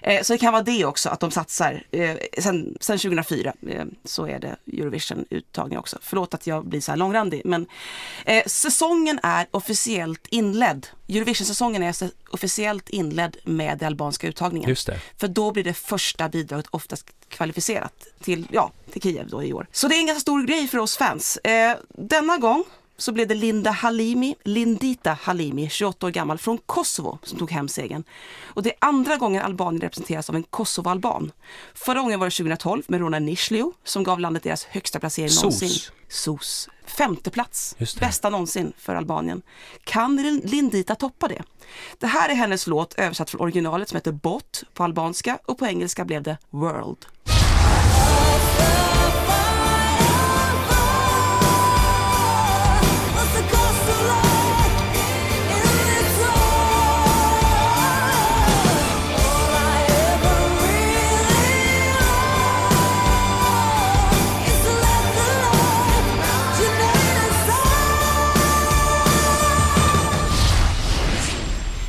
Eh, 0.03 0.23
så 0.23 0.33
det 0.33 0.38
kan 0.38 0.53
vara 0.53 0.62
det 0.62 0.85
också, 0.85 1.09
att 1.09 1.21
de 1.21 1.31
satsar. 1.31 1.83
Eh, 1.90 2.16
sen, 2.38 2.77
sen 2.81 2.99
2004 2.99 3.53
eh, 3.69 3.85
så 4.05 4.27
är 4.27 4.38
det 4.38 4.57
Eurovision-uttagning 4.66 5.79
också. 5.79 5.99
Förlåt 6.03 6.35
att 6.35 6.47
jag 6.47 6.66
blir 6.66 6.81
så 6.81 6.92
här 6.92 6.97
långrandig, 6.97 7.42
men 7.45 7.66
eh, 8.25 8.45
säsongen 8.47 9.21
är 9.23 9.47
officiellt 9.51 10.27
inledd. 10.31 10.87
Eurovision-säsongen 11.09 11.83
är 11.83 11.95
officiellt 12.31 12.88
inledd 12.88 13.37
med 13.45 13.79
den 13.79 13.87
albanska 13.87 14.29
uttagningen. 14.29 14.69
Just 14.69 14.87
det. 14.87 15.01
För 15.16 15.29
då 15.29 15.53
blir 15.53 15.64
det 15.64 15.75
första 15.75 16.29
bidraget 16.29 16.66
oftast 16.71 17.11
kvalificerat 17.29 18.07
till, 18.21 18.47
ja, 18.51 18.73
till 18.92 19.03
Kiev 19.03 19.29
då 19.29 19.42
i 19.42 19.53
år. 19.53 19.66
Så 19.73 19.88
det 19.88 19.95
är 19.95 20.01
en 20.01 20.07
ganska 20.07 20.21
stor 20.21 20.47
grej 20.47 20.69
för 20.69 20.79
oss 20.79 20.97
fans. 20.97 21.37
Eh, 21.37 21.77
denna 21.88 22.37
gång 22.37 22.64
så 22.98 23.12
blev 23.12 23.28
det 23.28 23.35
Linda 23.35 23.70
Halimi, 23.70 24.35
Lindita 24.44 25.12
Halimi, 25.22 25.68
28 25.70 26.06
år 26.06 26.11
gammal, 26.11 26.38
från 26.38 26.59
Kosovo 26.59 27.18
som 27.22 27.38
tog 27.38 27.50
hem 27.50 27.68
segern. 27.68 28.04
Och 28.44 28.62
det 28.62 28.70
är 28.70 28.76
andra 28.80 29.16
gången 29.16 29.42
Albanien 29.42 29.80
representeras 29.80 30.30
av 30.30 30.37
en 30.37 30.42
Kosovo-alban. 30.44 31.32
Förra 31.74 32.00
gången 32.00 32.20
var 32.20 32.26
det 32.26 32.30
2012 32.37 32.82
med 32.88 33.00
Rona 33.00 33.18
Nishlio 33.18 33.72
som 33.85 34.04
gav 34.04 34.20
landet 34.20 34.42
deras 34.42 34.64
högsta 34.64 35.00
placering 35.00 35.28
SOS. 35.30 35.42
någonsin. 35.42 35.70
SOS. 36.09 36.68
Femte 36.87 37.30
plats, 37.30 37.76
bästa 38.00 38.30
någonsin 38.30 38.72
för 38.78 38.94
Albanien. 38.94 39.42
Kan 39.85 40.16
Lin- 40.22 40.40
Lindita 40.44 40.94
toppa 40.94 41.28
det? 41.28 41.42
Det 41.98 42.06
här 42.06 42.28
är 42.28 42.35
hennes 42.35 42.66
låt 42.66 42.94
översatt 42.94 43.30
från 43.30 43.40
originalet 43.40 43.88
som 43.88 43.96
heter 43.96 44.12
Bot 44.12 44.62
på 44.74 44.85
albanska 44.85 45.38
och 45.46 45.59
på 45.59 45.66
engelska 45.66 46.04
blev 46.04 46.22
det 46.22 46.38
World. 46.50 47.06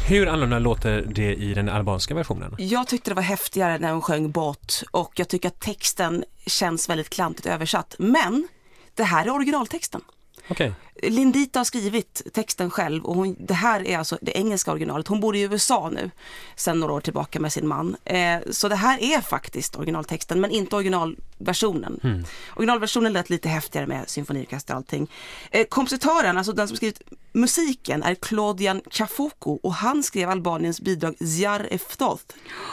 Hur 0.10 0.28
annorlunda 0.28 0.60
låter 0.60 1.02
det 1.02 1.34
i 1.36 1.54
den 1.54 1.70
albanska 1.70 2.15
versionen? 2.15 2.56
Jag 2.58 2.88
tyckte 2.88 3.12
det 3.12 3.15
var 3.15 3.22
häftigare 3.22 3.78
när 3.78 3.91
hon 3.91 4.02
sjöng 4.02 4.32
Bot 4.32 4.84
och 4.91 5.12
jag 5.15 5.28
tycker 5.28 5.48
att 5.48 5.60
texten 5.60 6.24
känns 6.46 6.89
väldigt 6.89 7.10
klantigt 7.10 7.46
översatt. 7.46 7.96
Men 8.00 8.48
det 8.96 9.04
här 9.04 9.26
är 9.26 9.30
originaltexten. 9.30 10.02
Okej. 10.48 10.74
Lindita 11.04 11.60
har 11.60 11.64
skrivit 11.64 12.22
texten 12.34 12.70
själv 12.70 13.06
och 13.06 13.16
hon, 13.16 13.36
det 13.40 13.54
här 13.54 13.88
är 13.88 13.98
alltså 13.98 14.18
det 14.22 14.38
engelska 14.38 14.72
originalet. 14.72 15.08
Hon 15.08 15.20
bor 15.20 15.36
i 15.36 15.42
USA 15.42 15.90
nu 15.90 16.12
sedan 16.56 16.80
några 16.80 16.94
år 16.94 17.02
tillbaka 17.02 17.40
med 17.40 17.54
sin 17.54 17.68
man. 17.68 17.96
Eh, 18.06 18.40
så 18.52 18.68
det 18.68 18.76
här 18.76 19.04
är 19.04 19.22
faktiskt 19.22 19.76
originaltexten 19.76 20.42
men 20.42 20.52
inte 20.52 20.76
originalversionen. 20.76 22.26
Originalversionen 22.56 23.14
lät 23.14 23.30
lite 23.30 23.50
häftigare 23.50 23.88
med 23.88 24.10
symfoniorkester 24.10 24.74
och 24.74 24.78
allting. 24.78 25.12
Eh, 25.52 25.66
kompositören, 25.66 26.38
alltså 26.38 26.54
den 26.54 26.68
som 26.68 26.78
skrivit 26.78 27.02
musiken 27.32 28.04
är 28.04 28.16
Claudian 28.16 28.82
Chafoku 28.92 29.58
och 29.64 29.74
han 29.74 30.04
skrev 30.04 30.30
Albaniens 30.30 30.82
bidrag 30.82 31.16
Zjar 31.20 31.68
Eftoth 31.72 32.24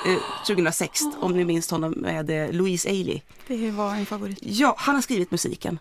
eh, 0.06 0.46
2006 0.46 1.00
om 1.20 1.36
ni 1.36 1.44
minns 1.44 1.70
honom 1.70 1.92
med 1.92 2.30
eh, 2.30 2.52
Louise 2.52 2.88
Ailey. 2.88 3.20
Det 3.46 3.70
var 3.70 3.94
en 3.94 4.06
favorit. 4.06 4.38
Ja, 4.42 4.74
han 4.78 4.94
har 4.94 5.02
skrivit 5.02 5.30
musiken. 5.30 5.78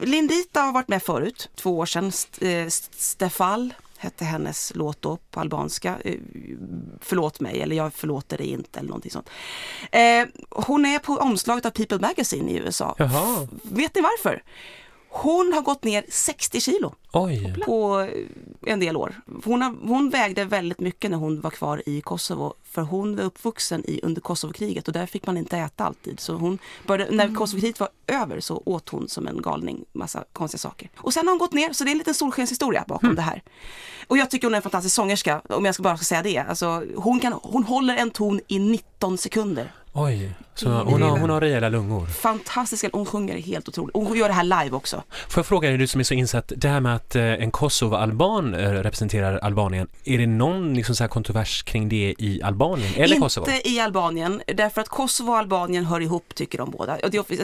Lindita 0.00 0.60
har 0.60 0.72
varit 0.72 0.88
med 0.88 1.02
förut, 1.02 1.50
två 1.54 1.79
år 1.80 1.86
sedan. 1.86 2.12
Eh, 2.40 2.48
St- 2.66 2.94
Stefal 2.98 3.74
hette 3.98 4.24
hennes 4.24 4.72
låt 4.74 5.02
då 5.02 5.16
på 5.30 5.40
albanska. 5.40 5.96
Eh, 6.04 6.14
Förlåt 7.00 7.40
mig, 7.40 7.60
eller 7.62 7.76
jag 7.76 7.94
förlåter 7.94 8.38
dig 8.38 8.46
inte 8.46 8.78
eller 8.78 8.88
någonting 8.88 9.10
sånt. 9.10 9.28
Eh, 9.92 10.26
Hon 10.50 10.86
är 10.86 10.98
på 10.98 11.12
omslaget 11.16 11.66
av 11.66 11.70
People 11.70 11.98
Magazine 11.98 12.50
i 12.50 12.56
USA. 12.56 12.94
Jaha. 12.98 13.48
Vet 13.62 13.94
ni 13.94 14.00
varför? 14.00 14.42
Hon 15.08 15.52
har 15.52 15.62
gått 15.62 15.84
ner 15.84 16.04
60 16.08 16.60
kilo 16.60 16.94
Oj. 17.12 17.54
på 17.66 18.08
en 18.66 18.80
del 18.80 18.96
år. 18.96 19.14
Hon, 19.44 19.62
har, 19.62 19.88
hon 19.88 20.10
vägde 20.10 20.44
väldigt 20.44 20.80
mycket 20.80 21.10
när 21.10 21.18
hon 21.18 21.40
var 21.40 21.50
kvar 21.50 21.82
i 21.86 22.00
Kosovo. 22.00 22.54
För 22.64 22.82
hon 22.82 23.16
var 23.16 23.24
uppvuxen 23.24 23.84
i, 23.90 24.00
under 24.02 24.20
Kosovokriget 24.20 24.88
och 24.88 24.94
där 24.94 25.06
fick 25.06 25.26
man 25.26 25.36
inte 25.36 25.58
äta 25.58 25.84
alltid. 25.84 26.20
Så 26.20 26.34
hon 26.34 26.58
började, 26.86 27.16
när 27.16 27.34
Kosovokriget 27.34 27.80
var 27.80 27.88
över 28.06 28.40
så 28.40 28.62
åt 28.64 28.88
hon 28.88 29.08
som 29.08 29.26
en 29.26 29.42
galning 29.42 29.84
massa 29.92 30.24
konstiga 30.32 30.58
saker. 30.58 30.90
Och 30.96 31.12
sen 31.12 31.26
har 31.26 31.32
hon 31.32 31.38
gått 31.38 31.52
ner, 31.52 31.72
så 31.72 31.84
det 31.84 31.90
är 31.90 31.92
en 31.92 31.98
liten 31.98 32.14
solskenshistoria 32.14 32.84
bakom 32.88 33.14
det 33.14 33.22
här. 33.22 33.42
Och 34.06 34.18
jag 34.18 34.30
tycker 34.30 34.46
hon 34.46 34.54
är 34.54 34.56
en 34.56 34.62
fantastisk 34.62 34.94
sångerska, 34.94 35.42
om 35.48 35.64
jag 35.64 35.74
ska 35.74 35.82
bara 35.82 35.96
ska 35.96 36.04
säga 36.04 36.22
det. 36.22 36.38
Alltså, 36.38 36.84
hon, 36.96 37.20
kan, 37.20 37.32
hon 37.32 37.64
håller 37.64 37.96
en 37.96 38.10
ton 38.10 38.40
i 38.48 38.58
19 38.58 39.18
sekunder. 39.18 39.72
Oj, 39.92 40.32
så 40.54 40.68
hon 40.68 41.02
har, 41.02 41.18
hon 41.18 41.30
har 41.30 41.40
rejäla 41.40 41.68
lungor. 41.68 42.06
Fantastiska, 42.06 42.90
hon 42.92 43.06
sjunger 43.06 43.38
helt 43.38 43.68
otroligt. 43.68 43.96
Och 43.96 44.02
hon 44.02 44.18
gör 44.18 44.28
det 44.28 44.34
här 44.34 44.44
live 44.64 44.76
också. 44.76 45.02
Får 45.28 45.38
jag 45.38 45.46
fråga 45.46 45.68
dig, 45.68 45.78
du 45.78 45.86
som 45.86 46.00
är 46.00 46.04
så 46.04 46.14
insatt, 46.14 46.52
det 46.56 46.68
här 46.68 46.80
med 46.80 46.99
att 47.00 47.16
eh, 47.16 47.22
en 47.22 47.50
Kosovo-alban 47.50 48.54
eh, 48.54 48.70
representerar 48.70 49.38
Albanien, 49.38 49.88
är 50.04 50.18
det 50.18 50.26
någon 50.26 50.74
liksom 50.74 50.94
så 50.94 51.04
här 51.04 51.08
kontrovers 51.08 51.62
kring 51.62 51.88
det 51.88 52.14
i 52.18 52.40
Albanien 52.42 52.92
eller 52.94 53.16
Inte 53.16 53.20
Kosovo? 53.20 53.46
i 53.64 53.80
Albanien, 53.80 54.42
därför 54.46 54.80
att 54.80 54.88
Kosovo 54.88 55.30
och 55.30 55.38
Albanien 55.38 55.84
hör 55.84 56.00
ihop 56.00 56.34
tycker 56.34 56.58
de 56.58 56.70
båda. 56.70 56.98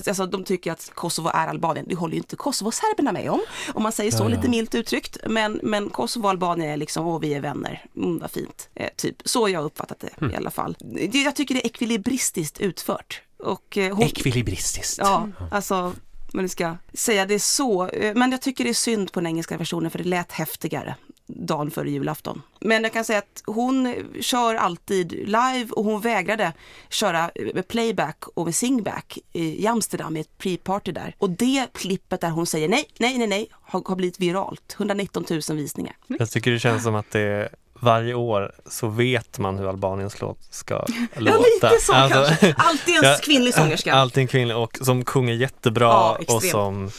Alltså, 0.07 0.27
de 0.27 0.45
tycker 0.45 0.73
att 0.73 0.91
Kosovo 0.95 1.29
är 1.35 1.47
Albanien. 1.47 1.87
Det 1.89 1.95
håller 1.95 2.15
ju 2.15 2.19
inte 2.19 2.37
Kosovo-serberna 2.37 3.13
med 3.13 3.31
om, 3.31 3.41
om 3.75 3.83
man 3.83 3.93
säger 3.93 4.11
så, 4.11 4.25
Ja, 4.25 4.31
ja. 4.31 4.37
lite 4.37 4.49
milt 4.49 4.75
uttryckt. 4.75 5.17
Men, 5.27 5.61
men 5.63 5.91
Kosovo 5.91 6.25
och 6.25 6.31
Albanien 6.31 6.71
är 6.71 6.77
liksom, 6.77 7.07
åh 7.07 7.21
vi 7.21 7.35
är 7.35 7.41
vänner, 7.41 7.85
mm, 7.97 8.19
vad 8.19 8.31
fint. 8.31 8.69
Eh, 8.75 8.89
typ, 8.97 9.17
så 9.25 9.49
jag 9.49 9.65
uppfattat 9.65 10.01
det 10.01 10.09
Mm. 10.21 10.35
i 10.35 10.37
alla 10.37 10.51
fall. 10.51 10.77
Jag 11.25 11.37
tycker 11.37 11.55
det 11.55 11.61
är 11.61 11.67
ekvilibristiskt 11.67 12.61
utfört. 12.61 13.23
Och, 13.39 13.79
eh, 13.79 13.95
hon, 13.97 14.05
Ekvilibristiskt. 14.07 14.99
Ja, 14.99 15.29
alltså 15.51 15.93
men 16.37 16.49
ska 16.49 16.77
säga 16.95 17.27
det 17.27 17.39
så. 17.39 17.89
Eh, 17.89 18.15
men 18.15 18.31
jag 18.31 18.43
tycker 18.43 18.65
det 18.65 18.71
är 18.71 18.75
synd 18.75 19.13
på 19.13 19.21
den 19.21 19.27
engelska 19.27 19.57
versionen 19.57 19.91
för 19.91 19.99
det 19.99 20.05
lät 20.05 20.33
häftigare 20.33 20.95
dagen 21.27 21.71
före 21.71 21.91
julafton. 21.91 22.43
Men 22.61 22.83
jag 22.83 22.93
kan 22.93 23.05
säga 23.05 23.19
att 23.19 23.43
hon 23.47 23.95
kör 24.21 24.55
alltid 24.55 25.13
live 25.13 25.67
och 25.71 25.85
hon 25.85 26.01
vägrade 26.01 26.53
köra 26.89 27.31
eh, 27.35 27.55
med 27.55 27.69
playback 27.69 28.25
och 28.35 28.45
med 28.45 28.55
singback 28.55 29.19
i 29.33 29.67
Amsterdam 29.67 30.17
i 30.17 30.21
ett 30.21 30.39
pre-party 30.39 30.93
där. 30.93 31.15
Och 31.19 31.31
det 31.31 31.67
klippet 31.73 32.21
där 32.21 32.31
hon 32.31 32.47
säger 32.47 32.69
nej, 32.69 32.85
nej, 32.99 33.19
nej, 33.19 33.27
nej 33.27 33.49
har, 33.51 33.83
har 33.87 33.97
blivit 33.97 34.21
viralt. 34.21 34.77
119 34.79 35.25
000 35.31 35.41
visningar. 35.57 35.97
Jag 36.07 36.31
tycker 36.31 36.51
det 36.51 36.59
känns 36.59 36.83
som 36.83 36.95
att 36.95 37.11
det 37.11 37.49
varje 37.81 38.15
år 38.15 38.53
så 38.67 38.89
vet 38.89 39.39
man 39.39 39.59
hur 39.59 39.69
Albaniens 39.69 40.21
låt 40.21 40.39
ska 40.51 40.75
låta. 41.17 41.39
Ja, 41.39 41.45
lite 41.55 41.77
så 41.81 41.93
Alltså, 41.93 42.19
kanske. 42.25 42.55
Alltid 42.59 42.95
en 42.97 43.03
Ja, 43.11 43.17
kvinnlig 43.23 43.55
sångerska. 43.55 43.95
Alltid 43.95 44.21
en 44.21 44.29
kvinnlig 44.29 44.57
och 44.57 44.79
som 44.83 45.05
sjunger 45.05 45.35
jättebra 45.35 45.87
Ja, 45.89 46.19
och 46.29 46.43
som 46.43 46.91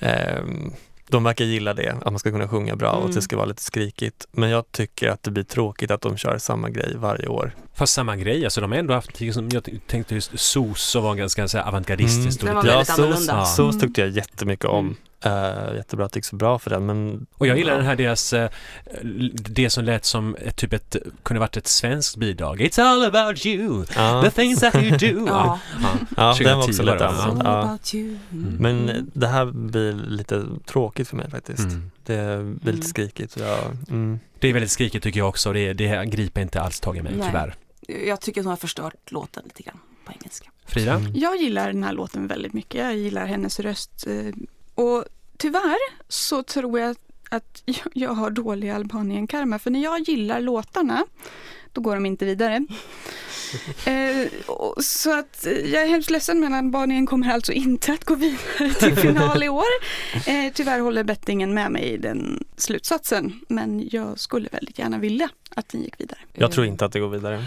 ehm, 0.00 0.72
de 1.08 1.24
verkar 1.24 1.44
gilla 1.44 1.74
det, 1.74 1.90
att 2.02 2.12
man 2.12 2.18
ska 2.18 2.30
kunna 2.30 2.48
sjunga 2.48 2.76
bra 2.76 2.90
och 2.90 2.96
att 2.96 3.02
Mm. 3.04 3.14
det 3.14 3.22
ska 3.22 3.36
vara 3.36 3.46
lite 3.46 3.62
skrikigt. 3.62 4.26
Men 4.32 4.50
jag 4.50 4.72
tycker 4.72 5.08
att 5.08 5.22
det 5.22 5.30
blir 5.30 5.44
tråkigt 5.44 5.90
att 5.90 6.00
de 6.00 6.16
kör 6.16 6.38
samma 6.38 6.68
grej 6.70 6.92
varje 6.96 7.26
år. 7.28 7.54
Fast 7.74 7.92
samma 7.94 8.16
grej, 8.16 8.44
alltså 8.44 8.60
de 8.60 8.72
har 8.72 8.78
ändå 8.78 8.94
haft, 8.94 9.20
liksom, 9.20 9.48
jag 9.52 9.68
tänkte 9.86 10.14
just 10.14 10.38
SOS 10.38 10.94
var 10.94 11.14
ganska 11.14 11.48
så 11.48 11.58
här, 11.58 11.64
avantgardistiskt. 11.68 12.42
Mm. 12.42 12.54
Den 12.54 12.64
var 12.64 12.70
väldigt 12.72 12.88
SOS, 12.88 12.98
annorlunda. 12.98 13.44
SOS 13.46 13.58
Mm. 13.74 13.80
tyckte 13.80 14.00
jag 14.00 14.10
jättemycket 14.10 14.64
om. 14.66 14.96
Uh, 15.26 15.74
jättebra 15.76 16.06
att 16.06 16.12
det 16.12 16.18
gick 16.18 16.24
så 16.24 16.36
bra 16.36 16.58
för 16.58 16.70
den 16.70 16.86
men 16.86 17.26
Och 17.38 17.46
jag 17.46 17.58
gillar 17.58 17.70
ja. 17.72 17.76
den 17.76 17.86
här 17.86 17.96
deras, 17.96 18.32
eh, 18.32 18.50
det 19.32 19.70
som 19.70 19.84
lät 19.84 20.04
som 20.04 20.36
ett, 20.40 20.56
typ 20.56 20.72
ett, 20.72 20.96
kunde 21.22 21.40
varit 21.40 21.56
ett 21.56 21.66
svenskt 21.66 22.16
bidrag. 22.16 22.60
It's 22.60 22.82
all 22.82 23.04
about 23.04 23.46
you, 23.46 23.84
Ja, 23.96 24.22
the 24.24 24.30
things 24.30 24.60
that 24.60 24.74
you 24.74 24.96
do. 24.98 25.26
Ja. 25.28 25.58
ja 26.16 26.36
den 26.38 26.56
var 26.58 26.62
2010 26.66 26.70
också 26.70 26.82
lite. 26.82 27.06
All 27.08 27.38
Ja. 27.44 27.78
Mm. 28.32 28.56
Men 28.58 29.10
det 29.14 29.26
här 29.26 29.46
blir 29.46 29.92
lite 29.92 30.44
tråkigt 30.66 31.08
för 31.08 31.16
mig 31.16 31.30
faktiskt. 31.30 31.58
Mm. 31.64 31.90
Det 32.04 32.36
blir 32.44 32.54
lite 32.54 32.68
Mm. 32.70 32.82
skrikigt. 32.82 33.36
Ja, 33.40 33.58
mm. 33.88 34.18
Det 34.38 34.48
är 34.48 34.52
väldigt 34.52 34.70
skrikigt 34.70 35.04
tycker 35.04 35.20
jag 35.20 35.28
också. 35.28 35.52
Det, 35.52 35.72
det 35.72 36.04
griper 36.06 36.40
inte 36.40 36.60
alls 36.60 36.80
tag 36.80 36.96
i 36.96 37.02
mig, 37.02 37.12
Nej. 37.16 37.26
tyvärr. 37.26 37.54
Jag 38.06 38.20
tycker 38.20 38.40
att 38.40 38.44
hon 38.44 38.50
har 38.50 38.56
förstört 38.56 39.10
låten 39.10 39.42
lite 39.44 39.62
grann 39.62 39.78
på 40.06 40.12
engelska. 40.12 40.50
Frida? 40.66 40.92
Mm. 40.94 41.12
Jag 41.14 41.36
gillar 41.36 41.72
den 41.72 41.84
här 41.84 41.92
låten 41.92 42.26
väldigt 42.26 42.52
mycket. 42.52 42.80
Jag 42.80 42.96
gillar 42.96 43.26
hennes 43.26 43.60
röst. 43.60 44.06
eh, 44.06 44.32
Och 44.74 45.04
tyvärr 45.42 45.78
så 46.08 46.42
tror 46.42 46.78
jag 46.80 46.96
att 47.30 47.62
jag- 47.92 48.10
har 48.14 48.30
dålig 48.30 48.70
Albanien-karma. 48.70 49.58
För 49.58 49.70
när 49.70 49.82
jag 49.82 50.00
gillar 50.00 50.40
låtarna, 50.40 51.04
då 51.72 51.80
går 51.80 51.94
de 51.94 52.06
inte 52.06 52.24
vidare. 52.24 52.66
Eh, 53.84 54.28
så 54.80 55.18
att 55.18 55.46
eh, 55.46 55.52
jag 55.52 55.82
är 55.82 55.86
hemskt 55.86 56.10
ledsen 56.10 56.40
men 56.40 56.54
Albanien 56.54 57.06
kommer 57.06 57.32
alltså 57.32 57.52
inte 57.52 57.92
att 57.92 58.04
gå 58.04 58.14
vidare 58.14 58.74
till 58.74 58.96
final 58.96 59.42
i 59.42 59.48
år. 59.48 59.64
Eh, 60.26 60.52
tyvärr 60.54 60.80
håller 60.80 61.04
bettingen 61.04 61.54
med 61.54 61.72
mig 61.72 61.82
i 61.82 61.96
den 61.96 62.44
slutsatsen. 62.56 63.40
Men 63.48 63.88
jag 63.92 64.18
skulle 64.18 64.48
väldigt 64.52 64.78
gärna 64.78 64.98
vilja 64.98 65.28
att 65.56 65.68
den 65.68 65.82
gick 65.82 66.00
vidare. 66.00 66.18
Jag 66.32 66.52
tror 66.52 66.66
inte 66.66 66.84
att 66.84 66.92
det 66.92 67.00
går 67.00 67.08
vidare. 67.08 67.44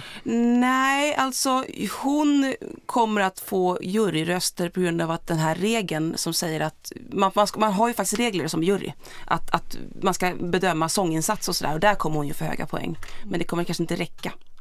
Nej, 0.60 1.16
alltså 1.16 1.66
hon 2.02 2.56
kommer 2.86 3.22
att 3.22 3.40
få 3.40 3.80
juryröster 3.82 4.70
på 4.70 4.80
grund 4.80 5.02
av 5.02 5.12
att 5.12 5.28
den 5.28 5.38
här 5.38 5.56
regeln 5.56 6.14
som 6.18 6.34
säger 6.34 6.62
att 6.62 6.92
man, 7.12 7.32
man, 7.36 7.48
ska, 7.48 7.60
man 7.60 7.74
har 7.74 7.88
ju 7.88 7.94
faktiskt 7.94 8.20
regler 8.20 8.48
som 8.48 8.64
jury. 8.64 8.92
Att, 9.26 9.52
att 9.52 9.78
man 10.02 10.14
ska 10.14 10.34
bedöma 10.40 10.90
sånginsats 10.90 11.50
och 11.50 11.56
sådär 11.56 11.74
och 11.74 11.80
där 11.80 11.96
kommer 11.96 12.16
hon 12.16 12.28
ju 12.28 12.34
få 12.34 12.46
höga 12.46 12.66
poäng. 12.66 12.98
Men 13.26 13.40
det 13.40 13.46
kommer 13.46 13.64
kanske 13.64 13.84
inte 13.84 13.96
räcka. 13.96 14.15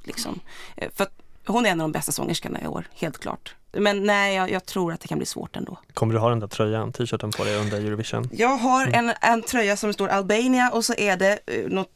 Liksom. 0.06 0.40
Eh, 0.76 0.88
För 0.94 1.06
hon 1.46 1.66
är 1.66 1.70
en 1.70 1.80
av 1.80 1.84
de 1.84 1.92
bästa 1.92 2.12
sångerskorna 2.12 2.60
i 2.62 2.66
år, 2.66 2.88
helt 2.94 3.18
klart. 3.18 3.54
Men 3.72 4.04
nej, 4.04 4.34
jag, 4.36 4.50
jag 4.50 4.66
tror 4.66 4.92
att 4.92 5.00
det 5.00 5.08
kan 5.08 5.18
bli 5.18 5.26
svårt 5.26 5.56
ändå. 5.56 5.78
Kommer 5.94 6.14
du 6.14 6.20
ha 6.20 6.28
den 6.28 6.40
där 6.40 6.46
tröjan, 6.46 6.92
t-shirten 6.92 7.30
på 7.30 7.44
dig 7.44 7.56
under 7.56 7.76
Eurovision? 7.76 8.28
Jag 8.32 8.56
har 8.56 8.86
en, 8.86 9.12
en 9.20 9.42
tröja 9.42 9.76
som 9.76 9.92
står 9.92 10.08
Albania 10.08 10.70
och 10.70 10.84
så 10.84 10.94
är 10.94 11.16
det 11.16 11.38
eh, 11.46 11.68
något, 11.68 11.90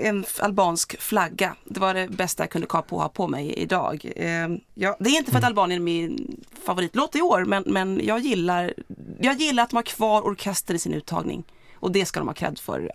en 0.00 0.24
albansk 0.40 1.00
flagga. 1.00 1.56
Det 1.64 1.80
var 1.80 1.94
det 1.94 2.08
bästa 2.08 2.42
jag 2.42 2.50
kunde 2.50 2.66
på 2.66 2.98
ha 2.98 3.08
på 3.08 3.28
mig 3.28 3.54
idag. 3.54 4.12
Eh, 4.16 4.48
ja, 4.74 4.96
det 5.00 5.10
är 5.10 5.18
inte 5.18 5.30
för 5.30 5.38
att 5.38 5.44
Albanien 5.44 5.80
är 5.80 5.84
min 5.84 6.44
favoritlåt 6.66 7.16
i 7.16 7.20
år 7.20 7.44
men, 7.44 7.64
men 7.66 8.00
jag, 8.04 8.18
gillar, 8.20 8.74
jag 9.20 9.34
gillar 9.40 9.62
att 9.62 9.70
de 9.70 9.76
har 9.76 9.82
kvar 9.82 10.22
orkester 10.26 10.74
i 10.74 10.78
sin 10.78 10.94
uttagning. 10.94 11.44
Och 11.74 11.92
det 11.92 12.06
ska 12.06 12.20
de 12.20 12.28
ha 12.28 12.34
cred 12.34 12.58
för. 12.58 12.90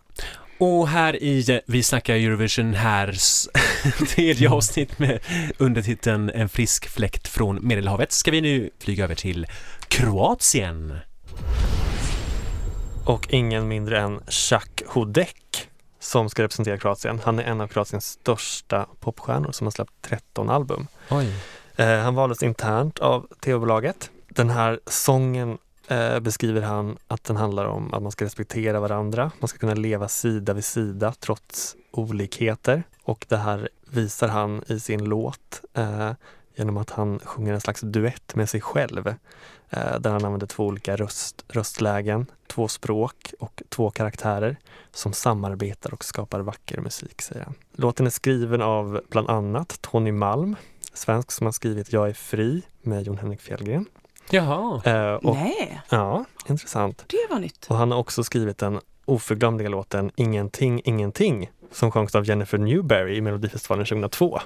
Och 0.60 0.88
här 0.88 1.24
i 1.24 1.52
eh, 1.52 1.60
Vi 1.66 1.84
snackar 1.84 2.16
Eurovision 2.16 2.74
härs 2.74 3.48
tredje 4.16 4.50
avsnitt 4.50 5.00
med 5.00 5.20
undertiteln 5.58 6.30
En 6.30 6.50
frisk 6.50 6.88
fläkt 6.88 7.28
från 7.28 7.68
Medelhavet 7.68 8.12
ska 8.12 8.32
vi 8.32 8.42
nu 8.42 8.70
flyga 8.80 9.04
över 9.04 9.16
till 9.16 9.48
Kroatien. 9.88 11.00
Och 13.06 13.28
ingen 13.30 13.68
mindre 13.68 14.00
än 14.00 14.20
Jacques 14.52 14.88
Hudek 14.88 15.68
som 16.00 16.30
ska 16.30 16.44
representera 16.44 16.78
Kroatien. 16.78 17.22
Han 17.24 17.40
är 17.40 17.44
en 17.44 17.62
av 17.62 17.68
Kroatiens 17.68 18.06
största 18.06 18.88
popstjärnor 19.00 19.52
som 19.52 19.68
har 19.68 19.72
släppt 19.72 19.94
13 20.02 20.50
album. 20.50 20.88
Oj. 21.10 21.34
Eh, 21.76 22.00
han 22.00 22.16
valdes 22.16 22.44
internt 22.44 23.00
av 23.00 23.28
tv-bolaget. 23.44 24.12
Den 24.30 24.50
här 24.50 24.80
sången 24.86 25.58
eh, 25.90 26.20
beskriver 26.20 26.62
han 26.62 26.98
att 27.08 27.24
den 27.24 27.38
handlar 27.38 27.66
om 27.66 27.94
att 27.94 28.04
man 28.04 28.12
ska 28.12 28.26
respektera 28.26 28.80
varandra. 28.80 29.32
Man 29.40 29.48
ska 29.48 29.58
kunna 29.58 29.74
leva 29.74 30.08
sida 30.08 30.54
vid 30.54 30.66
sida 30.66 31.14
trots 31.20 31.76
olikheter. 31.92 32.84
Och 33.04 33.26
det 33.30 33.38
här 33.38 33.70
visar 33.92 34.28
han 34.28 34.64
i 34.68 34.80
sin 34.80 35.04
låt 35.04 35.62
eh, 35.74 36.12
genom 36.56 36.78
att 36.78 36.90
han 36.90 37.20
sjunger 37.20 37.54
en 37.54 37.62
slags 37.62 37.82
duett 37.82 38.36
med 38.36 38.50
sig 38.50 38.62
själv. 38.62 39.08
Eh, 39.70 40.00
där 40.00 40.10
han 40.10 40.26
använder 40.26 40.48
två 40.48 40.66
olika 40.66 40.96
röst, 40.96 41.46
röstlägen, 41.48 42.26
två 42.48 42.68
språk 42.68 43.34
och 43.40 43.64
två 43.70 43.90
karaktärer 43.90 44.58
som 44.92 45.14
samarbetar 45.14 45.94
och 45.94 46.06
skapar 46.06 46.40
vacker 46.40 46.82
musik, 46.82 47.22
säger 47.22 47.44
han. 47.44 47.54
Låten 47.74 48.06
är 48.06 48.10
skriven 48.10 48.62
av 48.62 49.02
bland 49.10 49.30
annat 49.30 49.78
Tony 49.82 50.12
Malm, 50.12 50.56
svensk 50.94 51.32
som 51.32 51.48
har 51.48 51.52
skrivit 51.52 51.94
Jag 51.94 52.10
är 52.10 52.14
fri 52.14 52.62
med 52.82 53.04
Jon 53.08 53.18
Henrik 53.18 53.42
Fjällgren. 53.42 53.86
Jaha. 54.30 54.82
Eh, 54.86 55.14
och, 55.14 55.36
Nej, 55.36 55.82
ja, 55.90 56.26
intressant. 56.48 57.04
det 57.08 57.28
var 57.30 57.40
nytt. 57.40 57.66
Och 57.70 57.76
han 57.76 57.92
har 57.92 57.98
också 57.98 58.24
skrivit 58.24 58.58
den 58.58 58.80
oförglömliga 59.06 59.70
låten 59.70 60.12
Ingenting, 60.16 60.82
ingenting 60.86 61.50
som 61.72 61.92
sjöngs 61.92 62.16
av 62.16 62.26
Jennifer 62.26 62.58
Newberry 62.58 63.16
i 63.16 63.22
Melodifestivalen 63.22 63.86
2002. 63.86 64.40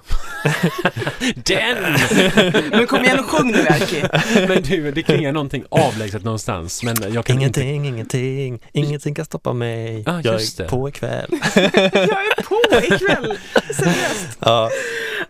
Den! 1.36 1.78
Men 2.72 2.88
kom 2.88 3.04
igen 3.04 3.19
och 3.19 3.26
sjung 3.26 3.52
nu 3.52 3.58
Erki. 3.58 4.04
Men 4.48 4.63
du, 4.63 4.91
det 4.91 5.04
klingar 5.04 5.32
någonting 5.32 5.63
avlägset 5.69 6.24
någonstans. 6.24 6.84
Men 6.84 7.13
jag 7.13 7.26
kan 7.26 7.41
inte... 7.41 7.62
Ingenting, 7.62 7.86
ingenting, 7.86 8.60
ingenting 8.72 9.15
kan 9.15 9.26
stoppa 9.26 9.54
mig. 9.54 10.04
Ah, 10.06 10.22
jag 10.24 10.36
är 10.36 10.58
det. 10.58 10.69
på 10.69 10.89
ikväll. 10.89 11.30
Jag 11.93 12.26
är 12.28 12.43
på 12.43 12.86
ikväll. 12.96 13.38
Seriöst. 13.74 14.38
Ja, 14.39 14.69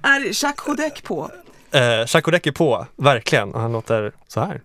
Är 0.02 0.44
Jacques 0.44 0.68
Hudek 0.68 1.04
på? 1.04 1.32
Eh, 1.74 2.06
Jacques 2.34 2.48
är 2.48 2.52
på, 2.52 2.88
verkligen. 2.96 3.54
Och 3.54 3.62
han 3.62 3.72
låter 3.72 4.12
så 4.28 4.40
här. 4.40 4.62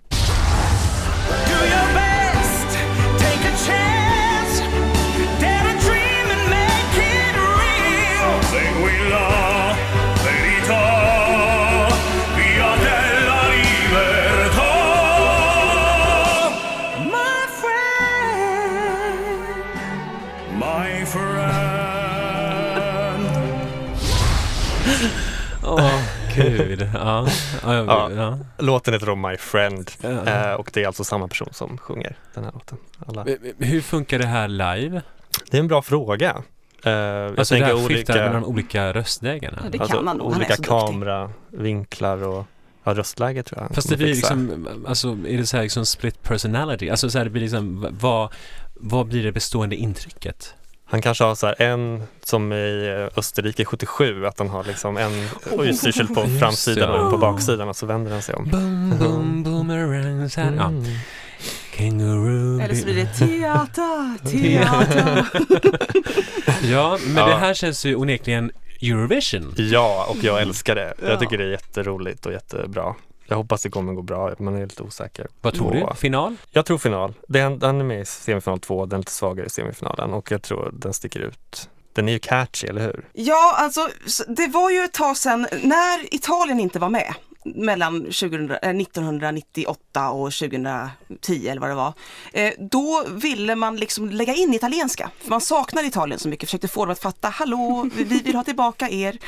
Ja. 26.95 27.27
Ja, 27.63 28.11
Ja. 28.13 28.39
Låten 28.59 28.95
heter 28.95 29.07
då 29.07 29.17
My 29.17 29.37
Friend 29.37 29.91
Ja. 30.01 30.09
eh, 30.09 30.53
och 30.53 30.71
det 30.75 30.83
är 30.83 30.87
alltså 30.87 31.05
samma 31.05 31.29
person 31.29 31.49
som 31.53 31.79
sjunger 31.79 32.17
den 32.35 32.45
här 32.45 32.53
låten. 32.53 32.79
Alla. 33.07 33.27
Hur 33.59 33.81
funkar 33.81 34.19
det 34.19 34.27
här 34.27 34.49
live? 34.49 35.03
Det 35.51 35.57
är 35.57 35.61
en 35.61 35.69
bra 35.69 35.83
fråga. 35.83 36.43
Eh, 36.85 36.93
jag 36.93 37.39
Alltså 37.39 37.55
det 37.55 37.61
tänker 37.61 37.77
här 37.81 37.89
skiftar 37.89 38.15
mellan 38.15 38.45
olika, 38.45 38.89
olika? 38.91 39.47
Ja, 39.63 39.71
det 39.71 39.79
alltså, 39.81 39.97
kan 39.97 40.05
man 40.05 40.17
nog. 40.17 40.27
Olika 40.37 40.57
kameravinklar 40.57 42.23
och 42.23 42.47
ja, 42.85 42.95
röstläge 42.95 43.43
tror 43.43 43.63
jag. 43.63 43.75
Fast 43.75 43.89
det 43.89 43.97
blir 43.97 44.07
liksom, 44.07 44.69
alltså 44.89 45.09
är 45.09 45.37
det 45.39 45.47
så 45.47 45.57
här 45.57 45.65
liksom 45.65 45.87
split 45.87 46.23
personality? 46.23 46.91
Alltså 46.91 47.11
så 47.11 47.19
här, 47.19 47.25
det 47.25 47.31
blir 47.31 47.43
liksom, 47.43 47.87
vad, 48.01 48.33
vad 48.75 49.07
blir 49.07 49.25
det 49.25 49.33
bestående 49.33 49.77
intrycket? 49.77 50.55
Han 50.91 51.03
kanske 51.03 51.25
har 51.25 51.35
så 51.35 51.47
här 51.47 51.63
en 51.63 52.03
som 52.25 52.53
i 52.53 52.97
eh, 53.13 53.19
Österrike 53.19 53.65
77, 53.65 54.27
att 54.27 54.39
han 54.39 54.49
har 54.49 54.65
liksom 54.65 54.97
en 54.97 55.29
utstyrsel 55.61 56.09
på 56.09 56.25
Just 56.25 56.41
framsidan 56.41 56.91
och 56.91 57.05
en 57.05 57.11
på 57.11 57.19
baksidan 57.19 57.69
och 57.69 57.77
så 57.77 57.87
vänder 57.87 58.11
den 58.11 58.23
sig 58.23 58.35
om. 58.35 58.45
Boom, 58.45 58.99
boom, 58.99 59.43
boomerangs 59.43 60.37
här. 60.37 60.53
Ja. 60.57 60.67
Mm. 60.67 60.85
Kangaroo. 61.77 62.61
Eller 62.61 62.75
så 62.75 62.85
blir 62.85 62.95
det 62.95 63.07
teater, 63.19 64.29
teater. 64.31 65.27
Ja, 66.73 66.99
men 67.07 67.17
Ja. 67.17 67.27
det 67.29 67.35
här 67.37 67.55
känns 67.55 67.85
ju 67.87 67.95
onekligen 67.97 68.51
Eurovision. 68.83 69.55
Ja, 69.57 70.07
och 70.11 70.25
jag 70.25 70.43
älskar 70.43 70.75
det. 70.75 70.95
Ja. 71.03 71.09
Jag 71.09 71.21
tycker 71.21 71.39
det 71.39 71.45
är 71.45 71.51
jätteroligt 71.51 72.27
och 72.27 72.33
jättebra. 72.33 72.95
Jag 73.31 73.37
hoppas 73.37 73.63
det 73.63 73.71
kommer 73.71 73.93
gå 73.93 74.03
bra, 74.03 74.35
man 74.39 74.57
är 74.57 74.63
lite 74.63 74.83
osäker. 74.83 75.27
Vad 75.41 75.55
tror 75.55 75.73
du? 75.73 75.97
Final? 75.97 76.37
Jag 76.51 76.67
tror 76.67 76.79
final. 76.79 77.15
Den, 77.29 77.59
den 77.59 77.81
är 77.81 77.85
med 77.85 78.01
i 78.01 78.05
semifinal 78.05 78.61
två, 78.61 78.87
den 78.87 79.01
lite 79.01 79.13
svagare 79.13 79.47
i 79.47 79.51
semifinalen 79.51 80.13
och 80.13 80.31
jag 80.31 80.43
tror 80.43 80.71
den 80.73 80.93
sticker 80.93 81.21
ut. 81.21 81.71
Den 81.93 82.09
är 82.09 82.13
ju 82.13 82.19
catchy, 82.19 82.69
eller 82.69 82.81
hur? 82.83 83.09
Ja, 83.13 83.55
alltså 83.57 83.89
det 84.29 84.47
var 84.47 84.71
ju 84.71 84.79
ett 84.85 84.93
tag 84.93 85.17
sedan 85.17 85.47
när 85.63 86.15
Italien 86.15 86.61
inte 86.61 86.79
var 86.79 86.89
med 86.89 87.15
mellan 87.57 88.01
2000, 88.01 88.51
eh, 88.51 88.57
1998 88.75 90.11
och 90.11 90.33
2010 90.33 91.49
eller 91.49 91.61
vad 91.61 91.71
det 91.71 91.75
var. 91.75 91.93
Eh, 92.33 92.53
då 92.59 93.05
ville 93.09 93.55
man 93.55 93.77
liksom 93.77 94.11
lägga 94.11 94.35
in 94.35 94.55
italienska. 94.55 95.11
För 95.23 95.31
man 95.31 95.41
saknar 95.41 95.85
Italien 95.85 96.19
så 96.21 96.29
mycket, 96.29 96.49
försökte 96.49 96.69
få 96.69 96.85
dem 96.85 96.93
att 96.93 96.99
fatta, 97.03 97.29
hallå, 97.29 97.89
vi 97.97 98.05
vi 98.05 98.19
vill 98.21 98.35
ha 98.35 98.45
tillbaka 98.45 98.89
er. 98.91 99.19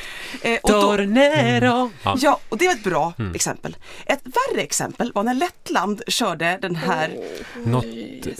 Eh, 0.41 0.59
och 0.63 0.69
då, 0.71 0.81
Tornero! 0.81 1.91
Ja. 2.03 2.17
Ja, 2.21 2.39
och 2.49 2.57
det 2.57 2.67
var 2.67 2.73
ett 2.73 2.83
bra 2.83 3.13
Mm. 3.19 3.35
exempel. 3.35 3.77
Ett 4.05 4.21
värre 4.23 4.61
exempel 4.61 5.11
var 5.15 5.23
när 5.23 5.33
Lettland 5.33 6.01
körde 6.07 6.57
den 6.61 6.75
här 6.75 7.17
Något... 7.65 7.85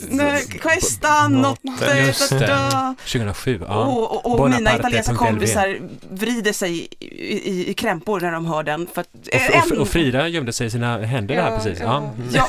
Nej, 0.10 0.46
Questa 0.62 1.28
notte, 1.28 2.04
Just 2.08 2.30
det. 2.30 2.40
da, 2.40 2.70
da. 2.70 2.96
2007, 3.06 3.60
ja. 3.68 3.86
Och, 3.86 4.26
och, 4.26 4.40
och 4.40 4.50
mina 4.50 4.76
italienska 4.76 5.16
kompisar 5.16 5.80
vrider 6.12 6.54
sig 6.54 6.88
i, 7.00 7.06
i, 7.50 7.70
i 7.70 7.74
krämpor 7.74 8.20
när 8.20 8.32
de 8.32 8.46
hör 8.46 8.64
den. 8.64 8.88
För 8.94 9.02
att, 9.02 9.08
Och, 9.14 9.70
och, 9.70 9.70
och 9.80 9.88
Frida 9.88 10.28
gömde 10.28 10.53
sig 10.53 10.67
i 10.67 10.69
sina 10.69 10.97
händer 10.97 11.36
där 11.36 11.57
precis. 11.57 11.80
Ja. 11.80 12.13
Ja, 12.34 12.47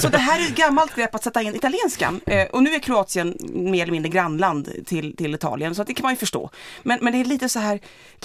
så 0.00 0.08
det 0.08 0.18
här 0.18 0.40
är 0.40 0.44
ett 0.44 0.56
gammalt 0.56 0.94
grepp 0.94 1.14
att 1.14 1.24
sätta 1.24 1.42
in 1.42 1.54
italienskan. 1.54 2.20
Eh, 2.26 2.46
och 2.46 2.62
nu 2.62 2.70
är 2.74 2.78
Kroatien 2.78 3.36
mer 3.52 3.82
eller 3.82 3.92
mindre 3.92 4.08
grannland 4.08 4.68
till, 4.86 5.16
till 5.16 5.34
Italien, 5.34 5.74
så 5.74 5.82
att 5.82 5.88
det 5.88 5.94
kan 5.94 6.02
man 6.02 6.12
ju 6.12 6.16
förstå. 6.16 6.50
Men, 6.82 6.98
men 7.02 7.12
det 7.12 7.20
är 7.20 7.24
lite 7.24 7.48
så 7.48 7.58
här, 7.58 7.80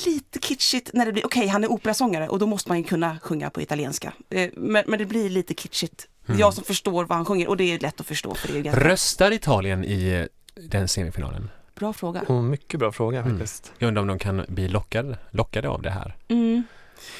lite 0.05 0.39
kitschigt 0.39 0.89
när 0.93 1.05
det 1.05 1.11
blir, 1.11 1.25
okej 1.25 1.47
han 1.47 1.63
är 1.63 1.71
operasångare 1.71 2.27
och 2.27 2.39
då 2.39 2.45
måste 2.45 2.69
man 2.69 2.77
ju 2.77 2.83
kunna 2.83 3.17
sjunga 3.21 3.49
på 3.49 3.61
italienska. 3.61 4.13
Eh, 4.29 4.49
men, 4.53 4.83
men 4.87 4.99
det 4.99 5.05
blir 5.05 5.29
lite 5.29 5.53
kitschigt. 5.53 6.07
Mm. 6.27 6.39
Jag 6.39 6.53
som 6.53 6.63
förstår 6.63 7.05
vad 7.05 7.17
han 7.17 7.25
sjunger 7.25 7.47
och 7.49 7.57
det 7.57 7.63
är 7.63 7.79
lätt 7.79 7.99
att 7.99 8.07
förstå 8.07 8.35
för 8.35 8.53
det 8.53 8.59
är 8.59 8.61
ganska 8.61 8.83
Röstar 8.89 9.31
Italien 9.31 9.85
i 9.85 10.09
eh, 10.55 10.63
den 10.69 10.87
semifinalen? 10.87 11.49
bra 11.75 11.93
fråga. 11.93 12.21
Och 12.21 12.43
mycket 12.43 12.79
bra 12.79 12.91
fråga 12.91 13.19
Mm. 13.19 13.31
faktiskt. 13.31 13.71
Jag 13.77 13.87
undrar 13.87 14.01
om 14.01 14.07
de 14.07 14.19
kan 14.19 14.45
bli 14.47 14.67
lockade, 14.67 15.17
lockade 15.31 15.69
av 15.69 15.81
det 15.81 15.89
här. 15.89 16.15
Mm. 16.27 16.63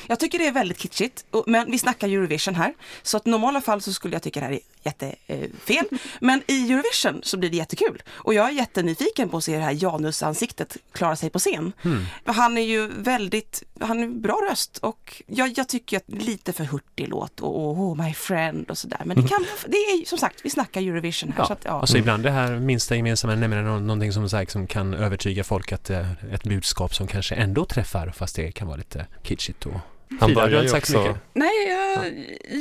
Jag 0.08 0.20
tycker 0.20 0.40
det 0.40 0.48
är 0.48 0.52
väldigt 0.52 0.80
kitschigt, 0.80 1.26
men 1.48 1.72
vi 1.72 1.78
snackar 1.78 2.08
Eurovision 2.08 2.56
här. 2.56 2.74
Så 3.04 3.18
att 3.18 3.28
i 3.28 3.30
normala 3.30 3.62
fall 3.62 3.82
så 3.82 3.94
skulle 3.94 4.16
jag 4.16 4.22
tycka 4.24 4.40
det 4.40 4.46
här 4.46 4.54
är 4.54 4.60
jättefel. 4.84 5.86
Men 6.20 6.42
i 6.48 6.72
Eurovision 6.72 7.20
så 7.24 7.38
blir 7.38 7.50
det 7.50 7.58
jättekul. 7.58 8.04
Och 8.12 8.34
jag 8.34 8.50
är 8.50 8.52
jättenyfiken 8.52 9.30
på 9.30 9.38
att 9.38 9.44
se 9.44 9.56
det 9.58 9.64
här 9.64 9.84
Janus-ansiktet 9.84 10.78
klara 10.92 11.16
sig 11.16 11.30
på 11.30 11.40
scen. 11.40 11.72
Hmm. 11.82 12.06
Han 12.26 12.58
är 12.58 12.62
ju 12.62 12.88
väldigt, 12.88 13.64
han 13.80 14.04
är 14.04 14.08
bra 14.08 14.40
röst 14.52 14.78
och 14.78 15.24
jag, 15.28 15.54
jag 15.58 15.70
tycker 15.70 15.98
att 15.98 16.04
lite 16.08 16.54
för 16.54 16.64
hurtig 16.64 17.08
låt 17.08 17.40
och, 17.40 17.62
oh 17.62 18.06
my 18.06 18.14
friend 18.14 18.70
och 18.70 18.78
sådär. 18.78 19.02
Men 19.06 19.22
det 19.22 19.28
kan, 19.28 19.46
det 19.68 19.78
är 19.78 20.06
som 20.06 20.18
sagt, 20.18 20.40
vi 20.44 20.50
snackar 20.50 20.82
Eurovision 20.82 21.32
här. 21.32 21.40
Ja, 21.44 21.48
Så 21.48 21.54
att, 21.54 21.66
ja. 21.66 21.72
Alltså 21.82 21.98
ibland 21.98 22.24
det 22.24 22.32
här 22.32 22.60
minsta 22.60 22.96
gemensamma 22.96 23.36
nämnaren, 23.36 23.66
nå- 23.66 23.80
någonting 23.80 24.14
som, 24.14 24.24
här, 24.24 24.46
som 24.52 24.68
kan 24.68 24.94
övertyga 24.94 25.44
folk 25.44 25.72
att 25.72 25.90
eh, 25.90 26.12
ett 26.34 26.44
budskap 26.44 26.96
som 26.96 27.08
kanske 27.08 27.36
ändå 27.36 27.66
träffar 27.66 28.14
fast 28.16 28.36
det 28.36 28.52
kan 28.52 28.68
vara 28.68 28.78
lite 28.78 29.08
kitschigt 29.24 29.66
och 29.66 29.74
Han 30.20 30.30
Frida, 30.30 30.48
du 30.48 30.58
har 30.58 30.68
sagt 30.68 30.88
så 30.88 30.98
också, 30.98 31.10
mycket. 31.10 31.22
Nej, 31.34 31.68
jag, 31.68 32.06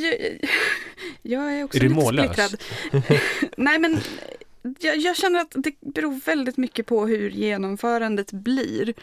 jag, 0.03 0.39
jag 1.23 1.59
är 1.59 1.65
också 1.65 1.79
Är 1.79 1.83
lite 1.83 1.95
mållös? 1.95 2.25
splittrad. 2.25 2.61
Nej, 3.57 3.79
men 3.79 3.99
jag, 4.79 4.97
jag 4.97 5.17
känner 5.17 5.41
att 5.41 5.55
det 5.55 5.73
beror 5.81 6.21
väldigt 6.25 6.57
mycket 6.57 6.87
på 6.87 7.07
hur 7.07 7.31
genomförandet 7.31 8.33
blir. 8.33 8.95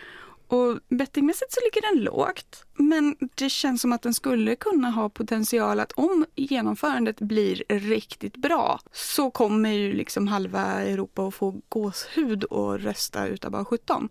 Och 0.47 0.79
bettingmässigt 0.89 1.53
så 1.53 1.59
ligger 1.63 1.93
den 1.95 2.03
lågt. 2.03 2.65
Men 2.73 3.15
det 3.35 3.49
känns 3.49 3.81
som 3.81 3.93
att 3.93 4.01
den 4.01 4.13
skulle 4.13 4.55
kunna 4.55 4.89
ha 4.91 5.09
potential 5.09 5.79
att 5.79 5.91
om 5.91 6.25
genomförandet 6.35 7.19
blir 7.19 7.63
riktigt 7.69 8.37
bra 8.37 8.79
så 8.91 9.31
kommer 9.31 9.69
ju 9.69 9.93
liksom 9.93 10.27
halva 10.27 10.63
Europa 10.65 11.27
att 11.27 11.35
få 11.35 11.61
gåshud 11.69 12.43
och 12.43 12.79
rösta 12.79 13.27
utav 13.27 13.51
bara 13.51 13.65
17. 13.65 14.09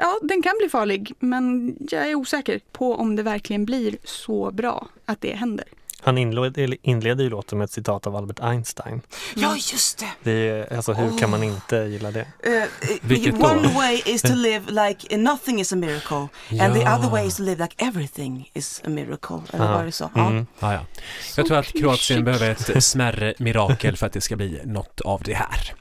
Ja, 0.00 0.18
den 0.22 0.42
kan 0.42 0.52
bli 0.60 0.68
farlig, 0.68 1.12
men 1.18 1.76
jag 1.90 2.10
är 2.10 2.14
osäker 2.14 2.60
på 2.72 2.94
om 2.94 3.16
det 3.16 3.22
verkligen 3.22 3.64
blir 3.64 3.96
så 4.04 4.50
bra 4.50 4.88
att 5.04 5.20
det 5.20 5.32
händer. 5.36 5.64
han 6.02 6.18
inleder, 6.18 6.76
inleder 6.82 7.24
ju 7.24 7.30
låten 7.30 7.58
med 7.58 7.64
ett 7.64 7.70
citat 7.70 8.06
av 8.06 8.16
Albert 8.16 8.40
Einstein. 8.40 9.00
ja, 9.36 9.54
just 9.56 9.98
det! 9.98 10.06
Det 10.22 10.32
är, 10.48 10.76
alltså 10.76 10.92
hur 10.92 11.18
kan 11.18 11.30
man 11.30 11.42
inte 11.42 11.76
gilla 11.76 12.10
det? 12.10 12.26
Uh, 12.46 13.32
då? 13.38 13.46
one 13.46 13.68
way 13.74 14.02
is 14.06 14.22
to 14.22 14.34
live 14.34 14.64
like 14.70 15.16
nothing 15.16 15.60
is 15.60 15.72
a 15.72 15.76
miracle 15.76 16.28
and 16.60 16.74
the 16.74 16.80
Ja. 16.80 16.98
other 16.98 17.10
way 17.10 17.26
is 17.26 17.36
to 17.36 17.42
live 17.42 17.62
like 17.64 17.74
everything 17.86 18.50
is 18.54 18.82
a 18.84 18.88
miracle. 18.88 19.40
Eller 19.52 19.64
Ja. 19.64 19.72
var 19.72 19.84
det 19.84 19.92
så? 19.92 20.10
Ja. 20.14 20.26
Mm. 20.30 20.46
Ja, 20.58 20.72
ja. 20.72 20.80
Så 21.22 21.40
Jag 21.40 21.46
tror 21.46 21.58
att 21.58 21.66
Kroatien 21.66 21.96
klyschigt. 21.96 22.24
behöver 22.24 22.50
ett 22.50 22.84
smärre 22.84 23.34
mirakel 23.38 23.96
för 23.96 24.06
att 24.06 24.12
det 24.12 24.20
ska 24.20 24.36
bli 24.36 24.60
något 24.64 25.00
av 25.00 25.22
det 25.24 25.34
här. 25.34 25.74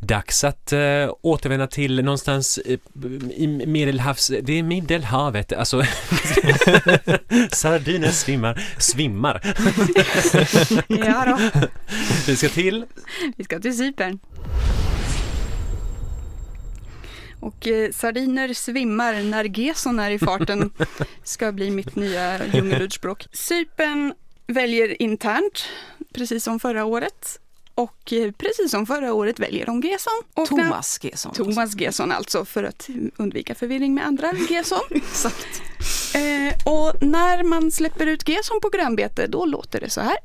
Dags 0.00 0.44
att 0.44 0.72
uh, 0.72 1.14
återvända 1.20 1.66
till 1.66 2.04
någonstans 2.04 2.58
eh, 2.58 2.78
i 3.30 3.46
Medelhavs... 3.66 4.30
Det 4.42 4.52
är 4.52 4.62
Medelhavet, 4.62 5.52
alltså... 5.52 5.82
Sardiner 7.52 8.10
svimmar, 8.10 8.62
svimmar. 8.78 9.40
Ja 10.88 11.24
då. 11.26 11.68
Vi 12.26 12.36
ska 12.36 12.48
till... 12.48 12.84
Vi 13.36 13.44
ska 13.44 13.60
till 13.60 13.78
Cypern. 13.78 14.18
Och 17.40 17.66
eh, 17.66 17.90
sardiner 17.90 18.54
svimmar 18.54 19.22
när 19.22 19.44
geson 19.44 19.98
är 19.98 20.10
i 20.10 20.18
farten 20.18 20.70
ska 21.24 21.52
bli 21.52 21.70
mitt 21.70 21.96
nya 21.96 22.46
djungelordspråk. 22.46 23.26
Cypern 23.32 24.14
väljer 24.46 25.02
internt, 25.02 25.68
precis 26.14 26.44
som 26.44 26.60
förra 26.60 26.84
året. 26.84 27.40
Och 27.78 28.12
eh, 28.12 28.32
precis 28.32 28.70
som 28.70 28.86
förra 28.86 29.12
året 29.12 29.38
väljer 29.38 29.66
de 29.66 29.80
Gesson. 29.80 30.22
Och 30.34 30.48
Thomas 30.48 30.98
Gesson. 31.02 31.32
Thomas 31.32 31.80
Gesson 31.80 32.12
alltså, 32.12 32.44
för 32.44 32.64
att 32.64 32.88
undvika 33.16 33.54
förvirring 33.54 33.94
med 33.94 34.06
andra 34.06 34.32
Gesson. 34.50 34.80
Eh, 36.14 36.54
och 36.64 37.02
när 37.02 37.42
man 37.42 37.70
släpper 37.70 38.06
ut 38.06 38.28
Gesson 38.28 38.60
på 38.62 38.68
grönbete, 38.68 39.26
då 39.26 39.44
låter 39.44 39.80
det 39.80 39.90
så 39.90 40.00
här. 40.00 40.16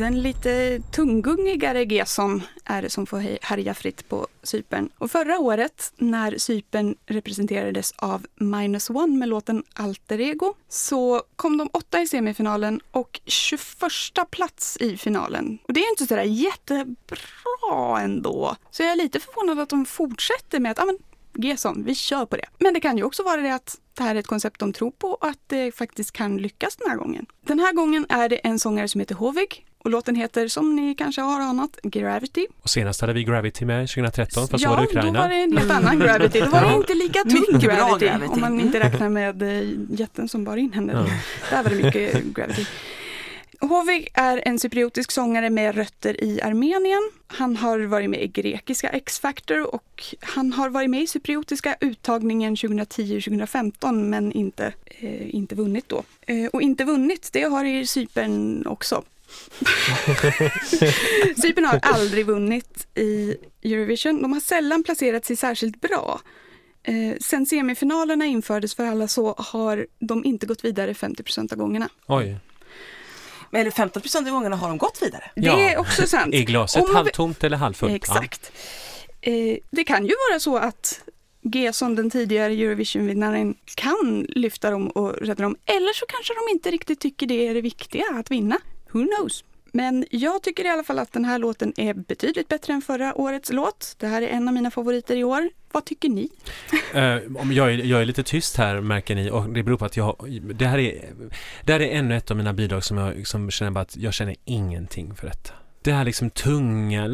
Den 0.00 0.22
lite 0.22 0.80
tunggungigare 0.90 1.84
Gesson 1.84 2.42
är 2.64 2.82
det 2.82 2.90
som 2.90 3.06
får 3.06 3.44
härja 3.44 3.74
fritt 3.74 4.08
på 4.08 4.26
Cypern. 4.42 4.90
Och 4.98 5.10
förra 5.10 5.38
året 5.38 5.92
när 5.96 6.38
Cypern 6.38 6.96
representerades 7.06 7.92
av 7.96 8.26
Minus 8.34 8.90
One 8.90 9.16
med 9.16 9.28
låten 9.28 9.64
Alter 9.74 10.20
Ego 10.20 10.54
så 10.68 11.22
kom 11.36 11.58
de 11.58 11.70
åtta 11.72 12.00
i 12.00 12.06
semifinalen 12.06 12.80
och 12.90 13.20
21 13.24 13.60
plats 14.30 14.76
i 14.80 14.96
finalen. 14.96 15.58
Och 15.68 15.72
det 15.72 15.80
är 15.80 15.90
inte 15.90 16.06
sådär 16.06 16.22
jättebra 16.22 18.00
ändå. 18.00 18.56
Så 18.70 18.82
jag 18.82 18.92
är 18.92 18.96
lite 18.96 19.20
förvånad 19.20 19.58
att 19.58 19.68
de 19.68 19.86
fortsätter 19.86 20.60
med 20.60 20.70
att 20.70 20.78
ah, 20.78 20.84
men, 20.84 20.98
Gesson, 21.44 21.84
vi 21.84 21.94
kör 21.94 22.26
på 22.26 22.36
det. 22.36 22.46
Men 22.58 22.74
det 22.74 22.80
kan 22.80 22.96
ju 22.96 23.04
också 23.04 23.22
vara 23.22 23.40
det 23.40 23.54
att 23.54 23.80
det 23.94 24.02
här 24.02 24.14
är 24.14 24.18
ett 24.18 24.26
koncept 24.26 24.60
de 24.60 24.72
tror 24.72 24.90
på 24.90 25.08
och 25.08 25.26
att 25.26 25.38
det 25.46 25.72
faktiskt 25.72 26.12
kan 26.12 26.36
lyckas 26.36 26.76
den 26.76 26.90
här 26.90 26.96
gången. 26.96 27.26
Den 27.46 27.58
här 27.58 27.72
gången 27.72 28.06
är 28.08 28.28
det 28.28 28.36
en 28.36 28.58
sångare 28.58 28.88
som 28.88 29.00
heter 29.00 29.14
Hovig 29.14 29.66
och 29.82 29.90
låten 29.90 30.14
heter, 30.14 30.48
som 30.48 30.76
ni 30.76 30.94
kanske 30.94 31.20
har 31.20 31.40
anat, 31.40 31.78
Gravity. 31.82 32.46
Och 32.62 32.70
senast 32.70 33.00
hade 33.00 33.12
vi 33.12 33.24
Gravity 33.24 33.64
med 33.64 33.88
2013, 33.88 34.48
fast 34.48 34.64
så 34.64 34.70
var 34.70 34.76
ja, 34.76 34.80
det 34.80 34.86
då 34.86 34.98
Ukraina. 34.98 35.20
var 35.20 35.28
det 35.28 35.42
en 35.42 35.56
helt 35.56 35.70
annan 35.70 35.98
Gravity. 35.98 36.40
Då 36.40 36.46
var 36.46 36.62
det 36.62 36.74
inte 36.74 36.94
lika 36.94 37.22
tung 37.22 37.60
gravity, 37.60 38.06
Gravity. 38.06 38.32
om 38.32 38.40
man 38.40 38.60
inte 38.60 38.80
räknar 38.80 39.08
med 39.08 39.42
eh, 39.42 39.68
jätten 39.90 40.28
som 40.28 40.44
bar 40.44 40.56
in 40.56 40.72
henne. 40.72 40.92
Ja. 40.92 41.06
Där 41.50 41.62
var 41.62 41.70
det 41.70 41.82
mycket 41.84 42.24
Gravity. 42.24 42.66
Hovig 43.60 44.08
är 44.14 44.42
en 44.46 44.58
cypriotisk 44.58 45.10
sångare 45.10 45.50
med 45.50 45.74
rötter 45.74 46.24
i 46.24 46.42
Armenien. 46.42 47.10
Han 47.26 47.56
har 47.56 47.80
varit 47.80 48.10
med 48.10 48.22
i 48.22 48.26
grekiska 48.26 48.88
X-Factor 48.88 49.74
och 49.74 50.04
han 50.20 50.52
har 50.52 50.70
varit 50.70 50.90
med 50.90 51.02
i 51.02 51.06
cypriotiska 51.06 51.76
uttagningen 51.80 52.54
2010-2015 52.54 53.92
men 53.92 54.32
inte, 54.32 54.72
eh, 54.86 55.34
inte 55.34 55.54
vunnit 55.54 55.88
då. 55.88 56.02
Eh, 56.26 56.46
och 56.46 56.62
inte 56.62 56.84
vunnit, 56.84 57.30
det 57.32 57.42
har 57.42 57.64
i 57.64 57.86
Cypern 57.86 58.66
också. 58.66 59.04
Cypern 61.42 61.64
har 61.64 61.80
aldrig 61.82 62.26
vunnit 62.26 62.86
i 62.94 63.36
Eurovision. 63.64 64.22
De 64.22 64.32
har 64.32 64.40
sällan 64.40 64.82
placerat 64.84 65.24
sig 65.24 65.36
särskilt 65.36 65.80
bra. 65.80 66.20
Eh, 66.82 67.16
sen 67.20 67.46
semifinalerna 67.46 68.26
infördes 68.26 68.74
för 68.74 68.84
alla 68.86 69.08
så 69.08 69.34
har 69.38 69.86
de 69.98 70.24
inte 70.24 70.46
gått 70.46 70.64
vidare 70.64 70.94
50 70.94 71.22
av 71.52 71.58
gångerna. 71.58 71.88
Oj. 72.06 72.36
Eller 73.52 73.70
15 73.70 74.02
procent 74.02 74.28
av 74.28 74.34
gångerna 74.34 74.56
har 74.56 74.68
de 74.68 74.78
gått 74.78 75.02
vidare. 75.02 75.30
Det 75.36 75.46
Ja. 75.46 75.58
är 75.60 75.78
också 75.78 76.06
sant. 76.06 76.34
Är 76.34 76.42
glaset 76.42 76.82
Om 76.88 76.94
halvtomt 76.94 77.44
eller 77.44 77.56
halvfullt? 77.56 77.92
Exakt. 77.94 78.52
Eh, 79.20 79.56
det 79.70 79.84
kan 79.84 80.06
ju 80.06 80.12
vara 80.30 80.40
så 80.40 80.56
att 80.56 81.00
Gesson, 81.42 81.94
den 81.94 82.10
tidigare 82.10 82.52
Eurovision-vinnaren, 82.52 83.54
kan 83.74 84.26
lyfta 84.28 84.70
dem 84.70 84.88
och 84.88 85.12
rädda 85.16 85.42
dem. 85.42 85.56
Eller 85.66 85.92
så 85.92 86.06
kanske 86.06 86.34
de 86.34 86.52
inte 86.52 86.70
riktigt 86.70 87.00
tycker 87.00 87.26
det 87.26 87.48
är 87.48 87.54
det 87.54 87.60
viktiga, 87.60 88.04
att 88.14 88.30
vinna. 88.30 88.58
Who 88.92 89.06
knows? 89.16 89.44
Men 89.72 90.06
jag 90.10 90.42
tycker 90.42 90.64
i 90.64 90.68
alla 90.68 90.84
fall 90.84 90.98
att 90.98 91.12
den 91.12 91.24
här 91.24 91.38
låten 91.38 91.72
är 91.76 91.94
betydligt 91.94 92.48
bättre 92.48 92.72
än 92.72 92.82
förra 92.82 93.14
årets 93.14 93.52
låt. 93.52 93.96
Det 93.98 94.06
här 94.06 94.22
är 94.22 94.26
en 94.26 94.48
av 94.48 94.54
mina 94.54 94.70
favoriter 94.70 95.16
i 95.16 95.24
år. 95.24 95.50
Vad 95.72 95.84
tycker 95.84 96.08
ni? 96.08 96.28
Uh, 96.94 97.00
jag, 97.52 97.72
är, 97.74 97.78
jag 97.78 98.00
är 98.00 98.04
lite 98.04 98.22
tyst 98.22 98.56
här 98.56 98.80
märker 98.80 99.14
ni 99.14 99.30
och 99.30 99.48
det 99.48 99.62
beror 99.62 99.76
på 99.76 99.84
att 99.84 99.96
jag 99.96 100.40
det 100.54 100.66
här 100.66 100.78
är, 100.78 101.12
det 101.64 101.72
här 101.72 101.80
är 101.80 101.98
ännu 101.98 102.16
ett 102.16 102.30
av 102.30 102.36
mina 102.36 102.52
bidrag 102.52 102.84
som 102.84 102.96
jag 102.96 103.26
som 103.26 103.50
känner 103.50 103.70
bara 103.70 103.80
att 103.80 103.96
jag 103.96 104.14
känner 104.14 104.36
ingenting 104.44 105.14
för 105.14 105.26
detta 105.26 105.52
det 105.82 105.92
här 105.92 106.04
liksom 106.04 106.30
tunga... 106.30 107.06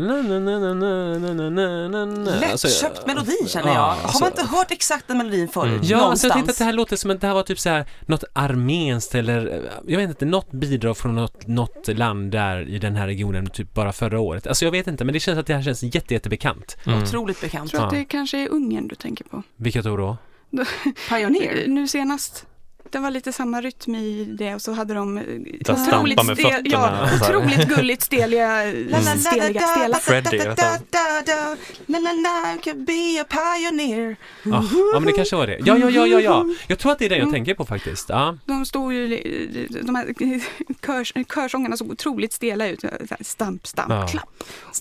Lättköpt 2.41 3.07
melodi 3.07 3.37
känner 3.49 3.75
jag. 3.75 3.75
Har 3.75 4.21
man 4.21 4.29
inte 4.29 4.41
alltså- 4.41 4.57
hört 4.57 4.71
exakt 4.71 5.09
den 5.09 5.19
melodin 5.19 5.49
förut? 5.49 5.73
Mm. 5.73 5.85
Ja, 5.85 5.99
alltså, 5.99 6.27
jag 6.27 6.35
tänkte 6.35 6.51
att 6.53 6.59
det 6.59 6.65
här 6.65 6.73
låter 6.73 6.97
som 6.97 7.11
att 7.11 7.21
det 7.21 7.27
här 7.27 7.35
var 7.35 7.43
typ 7.43 7.59
så 7.59 7.69
här 7.69 7.87
något 8.07 8.25
armenskt 8.33 9.15
eller 9.15 9.47
eh, 9.47 9.61
jag 9.87 9.99
vet 9.99 10.09
inte, 10.09 10.25
något 10.25 10.53
bidrag 10.53 10.97
från 10.97 11.15
något, 11.15 11.47
något 11.47 11.89
land 11.89 12.33
där 12.33 12.69
i 12.69 12.79
den 12.79 12.97
här 12.97 13.07
regionen 13.07 13.47
typ 13.47 13.75
bara 13.75 13.93
förra 13.93 14.21
året. 14.21 14.47
Alltså 14.47 14.65
jag 14.65 14.73
vet 14.73 14.87
inte, 14.87 15.05
men 15.05 15.13
det 15.13 15.21
känns 15.21 15.39
att 15.39 15.47
det 15.47 15.55
här 15.55 15.63
känns 15.63 15.83
jättejättebekant. 15.83 16.77
Mm. 16.85 16.95
mm. 16.95 17.09
Otroligt 17.09 17.41
bekant. 17.41 17.73
Jag 17.73 17.79
tror 17.79 17.89
att 17.89 17.95
det 17.95 18.05
kanske 18.05 18.39
är 18.39 18.49
Ungern 18.49 18.89
du 18.89 18.95
tänker 18.95 19.25
på. 19.25 19.43
Vilket 19.57 19.87
år 19.87 19.99
då? 19.99 20.17
Pioneer? 21.09 21.69
Nu 21.69 21.89
senast. 21.89 22.47
Det 22.91 22.99
var 22.99 23.11
lite 23.11 23.33
samma 23.33 23.61
rytm 23.61 23.95
i 23.95 24.25
det 24.39 24.55
och 24.55 24.63
så 24.63 24.73
hade 24.73 24.95
de 24.95 25.19
eh, 25.19 25.25
stampa 25.77 26.23
med 26.23 26.39
stel- 26.39 26.63
ja, 26.65 27.09
otroligt 27.23 27.69
gulligt 27.69 28.03
steliga, 28.03 28.63
steliga, 29.19 29.61
stela. 29.61 29.97
Freddy, 29.99 30.39
vet 30.39 30.59
can 32.63 32.85
be 32.85 33.21
a 33.21 33.25
pioneer. 33.29 34.17
Ja, 34.43 34.65
ja, 34.93 35.01
men 35.01 35.07
det 35.07 35.13
kanske 35.13 35.37
var 35.37 35.47
det. 35.47 35.59
Ja, 35.65 35.79
ja, 35.79 35.91
ja, 35.91 36.07
ja, 36.07 36.21
ja. 36.21 36.47
Jag 36.67 36.79
tror 36.79 36.93
att 36.93 36.99
det 36.99 37.05
är 37.05 37.09
det 37.09 37.17
jag 37.19 37.33
tänker 37.33 37.55
på 37.55 37.65
faktiskt. 37.65 38.09
De 38.45 38.67
stod 38.67 38.93
ju, 38.93 39.09
de 39.83 39.95
här 39.95 40.15
körs, 40.87 41.13
körsångarna 41.35 41.77
såg 41.77 41.91
otroligt 41.91 42.33
stela 42.33 42.69
ut. 42.69 42.85
Stamp, 43.21 43.67
stamp, 43.67 44.11
klapp. 44.11 44.29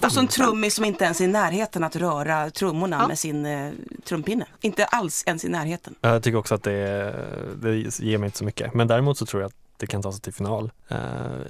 Och 0.05 0.11
så 0.11 0.19
en 0.19 0.27
trummis 0.27 0.75
som 0.75 0.85
inte 0.85 1.03
ens 1.03 1.21
är 1.21 1.25
i 1.25 1.27
närheten 1.27 1.83
att 1.83 1.95
röra 1.95 2.49
trummorna 2.49 3.07
med 3.07 3.19
sin 3.19 3.45
eh, 3.45 3.71
trumpinne. 4.03 4.45
Inte 4.61 4.85
alls 4.85 5.23
ens 5.27 5.45
i 5.45 5.49
närheten. 5.49 5.95
Jag 6.01 6.23
tycker 6.23 6.37
också 6.37 6.55
att 6.55 6.63
det, 6.63 7.15
det 7.61 7.94
ger 7.99 8.17
mig 8.17 8.27
inte 8.27 8.37
så 8.37 8.45
mycket. 8.45 8.73
Men 8.73 8.87
däremot 8.87 9.17
så 9.17 9.25
tror 9.25 9.41
jag 9.41 9.47
att 9.49 9.55
det 9.77 9.87
kan 9.87 10.01
ta 10.01 10.11
sig 10.11 10.21
till 10.21 10.33
final. 10.33 10.71
Uh, 10.91 10.97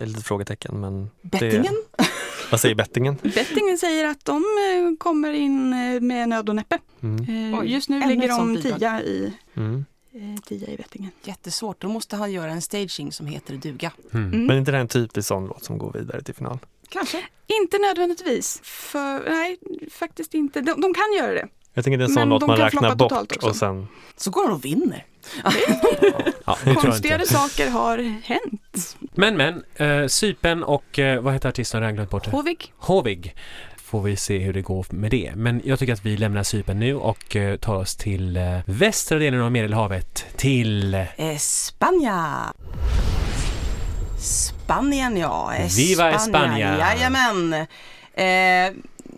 ett 0.01 0.07
litet 0.07 0.23
frågetecken 0.25 0.79
men 0.81 1.09
Bettingen? 1.21 1.75
Det, 1.97 2.05
vad 2.51 2.59
säger 2.59 2.75
bettingen? 2.75 3.17
Bettingen 3.23 3.77
säger 3.77 4.05
att 4.05 4.25
de 4.25 4.35
eh, 4.35 4.97
kommer 4.97 5.33
in 5.33 5.73
eh, 5.73 6.01
med 6.01 6.29
nöd 6.29 6.49
och 6.49 6.55
näppe. 6.55 6.79
Mm. 7.03 7.53
Eh, 7.53 7.71
Just 7.71 7.89
nu 7.89 7.95
ännu 8.01 8.07
ligger 8.07 8.27
de 8.27 8.61
tia 8.61 9.01
i, 9.01 9.33
Mm. 9.55 9.85
eh, 10.13 10.41
tia 10.41 10.67
i 10.69 10.77
bettingen. 10.77 11.11
Jättesvårt. 11.23 11.81
Då 11.81 11.87
måste 11.87 12.15
han 12.15 12.31
göra 12.31 12.51
en 12.51 12.61
staging 12.61 13.11
som 13.11 13.27
heter 13.27 13.55
duga. 13.57 13.91
Mm. 14.13 14.25
Mm. 14.33 14.45
Men 14.45 14.57
inte 14.57 14.71
det 14.71 14.77
här 14.77 14.81
en 14.81 14.87
typisk 14.87 15.27
sån 15.27 15.45
låt 15.45 15.63
som 15.63 15.77
går 15.77 15.91
vidare 15.93 16.21
till 16.21 16.35
final? 16.35 16.59
Kanske. 16.89 17.23
Inte 17.47 17.77
nödvändigtvis. 17.77 18.59
För, 18.63 19.29
nej, 19.29 19.57
faktiskt 19.91 20.33
inte. 20.33 20.61
De, 20.61 20.81
de 20.81 20.93
kan 20.93 21.13
göra 21.17 21.33
det. 21.33 21.47
Jag 21.73 21.83
tänker 21.83 21.97
det 21.97 22.03
är 22.03 22.07
en 22.07 22.13
sån 22.13 22.21
Men 22.21 22.29
låt 22.29 22.39
de 22.39 22.47
man 22.47 22.57
kan 22.57 22.65
räknar 22.65 22.95
bort 22.95 23.35
och 23.43 23.55
sen 23.55 23.87
Så 24.17 24.31
går 24.31 24.43
han 24.43 24.53
och 24.53 24.65
vinner. 24.65 25.05
Ja, 26.45 26.57
Konstigare 26.76 27.26
saker 27.26 27.69
har 27.69 27.97
hänt. 28.23 28.97
Men, 29.13 29.38
men, 29.38 29.63
uh, 29.82 30.07
Sypen 30.07 30.63
och 30.63 30.99
uh, 30.99 31.19
vad 31.19 31.34
heter 31.34 31.49
artisten? 31.49 31.82
Jag 31.82 31.89
har 31.89 31.93
glömt 31.93 32.09
bort 32.09 32.26
det. 32.26 32.32
Hovig. 32.32 32.73
Hovig. 32.78 33.36
Får 33.78 34.01
vi 34.01 34.15
se 34.15 34.38
hur 34.38 34.53
det 34.53 34.61
går 34.61 34.86
med 34.89 35.11
det. 35.11 35.34
Men 35.36 35.61
jag 35.65 35.80
tycker 35.80 35.93
att 35.93 36.05
vi 36.05 36.17
lämnar 36.17 36.43
Sypen 36.43 36.80
nu 36.80 36.95
och 36.95 37.36
eh, 37.36 37.57
tar 37.57 37.76
oss 37.76 37.95
till 37.95 38.38
eh, 38.38 38.59
västra 38.65 39.19
delen 39.19 39.41
av 39.41 39.51
Medelhavet. 39.51 40.26
Till... 40.36 40.93
Eh, 40.93 41.38
Spania. 41.38 42.53
Spanien 44.19 45.17
ja. 45.17 45.53
Eh, 45.55 45.67
Viva 45.78 46.11
España. 46.11 46.80
Jajamän. 46.80 47.53
Eh, 48.13 48.26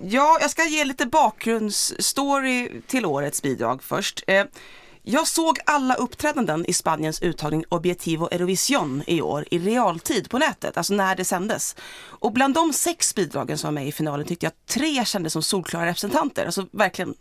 ja, 0.03 0.37
jag 0.41 0.49
ska 0.49 0.63
ge 0.63 0.85
lite 0.85 1.05
bakgrundsstory 1.05 2.69
till 2.87 3.05
årets 3.05 3.41
bidrag 3.41 3.83
först. 3.83 4.23
Eh, 4.27 4.43
jag 5.09 5.27
såg 5.27 5.59
alla 5.65 5.93
uppträdanden 5.93 6.65
i 6.65 6.73
Spaniens 6.73 7.21
uttagning 7.21 7.63
Objetivo 7.69 8.27
Eurovision 8.31 9.03
i 9.07 9.21
år 9.21 9.45
i 9.51 9.59
realtid 9.59 10.29
på 10.29 10.37
nätet, 10.39 10.77
alltså 10.77 10.93
när 10.93 11.15
det 11.15 11.25
sändes. 11.25 11.75
Och 11.99 12.31
bland 12.31 12.53
de 12.53 12.73
sex 12.73 13.15
bidragen 13.15 13.57
som 13.57 13.67
var 13.67 13.71
med 13.71 13.87
i 13.87 13.91
finalen 13.91 14.25
tyckte 14.25 14.45
jag 14.45 14.53
tre 14.65 15.05
kändes 15.05 15.33
som 15.33 15.43
solklara 15.43 15.85
representanter, 15.85 16.45
alltså 16.45 16.65
verkligen 16.71 17.15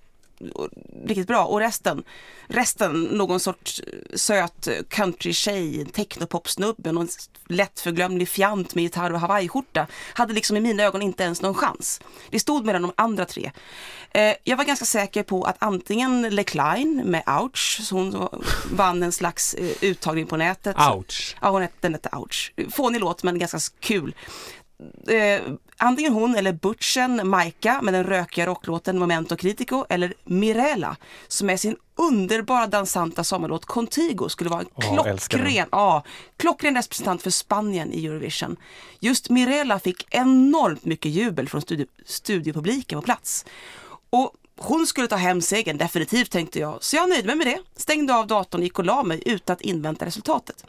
riktigt 1.05 1.27
bra. 1.27 1.45
Och 1.45 1.61
resten, 1.61 2.05
resten 2.47 3.03
någon 3.03 3.41
sorts 3.41 3.83
söt 4.15 4.69
countrytjej, 4.89 5.85
technopopsnubbe, 5.85 6.93
någon 6.93 7.09
lättförglömlig 7.49 8.29
fjant 8.29 8.75
med 8.75 8.83
gitarr 8.85 9.13
och 9.13 9.21
hawaiiskjorta. 9.21 9.87
Hade 10.15 10.35
liksom 10.35 10.57
i 10.57 10.61
mina 10.61 10.83
ögon 10.83 11.03
inte 11.03 11.23
ens 11.23 11.43
någon 11.43 11.55
chans. 11.55 12.01
Det 12.31 12.41
stod 12.41 12.65
mellan 12.65 12.83
de 12.83 12.93
andra 12.97 13.25
tre. 13.25 13.51
Eh, 14.11 14.35
jag 14.45 14.57
var 14.57 14.65
ganska 14.65 14.85
säker 14.85 15.23
på 15.23 15.43
att 15.43 15.57
antingen 15.59 16.23
Lecline 16.23 17.03
med 17.05 17.23
Ouch, 17.43 17.81
så 17.83 17.95
hon 17.95 18.29
vann 18.73 19.03
en 19.03 19.13
slags 19.13 19.55
eh, 19.55 19.71
uttagning 19.81 20.27
på 20.27 20.37
nätet. 20.37 20.77
Ouch. 20.95 21.37
Ja, 21.41 21.51
hon 21.51 21.63
hette, 21.63 21.77
den 21.81 21.93
hette 21.93 22.17
Ouch. 22.17 22.53
Fånig 22.71 23.01
låt 23.01 23.23
men 23.23 23.39
ganska 23.39 23.59
kul. 23.81 24.15
Eh, 25.09 25.43
antingen 25.77 26.13
hon 26.13 26.35
eller 26.35 26.53
Butchen, 26.53 27.29
Maika 27.29 27.83
med 27.83 27.95
den 27.95 28.05
rökiga 28.05 28.47
rocklåten 28.47 28.99
Momento 28.99 29.37
Critico 29.37 29.85
eller 29.89 30.15
Mirella 30.25 30.97
som 31.29 31.47
med 31.47 31.61
sin 31.61 31.77
underbara 31.95 32.67
dansanta 32.67 33.25
sommarlåt 33.25 33.65
Contigo 33.65 34.29
skulle 34.29 34.51
vara 34.51 34.61
en 34.61 34.67
den. 34.75 35.19
klockren, 35.19 35.67
ja, 35.73 36.03
klockren 36.37 36.77
representant 36.77 37.23
för 37.23 37.31
Spanien 37.31 37.93
i 37.93 38.07
Eurovision. 38.07 38.57
Just 39.01 39.31
Mirella 39.31 39.79
fick 39.79 40.07
enormt 40.11 40.85
mycket 40.85 41.13
jubel 41.13 41.49
från 41.49 41.63
studie, 41.63 41.87
studiepubliken 42.05 42.99
på 42.99 43.03
plats. 43.03 43.45
Och 44.11 44.33
hon 44.57 44.87
skulle 44.87 45.09
ta 45.09 45.17
hem 45.17 45.43
segern, 45.43 45.79
definitivt 45.79 46.31
tänkte 46.31 46.59
jag. 46.59 46.83
Så 46.83 46.97
jag 46.97 47.09
nöjde 47.09 47.27
mig 47.27 47.37
med 47.37 47.47
det. 47.47 47.59
Stängde 47.77 48.15
av 48.15 48.27
datorn 48.27 48.61
och 48.61 48.65
gick 48.65 48.79
och 48.79 48.85
la 48.85 49.03
mig 49.03 49.23
utan 49.27 49.55
att 49.55 49.61
invänta 49.61 50.07
resultatet. 50.07 50.65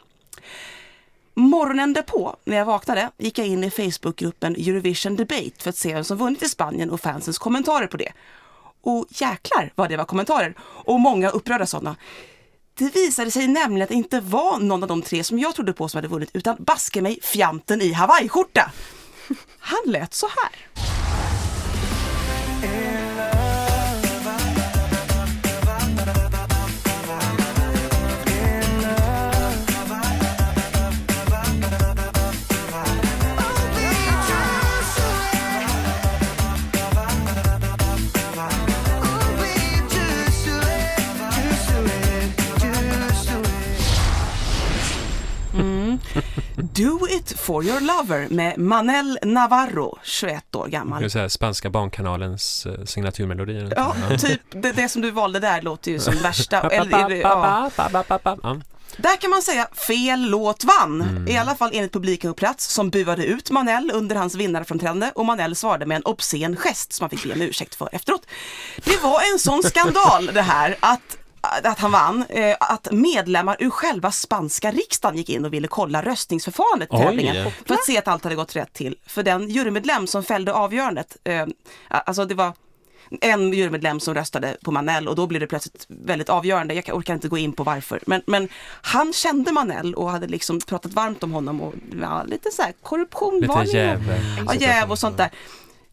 Morgonen 1.38 1.92
därpå, 1.92 2.36
när 2.44 2.56
jag 2.56 2.64
vaknade, 2.64 3.10
gick 3.18 3.38
jag 3.38 3.46
in 3.46 3.64
i 3.64 3.70
Facebookgruppen 3.70 4.54
Eurovision 4.56 5.16
Debate 5.16 5.50
för 5.58 5.70
att 5.70 5.76
se 5.76 5.94
vem 5.94 6.04
som 6.04 6.18
vunnit 6.18 6.42
i 6.42 6.48
Spanien 6.48 6.90
och 6.90 7.00
fansens 7.00 7.38
kommentarer 7.38 7.86
på 7.86 7.96
det. 7.96 8.12
Och 8.82 9.06
jäklar 9.08 9.72
vad 9.74 9.88
det 9.88 9.96
var 9.96 10.04
kommentarer! 10.04 10.54
Och 10.60 11.00
många 11.00 11.30
upprörda 11.30 11.66
sådana. 11.66 11.96
Det 12.74 12.94
visade 12.94 13.30
sig 13.30 13.48
nämligen 13.48 13.82
att 13.82 13.88
det 13.88 13.94
inte 13.94 14.20
var 14.20 14.58
någon 14.58 14.82
av 14.82 14.88
de 14.88 15.02
tre 15.02 15.24
som 15.24 15.38
jag 15.38 15.54
trodde 15.54 15.72
på 15.72 15.88
som 15.88 15.98
hade 15.98 16.08
vunnit, 16.08 16.30
utan 16.32 16.56
baske 16.58 17.02
mig 17.02 17.18
fjanten 17.22 17.80
i 17.80 17.92
hawaiiskjorta. 17.92 18.72
Han 19.58 19.82
lät 19.86 20.14
så 20.14 20.26
här. 20.26 20.87
For 47.48 47.64
your 47.64 47.80
lover 47.80 48.28
med 48.30 48.58
Manel 48.58 49.18
Navarro, 49.22 49.98
21 50.02 50.54
år 50.54 50.62
Det 50.64 50.68
är 50.68 50.70
gammal. 50.70 51.10
så 51.10 51.18
här 51.18 51.28
spanska 51.28 51.70
barnkanalens 51.70 52.66
eh, 52.66 52.84
signaturmelodi. 52.84 53.70
Ja, 53.76 53.94
typ 54.18 54.40
det, 54.50 54.72
det 54.72 54.88
som 54.88 55.02
du 55.02 55.10
valde 55.10 55.40
där 55.40 55.62
låter 55.62 55.90
ju 55.90 55.98
som 55.98 56.14
värsta. 56.14 56.60
Eller, 56.60 57.10
ja. 57.10 57.70
Där 58.96 59.16
kan 59.16 59.30
man 59.30 59.42
säga 59.42 59.68
fel 59.72 60.20
låt 60.20 60.64
vann. 60.64 61.02
Mm. 61.02 61.28
I 61.28 61.38
alla 61.38 61.54
fall 61.54 61.70
enligt 61.72 61.92
publiken 61.92 62.30
på 62.30 62.34
plats 62.34 62.72
som 62.72 62.90
buade 62.90 63.24
ut 63.24 63.50
Manel 63.50 63.90
under 63.94 64.16
hans 64.16 64.34
vinnarframträdande 64.34 65.10
och 65.14 65.26
Manel 65.26 65.56
svarade 65.56 65.86
med 65.86 65.96
en 65.96 66.02
obscen 66.02 66.56
gest 66.56 66.92
som 66.92 67.04
han 67.04 67.10
fick 67.10 67.24
be 67.24 67.32
om 67.32 67.42
ursäkt 67.42 67.74
för 67.74 67.88
efteråt. 67.92 68.26
Det 68.84 69.02
var 69.02 69.32
en 69.32 69.38
sån 69.38 69.62
skandal 69.62 70.26
det 70.26 70.42
här 70.42 70.76
att 70.80 71.18
att 71.40 71.78
han 71.78 71.90
vann, 71.90 72.24
eh, 72.28 72.56
att 72.60 72.92
medlemmar 72.92 73.56
ur 73.58 73.70
själva 73.70 74.12
spanska 74.12 74.70
riksdagen 74.70 75.16
gick 75.16 75.30
in 75.30 75.44
och 75.44 75.52
ville 75.52 75.68
kolla 75.68 76.02
röstningsförfarandet 76.02 76.94
i 76.94 76.96
tävlingen 76.96 77.50
för 77.66 77.74
att 77.74 77.84
se 77.84 77.98
att 77.98 78.08
allt 78.08 78.24
hade 78.24 78.36
gått 78.36 78.56
rätt 78.56 78.72
till. 78.72 78.96
För 79.06 79.22
den 79.22 79.48
jurymedlem 79.48 80.06
som 80.06 80.24
fällde 80.24 80.52
avgörandet, 80.52 81.16
eh, 81.24 81.46
alltså 81.88 82.24
det 82.24 82.34
var 82.34 82.52
en 83.20 83.52
jurymedlem 83.52 84.00
som 84.00 84.14
röstade 84.14 84.56
på 84.64 84.70
Manel 84.70 85.08
och 85.08 85.16
då 85.16 85.26
blev 85.26 85.40
det 85.40 85.46
plötsligt 85.46 85.86
väldigt 85.88 86.28
avgörande. 86.28 86.74
Jag 86.74 86.96
orkar 86.96 87.14
inte 87.14 87.28
gå 87.28 87.38
in 87.38 87.52
på 87.52 87.64
varför. 87.64 88.02
Men, 88.06 88.22
men 88.26 88.48
han 88.82 89.12
kände 89.12 89.52
Manel 89.52 89.94
och 89.94 90.10
hade 90.10 90.26
liksom 90.26 90.60
pratat 90.60 90.92
varmt 90.92 91.22
om 91.22 91.32
honom 91.32 91.60
och 91.60 91.74
ja, 92.00 92.22
lite 92.22 92.50
så 92.50 92.62
här 92.62 92.72
korruption 92.82 93.46
var 93.46 93.64
Lite 93.64 93.76
jäv. 93.76 94.02
Ja, 94.46 94.54
jäv 94.54 94.90
och 94.90 94.98
sånt 94.98 95.16
där. 95.16 95.30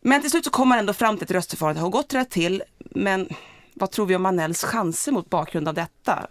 Men 0.01 0.21
till 0.21 0.31
slut 0.31 0.45
så 0.45 0.51
kom 0.51 0.69
man 0.69 0.79
ändå 0.79 0.93
fram 0.93 1.17
till 1.17 1.25
att 1.25 1.31
röstförfarandet 1.31 1.81
har 1.81 1.89
gått 1.89 2.13
rätt 2.13 2.29
till. 2.29 2.63
Men 2.77 3.29
vad 3.75 3.91
tror 3.91 4.05
vi 4.05 4.15
om 4.15 4.21
Manells 4.21 4.63
chanser 4.63 5.11
mot 5.11 5.29
bakgrund 5.29 5.67
av 5.67 5.73
detta? 5.73 6.27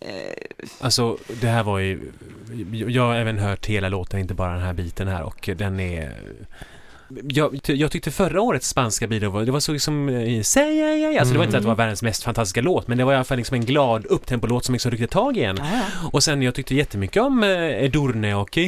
Eh, 0.00 0.66
alltså 0.80 1.18
det 1.40 1.46
här 1.46 1.62
var 1.62 1.78
ju, 1.78 2.12
jag 2.88 3.02
har 3.02 3.14
även 3.14 3.38
hört 3.38 3.66
hela 3.66 3.88
låten, 3.88 4.20
inte 4.20 4.34
bara 4.34 4.52
den 4.52 4.62
här 4.62 4.72
biten 4.72 5.08
här 5.08 5.22
och 5.22 5.50
den 5.56 5.80
är 5.80 6.14
jag, 7.28 7.60
jag 7.64 7.90
tyckte 7.90 8.10
förra 8.10 8.40
årets 8.40 8.68
spanska 8.68 9.06
bidrag 9.06 9.30
var, 9.30 9.44
det 9.44 9.52
var 9.52 9.60
så 9.60 9.72
liksom, 9.72 10.08
säg 10.44 10.78
ja, 10.78 10.86
ja. 11.10 11.20
Alltså 11.20 11.32
det 11.32 11.38
var 11.38 11.44
inte 11.44 11.56
att 11.56 11.62
det 11.62 11.68
var 11.68 11.74
världens 11.76 12.02
mest 12.02 12.22
fantastiska 12.22 12.60
låt, 12.60 12.88
men 12.88 12.98
det 12.98 13.04
var 13.04 13.12
i 13.12 13.16
alla 13.16 13.24
fall 13.24 13.36
liksom 13.36 13.54
en 13.54 13.64
glad 13.64 14.06
upptempo-låt 14.06 14.64
som 14.64 14.72
liksom 14.72 14.90
ryckte 14.90 15.06
tag 15.06 15.36
igen. 15.36 15.58
Och 16.12 16.22
sen 16.24 16.42
jag 16.42 16.54
tyckte 16.54 16.74
jättemycket 16.74 17.22
om 17.22 17.42
eh, 17.42 17.84
Edurne 17.84 18.34
och 18.34 18.58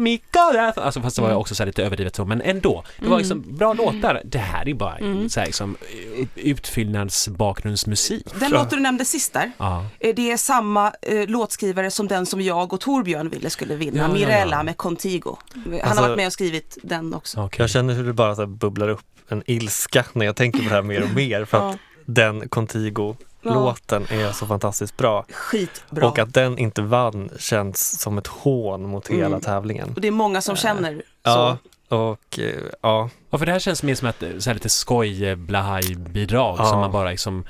Mika 0.00 0.40
Alltså 0.76 1.00
fast 1.00 1.16
det 1.16 1.22
var 1.22 1.34
också 1.34 1.54
så 1.54 1.62
här 1.62 1.66
lite 1.66 1.84
överdrivet 1.84 2.16
så, 2.16 2.24
men 2.24 2.42
ändå. 2.42 2.84
Det 3.00 3.08
var 3.08 3.18
liksom 3.18 3.44
bra 3.56 3.72
låtar. 3.72 4.22
Det 4.24 4.38
här 4.38 4.68
är 4.68 4.74
bara 4.74 4.98
så 5.28 5.40
här 5.40 5.46
liksom 5.46 5.76
eh, 6.16 6.26
utfyllnadsbakgrundsmusik. 6.34 8.26
Den 8.40 8.50
låt 8.50 8.70
du 8.70 8.80
nämnde 8.80 9.04
sist 9.04 9.32
där, 9.32 9.52
Ja. 9.58 9.86
eh, 10.00 10.14
det 10.14 10.30
är 10.32 10.36
samma 10.36 10.92
eh, 11.02 11.28
låtskrivare 11.28 11.90
som 11.90 12.08
den 12.08 12.26
som 12.26 12.40
jag 12.40 12.72
och 12.72 12.80
Torbjörn 12.80 13.28
ville 13.28 13.50
skulle 13.50 13.76
vinna, 13.76 13.98
ja, 13.98 14.08
Mirella 14.08 14.56
ja. 14.56 14.62
med 14.62 14.76
Contigo. 14.76 15.36
Han 15.54 15.74
Alltså- 15.80 15.88
har 16.02 16.08
varit 16.08 16.16
med 16.16 16.26
och 16.26 16.32
skrivit 16.32 16.78
den 16.82 17.14
också. 17.14 17.40
Okej. 17.40 17.62
Jag 17.62 17.70
känner 17.70 17.94
hur 17.94 18.04
det 18.04 18.12
bara 18.12 18.34
så 18.34 18.46
bubblar 18.46 18.88
upp 18.88 19.00
en 19.28 19.42
ilska 19.46 20.04
när 20.12 20.26
jag 20.26 20.36
tänker 20.36 20.58
på 20.58 20.64
det 20.64 20.70
här 20.74 20.82
mer 20.82 21.02
och 21.02 21.10
mer 21.14 21.44
för 21.44 21.70
att 21.70 21.76
den 22.06 22.48
Contigo-låten 22.48 24.06
är 24.10 24.32
så 24.32 24.46
fantastiskt 24.46 24.96
bra. 24.96 25.24
Skitbra. 25.32 26.08
Och 26.08 26.18
att 26.18 26.34
den 26.34 26.58
inte 26.58 26.82
vann 26.82 27.30
känns 27.38 28.00
som 28.00 28.18
ett 28.18 28.26
hån 28.26 28.82
mot 28.88 29.08
hela 29.08 29.26
Mm. 29.26 29.40
tävlingen. 29.40 29.92
Och 29.94 30.00
det 30.00 30.08
är 30.08 30.12
många 30.12 30.40
som 30.40 30.56
känner 30.56 31.02
Ja, 31.22 31.58
så. 31.88 31.96
och 31.96 32.38
eh, 32.38 32.54
ja, 32.82 33.10
Ja, 33.30 33.38
för 33.38 33.46
det 33.46 33.52
här 33.52 33.58
känns 33.58 33.82
mer 33.82 33.94
som 33.94 34.08
ett 34.08 34.24
så 34.38 34.50
här 34.50 34.54
lite 34.54 34.68
skoj 34.68 35.36
blahaj-bidrag 35.36 36.56
Ja. 36.58 36.64
som 36.66 36.78
man 36.80 36.92
bara 36.92 37.10
liksom 37.10 37.44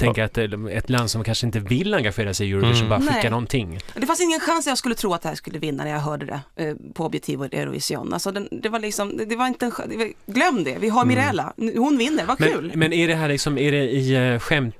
tänker 0.00 0.22
att 0.22 0.38
eh, 0.38 0.76
ett 0.76 0.90
land 0.90 1.10
som 1.10 1.24
kanske 1.24 1.46
inte 1.46 1.58
vill 1.60 1.94
engagera 1.94 2.34
sig 2.34 2.48
i 2.48 2.52
Eurovision 2.52 2.76
Mm. 2.86 2.88
bara 2.88 3.00
skickar 3.00 3.14
Nej. 3.22 3.30
någonting. 3.30 3.78
Det 3.94 4.06
fanns 4.06 4.20
ingen 4.20 4.40
chans 4.40 4.66
att 4.66 4.70
jag 4.70 4.78
skulle 4.78 4.94
tro 4.94 5.14
att 5.14 5.22
det 5.22 5.28
här 5.28 5.36
skulle 5.36 5.58
vinna 5.58 5.84
när 5.84 5.90
jag 5.90 5.98
hörde 6.00 6.26
det 6.26 6.40
eh, 6.64 6.74
på 6.94 7.04
Objektiv 7.04 7.40
och 7.40 7.54
Eurovision. 7.54 8.12
Alltså 8.12 8.32
den, 8.32 8.48
det 8.50 8.68
var 8.68 8.78
liksom, 8.78 9.16
det, 9.28 9.36
var 9.36 9.46
inte 9.46 9.64
en 9.66 9.72
det 9.88 9.96
var, 9.96 10.12
Glöm 10.26 10.64
det, 10.64 10.76
vi 10.80 10.88
har 10.88 11.04
Mirella, 11.04 11.52
hon 11.56 11.98
vinner, 11.98 12.24
vad 12.26 12.38
kul! 12.38 12.68
Men, 12.68 12.78
men 12.78 12.92
är 12.92 13.08
det 13.08 13.14
här 13.14 13.28
liksom, 13.28 13.58
är 13.58 13.72
det 13.72 13.90
i 13.90 14.16
uh, 14.32 14.38
skämt, 14.38 14.74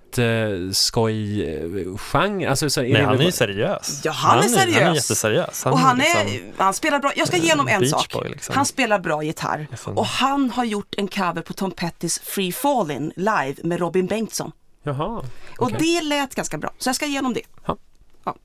skoj, 0.72 1.44
genre? 1.98 2.48
Alltså, 2.50 2.70
så 2.70 2.80
är 2.80 2.84
nej 2.84 2.92
det, 2.92 3.04
han 3.06 3.20
är 3.20 3.24
ju 3.24 3.32
seriös. 3.32 4.00
Ja, 4.04 4.12
han 4.12 4.38
är 4.38 4.42
Han 4.42 4.48
seriös. 4.50 4.76
är 4.76 4.94
jätteseriös. 4.94 5.64
Han 5.64 5.72
och 5.72 5.78
han 5.78 5.98
liksom, 5.98 6.20
är, 6.20 6.52
han 6.62 6.74
spelar 6.74 6.98
bra, 7.00 7.12
jag 7.16 7.26
ska 7.28 7.36
ge 7.36 7.50
honom 7.50 7.68
en 7.68 7.80
Beach 7.80 7.90
sak. 7.90 8.12
Boy, 8.12 8.28
liksom. 8.28 8.54
Han 8.56 8.66
spelar 8.66 8.98
bra 8.98 9.22
gitarr 9.22 9.66
Liksom. 9.70 9.98
och 9.98 10.06
han 10.06 10.50
har 10.50 10.64
gjort 10.64 10.94
en 10.96 11.08
cover 11.08 11.42
på 11.42 11.52
Tom 11.52 11.70
Pettys 11.70 12.18
Free 12.18 12.50
Fallin' 12.50 13.12
live 13.16 13.54
med 13.62 13.78
Robin 13.80 14.06
Bengtsson. 14.06 14.52
Jaha. 14.82 15.24
Och 15.58 15.66
Okej. 15.66 15.78
det 15.78 16.00
lät 16.02 16.34
ganska 16.34 16.58
bra, 16.58 16.72
så 16.78 16.88
jag 16.88 16.96
ska 16.96 17.06
ge 17.06 17.18
honom 17.18 17.34
det. 17.34 17.42
Ja. 17.66 17.76
Ja. 18.24 18.36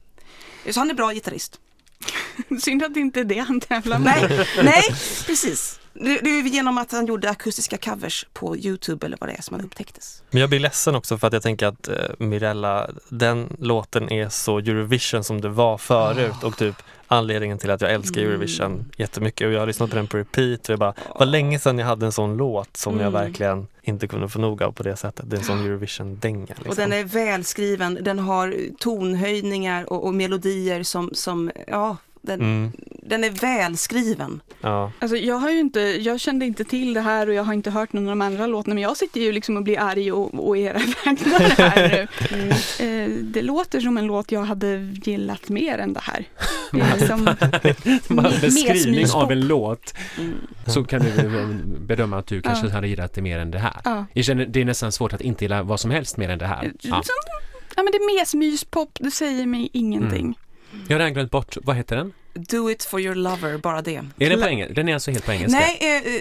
Så 0.71 0.79
han 0.79 0.89
är 0.89 0.93
bra 0.93 1.13
gitarrist. 1.13 1.59
Synd 2.61 2.83
att 2.83 2.93
det 2.93 2.99
inte 2.99 3.19
är 3.19 3.23
det 3.23 3.39
han 3.39 3.59
tävlar 3.59 3.99
med. 3.99 4.29
Nej, 4.29 4.47
nej, 4.63 4.83
precis. 5.25 5.79
Det, 5.93 6.19
det 6.19 6.29
är 6.29 6.43
genom 6.43 6.77
att 6.77 6.91
han 6.91 7.05
gjorde 7.05 7.29
akustiska 7.29 7.77
covers 7.77 8.25
på 8.33 8.57
Youtube 8.57 9.05
eller 9.05 9.17
vad 9.19 9.29
det 9.29 9.33
är 9.33 9.41
som 9.41 9.55
han 9.55 9.65
upptäcktes. 9.65 10.23
Men 10.29 10.41
jag 10.41 10.49
blir 10.49 10.59
ledsen 10.59 10.95
också 10.95 11.17
för 11.17 11.27
att 11.27 11.33
jag 11.33 11.43
tänker 11.43 11.67
att 11.67 11.87
eh, 11.87 11.95
Mirella, 12.19 12.89
den 13.09 13.57
låten 13.59 14.11
är 14.11 14.29
så 14.29 14.57
Eurovision 14.57 15.23
som 15.23 15.41
det 15.41 15.49
var 15.49 15.77
förut 15.77 16.43
och 16.43 16.57
typ 16.57 16.75
anledningen 17.07 17.57
till 17.57 17.71
att 17.71 17.81
jag 17.81 17.91
älskar 17.93 18.21
Eurovision 18.21 18.85
jättemycket 18.97 19.47
och 19.47 19.53
jag 19.53 19.59
har 19.59 19.67
lyssnat 19.67 19.89
på 19.89 19.95
den 19.95 20.07
på 20.07 20.17
repeat 20.17 20.59
och 20.59 20.69
jag 20.69 20.79
bara, 20.79 20.93
var 21.19 21.25
länge 21.25 21.59
sedan 21.59 21.79
jag 21.79 21.85
hade 21.85 22.05
en 22.05 22.11
sån 22.11 22.37
låt 22.37 22.77
som 22.77 22.93
jag 22.99 23.07
Mm. 23.07 23.13
verkligen 23.13 23.67
inte 23.81 24.07
kunde 24.07 24.29
få 24.29 24.39
nog 24.39 24.63
av 24.63 24.71
på 24.71 24.83
det 24.83 24.95
sättet. 24.95 25.29
Det 25.29 25.35
är 25.35 25.37
en 25.39 25.45
sån 25.45 25.65
Eurovision-dänga. 25.65 26.45
Liksom. 26.47 26.69
Och 26.69 26.75
den 26.75 26.93
är 26.93 27.03
välskriven, 27.03 27.97
den 28.01 28.19
har 28.19 28.55
tonhöjningar 28.79 29.93
och, 29.93 30.05
och 30.07 30.13
melodier 30.13 30.83
som, 30.83 31.09
som 31.13 31.51
ja, 31.67 31.97
den, 32.25 32.39
mm, 32.41 32.71
den 33.03 33.23
är 33.23 33.29
välskriven. 33.29 34.41
ja. 34.61 34.91
Alltså 34.99 35.17
jag 35.17 35.35
har 35.35 35.49
ju 35.51 35.59
inte, 35.59 35.79
jag 35.79 36.19
kände 36.19 36.45
inte 36.45 36.63
till 36.63 36.93
det 36.93 37.01
här 37.01 37.27
och 37.27 37.33
jag 37.33 37.43
har 37.43 37.53
inte 37.53 37.69
hört 37.71 37.93
någon 37.93 38.03
av 38.03 38.09
de 38.09 38.21
andra 38.21 38.47
låtarna 38.47 38.73
men 38.73 38.83
jag 38.83 38.97
sitter 38.97 39.21
ju 39.21 39.31
liksom 39.31 39.57
och 39.57 39.63
blir 39.63 39.79
arg 39.79 40.11
och, 40.11 40.47
och 40.47 40.57
era 40.57 40.73
vägnar 41.05 41.39
här 41.39 42.07
nu. 42.29 42.49
Eh, 42.85 43.09
det 43.09 43.41
låter 43.41 43.79
som 43.79 43.97
en 43.97 44.05
låt 44.07 44.31
jag 44.31 44.41
hade 44.43 44.77
gillat 45.03 45.49
mer 45.49 45.77
än 45.77 45.93
det 45.93 45.99
här. 46.03 46.25
Det 46.71 46.81
är 46.81 47.07
som, 47.07 47.25
Bara 48.15 48.29
mer 48.29 48.41
beskrivning 48.41 49.05
av 49.13 49.31
en 49.31 49.47
låt 49.47 49.93
Mm. 50.19 50.33
så 50.67 50.83
kan 50.83 51.01
du 51.01 51.07
eh, 51.39 51.47
bedöma 51.79 52.17
att 52.17 52.27
du 52.27 52.41
kanske 52.41 52.67
Ja. 52.67 52.73
hade 52.73 52.87
gillat 52.87 53.13
det 53.13 53.21
mer 53.21 53.39
än 53.39 53.51
det 53.51 53.59
här. 53.59 53.75
ja. 53.83 54.05
Jag 54.13 54.25
känner, 54.25 54.45
det 54.45 54.61
är 54.61 54.65
nästan 54.65 54.91
svårt 54.91 55.13
att 55.13 55.21
inte 55.21 55.43
gilla 55.45 55.63
vad 55.63 55.79
som 55.79 55.91
helst 55.91 56.17
mer 56.17 56.29
än 56.29 56.39
det 56.39 56.47
här. 56.47 56.71
Ja. 56.81 57.03
Ja 57.75 57.83
men 57.83 57.91
det 57.91 57.97
är 57.97 58.17
mer 58.19 58.25
smyspop, 58.25 58.97
det 59.01 59.11
säger 59.11 59.45
mig 59.45 59.69
ingenting. 59.73 60.37
Jag 60.87 60.95
har 60.95 60.99
redan 60.99 61.13
glömt 61.13 61.31
bort, 61.31 61.57
vad 61.63 61.75
heter 61.75 61.95
den? 61.95 62.13
Do 62.33 62.69
it 62.71 62.83
for 62.83 62.99
your 62.99 63.15
lover, 63.15 63.57
bara 63.57 63.81
det. 63.81 64.01
Är 64.19 64.29
den 64.29 64.41
på 64.41 64.47
engelska? 64.47 64.73
Den 64.73 64.89
är 64.89 64.93
alltså 64.93 65.11
helt 65.11 65.25
på 65.25 65.31
engelska? 65.31 65.59
Nej, 65.59 65.77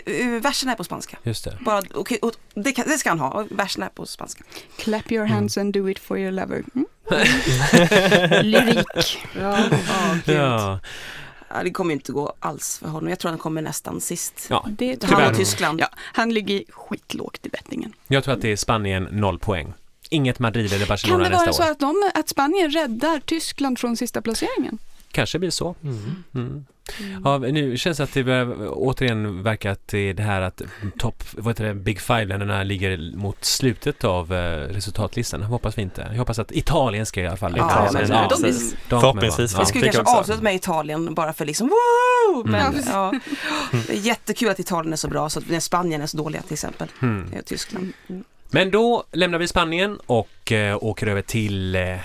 eh, 0.07 0.27
eh, 0.35 0.43
versen 0.43 0.69
är 0.69 0.75
på 0.75 0.85
spanska. 0.85 1.19
Just 1.23 1.45
det. 1.45 1.59
Bara, 1.61 1.83
okay, 1.95 2.19
och 2.23 2.33
det, 2.55 2.73
kan, 2.73 2.89
det 2.89 2.99
ska 2.99 3.09
han 3.09 3.19
ha, 3.19 3.47
versen 3.51 3.83
är 3.83 3.89
på 3.89 4.07
spanska. 4.07 4.45
Clap 4.79 5.13
your 5.13 5.27
hands 5.27 5.59
and 5.59 5.73
do 5.75 5.89
it 5.89 5.99
for 5.99 6.19
your 6.19 6.31
lover. 6.31 6.63
Mm. 6.75 6.87
Lyrik. 8.51 9.19
Ja, 9.41 9.59
ja, 9.71 10.33
Ja, 10.35 10.81
ja, 11.49 11.63
det 11.63 11.71
kommer 11.71 11.95
inte 11.95 12.13
gå 12.13 12.35
alls 12.41 12.79
för 12.79 12.89
honom. 12.89 13.09
Jag 13.11 13.19
tror 13.19 13.31
han 13.31 13.39
kommer 13.39 13.63
nästan 13.63 14.01
sist. 14.01 14.47
ja. 14.51 14.67
Det 14.69 15.05
Han 15.05 15.31
och 15.31 15.37
Tyskland. 15.37 15.81
Ja, 15.81 15.89
han 15.97 16.35
ligger 16.35 16.63
skitlågt 16.69 17.47
i 17.47 17.49
bettningen. 17.49 17.93
Jag 18.09 18.25
tror 18.25 18.35
att 18.35 18.43
det 18.43 18.53
är 18.53 18.57
Spanien, 18.57 19.09
noll 19.11 19.39
poäng. 19.39 19.75
Inget 20.11 20.39
Madrid 20.39 20.67
eller 20.73 20.79
Kan 20.79 20.89
Barcelona 20.89 21.25
det 21.25 21.31
vara 21.31 21.47
nästa 21.47 21.63
så 21.63 21.69
år. 21.69 21.73
att, 21.73 21.79
de, 21.81 22.11
att 22.15 22.29
Spanien 22.29 22.71
räddar 22.71 23.21
Tyskland 23.27 23.79
från 23.79 23.97
sista 23.97 24.23
placeringen? 24.23 24.79
Kanske 25.13 25.39
blir 25.39 25.51
så. 25.51 25.75
Mm. 25.83 26.25
Mm. 26.35 26.65
Ja, 27.25 27.39
nu 27.39 27.77
känns 27.77 27.97
det 27.99 28.05
att 28.05 28.13
det 28.15 28.25
börjar 28.25 28.69
återigen 28.71 29.43
verka 29.43 29.71
att 29.71 29.89
det 29.89 29.99
är 29.99 30.15
det 30.15 30.23
här 30.23 30.41
att 30.41 30.63
topp, 30.99 31.25
vad 31.33 31.47
heter 31.55 31.65
det, 31.65 31.75
Big 31.75 32.01
Five-länderna 32.01 32.63
ligger 32.63 33.17
mot 33.17 33.45
slutet 33.45 34.05
av 34.05 34.33
eh, 34.35 34.69
resultatlistan. 34.69 35.43
Hoppas 35.43 35.79
vi 35.79 35.83
inte. 35.83 36.07
Jag 36.11 36.19
hoppas 36.19 36.39
att 36.39 36.53
Italien 36.53 37.07
ska 37.07 37.21
i 37.21 37.27
alla 37.27 37.37
fall 37.37 37.55
Ja, 37.57 37.89
de- 37.93 38.43
de 38.43 38.53
Förhoppningsvis 38.89 39.61
Vi 39.61 39.65
skulle 39.67 39.85
kanske 39.85 40.01
också. 40.03 40.15
avsluta 40.15 40.43
med 40.43 40.55
Italien 40.55 41.15
bara 41.15 41.33
för 41.33 41.45
liksom 41.45 41.69
woo! 41.69 42.45
Men 42.47 42.73
Mm. 42.73 42.85
ja, 42.87 43.13
jättekul 43.93 44.49
att 44.49 44.59
Italien 44.61 44.93
är 44.93 44.97
så 44.97 45.09
bra 45.09 45.31
så 45.31 45.39
att 45.39 45.49
när 45.51 45.61
Spanien 45.61 46.01
är 46.03 46.07
så 46.07 46.17
dåliga 46.17 46.43
till 46.43 46.53
exempel. 46.53 46.89
Mm. 47.03 47.33
Eh, 47.33 47.43
Tyskland. 47.43 47.93
Men 48.55 48.71
då 48.71 49.05
lämnar 49.13 49.39
vi 49.39 49.49
Spanien 49.49 49.99
och 50.07 50.53
eh, 50.53 50.79
åker 50.81 51.07
över 51.07 51.23
till 51.23 51.75
eh, 51.75 51.99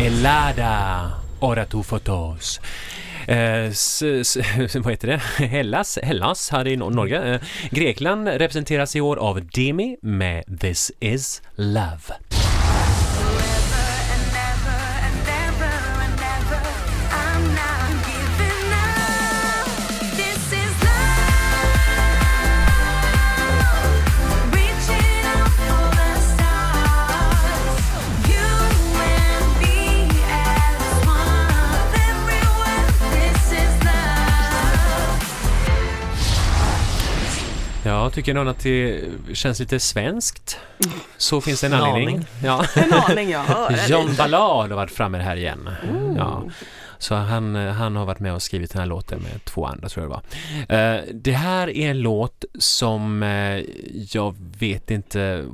Elada 0.00 1.10
Ora. 1.40 1.66
Eh, 3.26 3.38
s, 3.66 4.02
s, 4.02 4.36
vad 4.74 4.92
heter 4.92 5.08
det? 5.08 5.16
Hellas, 5.46 5.98
Hellas 6.02 6.50
här 6.50 6.68
i 6.68 6.76
Nor- 6.76 6.90
Norge. 6.90 7.34
Eh, 7.34 7.40
Grekland 7.70 8.28
representeras 8.28 8.96
i 8.96 9.00
år 9.00 9.16
av 9.16 9.44
Demi 9.46 9.96
med 10.02 10.60
This 10.60 10.92
is 11.00 11.42
Love. 11.56 12.00
Jag 38.12 38.14
tycker 38.14 38.34
nog 38.34 38.48
att 38.48 38.58
det 38.58 39.00
känns 39.32 39.60
lite 39.60 39.80
svenskt. 39.80 40.58
Så 41.16 41.40
finns 41.40 41.60
det 41.60 41.66
en 41.66 41.72
En 41.72 41.80
anledning. 41.80 42.14
aning. 42.16 42.26
Ja. 42.44 42.64
En 42.76 42.92
aning 42.92 43.30
ja. 43.30 43.70
John 43.88 44.14
Ballard 44.18 44.70
har 44.70 44.76
varit 44.76 44.90
framme 44.90 45.18
här 45.18 45.36
igen. 45.36 45.70
Ja. 46.16 46.44
Så 46.98 47.14
han, 47.14 47.54
han 47.54 47.96
har 47.96 48.04
varit 48.06 48.20
med 48.20 48.34
och 48.34 48.42
skrivit 48.42 48.72
den 48.72 48.80
här 48.80 48.86
låten 48.86 49.18
med 49.22 49.44
två 49.44 49.66
andra 49.66 49.88
tror 49.88 50.04
jag 50.06 50.10
det 50.10 50.22
var. 50.68 50.94
Eh, 50.94 51.00
det 51.12 51.32
här 51.32 51.68
är 51.70 51.90
en 51.90 52.00
låt 52.00 52.44
som 52.58 53.22
eh, 53.22 53.64
jag 54.12 54.34
vet 54.58 54.90
inte 54.90 55.44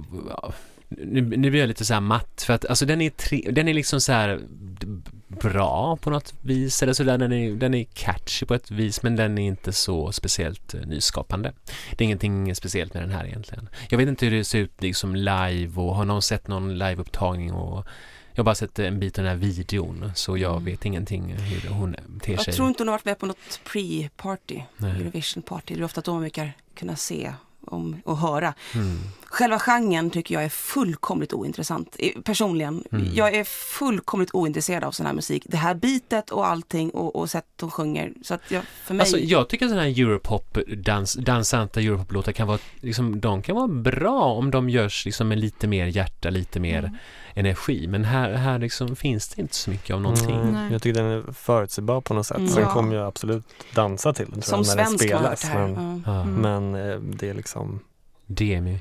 nu, 0.89 1.21
nu 1.23 1.51
blir 1.51 1.61
jag 1.61 1.69
lite 1.69 1.85
så 1.85 1.95
här 1.95 2.01
matt 2.01 2.43
för 2.47 2.53
att 2.55 2.67
alltså 2.67 2.87
den 2.87 3.01
är, 3.01 3.11
tre, 3.11 3.49
den 3.51 3.69
är 3.69 3.75
liksom 3.75 4.01
så 4.01 4.13
här 4.13 4.41
b- 4.51 4.87
bra 5.29 5.97
på 5.97 6.11
något 6.11 6.35
vis 6.43 6.83
eller 6.83 6.93
sådär. 6.93 7.19
Den 7.19 7.33
är, 7.33 7.51
den 7.51 7.75
är 7.75 7.85
catchy 7.95 8.47
på 8.47 8.55
ett 8.55 8.71
vis 8.71 9.03
men 9.03 9.17
den 9.17 9.39
är 9.39 9.47
inte 9.47 9.73
så 9.73 10.13
speciellt 10.13 10.75
eh, 10.75 10.81
nyskapande. 10.81 11.53
Det 11.97 12.05
är 12.05 12.07
ingenting 12.07 12.55
speciellt 12.55 12.95
med 12.95 13.03
den 13.03 13.11
här 13.11 13.25
egentligen. 13.27 13.69
Jag 13.89 13.99
vet 13.99 14.09
inte 14.09 14.27
hur 14.27 14.37
det 14.37 14.45
ser 14.45 14.59
ut 14.59 14.83
liksom 14.83 15.17
live 15.17 15.73
och 15.81 15.95
har 15.97 16.05
någon 16.05 16.23
sett 16.23 16.49
någon 16.49 16.79
liveupptagning 16.79 17.53
och 17.53 17.87
jag 18.33 18.41
har 18.41 18.45
bara 18.45 18.55
sett 18.55 18.79
en 18.79 19.01
bit 19.01 19.19
av 19.19 19.25
den 19.25 19.33
här 19.33 19.39
videon 19.41 20.13
så 20.15 20.37
jag 20.37 20.53
Mm. 20.53 20.65
vet 20.65 20.85
ingenting 20.85 21.33
hur 21.37 21.71
hon 21.71 21.97
ter 22.23 22.37
sig. 22.37 22.45
Jag 22.47 22.55
tror 22.57 22.69
inte 22.69 22.83
hon 22.83 22.89
har 22.89 22.95
varit 22.95 23.05
med 23.05 23.19
på 23.19 23.27
något 23.27 23.61
pre-party, 23.73 24.63
Nej. 24.77 24.91
Eurovision 24.91 25.43
party. 25.43 25.75
Det 25.75 25.81
är 25.81 25.85
ofta 25.85 26.01
då 26.01 26.13
man 26.13 26.21
brukar 26.21 26.53
kunna 26.75 26.97
se 26.97 27.33
om, 27.69 28.01
och 28.05 28.19
höra. 28.19 28.55
Mm. 28.75 28.99
Själva 29.25 29.59
genren 29.59 30.11
tycker 30.11 30.35
jag 30.35 30.45
är 30.45 30.49
fullkomligt 30.49 31.33
ointressant. 31.33 31.97
Personligen. 32.25 32.85
Mm. 32.93 33.15
Jag 33.15 33.35
är 33.35 33.45
fullkomligt 33.45 34.31
ointresserad 34.33 34.85
av 34.85 34.93
sån 34.93 35.07
här 35.07 35.13
musik. 35.13 35.43
Det 35.47 35.57
här 35.57 35.75
bitet 35.75 36.31
och 36.31 36.47
allting 36.47 36.91
och, 36.91 37.17
och 37.17 37.31
sätt 37.31 37.47
de 37.57 37.71
sjunger. 37.71 38.13
Så 38.23 38.35
att 38.35 38.51
jag, 38.51 38.63
för 38.85 38.95
mig... 38.95 39.01
Alltså 39.01 39.19
jag 39.19 39.49
tycker 39.49 39.67
sådana 39.67 39.83
här 39.83 40.03
Europop, 40.03 40.59
dans, 40.77 41.15
dansanta 41.15 41.81
Europop-låtar 41.81 42.33
kan 42.33 42.47
vara, 42.47 42.59
liksom, 42.81 43.21
de 43.21 43.43
kan 43.43 43.57
vara 43.57 43.69
bra 43.69 44.25
om 44.25 44.51
de 44.51 44.71
görs 44.71 45.05
liksom 45.05 45.29
med 45.29 45.39
lite 45.39 45.67
mer 45.67 45.87
hjärta, 45.87 46.31
lite 46.31 46.61
mer 46.61 46.79
Mm. 46.79 46.97
Energi. 47.35 47.87
Men 47.87 48.05
här, 48.05 48.33
här 48.33 48.59
liksom 48.59 48.97
finns 48.97 49.29
det 49.29 49.41
inte 49.43 49.55
så 49.55 49.71
mycket 49.71 49.95
av 49.95 50.01
någonting. 50.01 50.41
Mm, 50.41 50.73
jag 50.73 50.83
tycker 50.83 51.03
den 51.03 51.13
är 51.13 51.33
förutsägbar 51.33 52.01
på 52.01 52.15
något 52.15 52.27
sätt. 52.27 52.37
Mm. 52.37 52.49
Sen 52.49 52.63
Ja. 52.63 52.73
kommer 52.73 52.97
jag 52.97 53.07
absolut 53.07 53.45
dansa 53.75 54.13
till 54.13 54.31
den 54.31 54.43
som 54.43 54.59
jag, 54.59 54.67
när 54.67 54.77
den 54.77 54.87
svensk 54.87 55.13
hört 55.13 55.21
spelas. 55.21 55.41
det 55.41 55.49
här. 55.49 55.67
Men, 55.69 56.03
Ja. 56.07 56.21
Mm. 56.23 56.35
men 56.71 56.91
eh, 56.91 56.99
det 57.01 57.29
är 57.31 57.35
liksom, 57.35 57.81
Demi. 58.27 58.81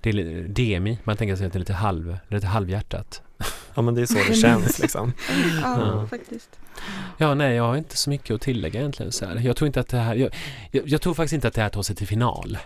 Det 0.00 0.10
är 0.10 0.44
demi, 0.48 0.98
man 1.04 1.16
tänker 1.16 1.36
sig 1.36 1.46
att 1.46 1.52
det 1.52 1.56
är 1.56 1.60
lite, 1.60 1.72
halv, 1.72 2.16
lite 2.28 2.46
halvhjärtat. 2.46 3.22
ja 3.74 3.82
men 3.82 3.94
det 3.94 4.02
är 4.02 4.06
så 4.06 4.14
det 4.28 4.34
känns 4.40 4.78
liksom. 4.78 5.12
Ja, 5.62 5.78
Ja. 5.80 6.06
faktiskt. 6.06 6.58
Ja, 7.18 7.34
nej, 7.34 7.54
jag 7.56 7.64
har 7.64 7.76
inte 7.76 7.96
så 7.96 8.10
mycket 8.10 8.34
att 8.34 8.40
tillägga 8.40 8.80
egentligen. 8.80 9.12
Så 9.12 9.26
här. 9.26 9.36
Jag 9.36 9.56
tror 9.56 9.66
inte 9.66 9.80
att 9.80 9.88
det 9.88 9.96
här, 9.98 10.14
jag, 10.14 10.34
jag, 10.70 10.88
jag 10.88 11.00
tror 11.02 11.14
faktiskt 11.14 11.32
inte 11.32 11.48
att 11.48 11.54
det 11.54 11.62
här 11.62 11.68
tar 11.68 11.82
sig 11.82 11.96
till 11.96 12.06
final. 12.06 12.58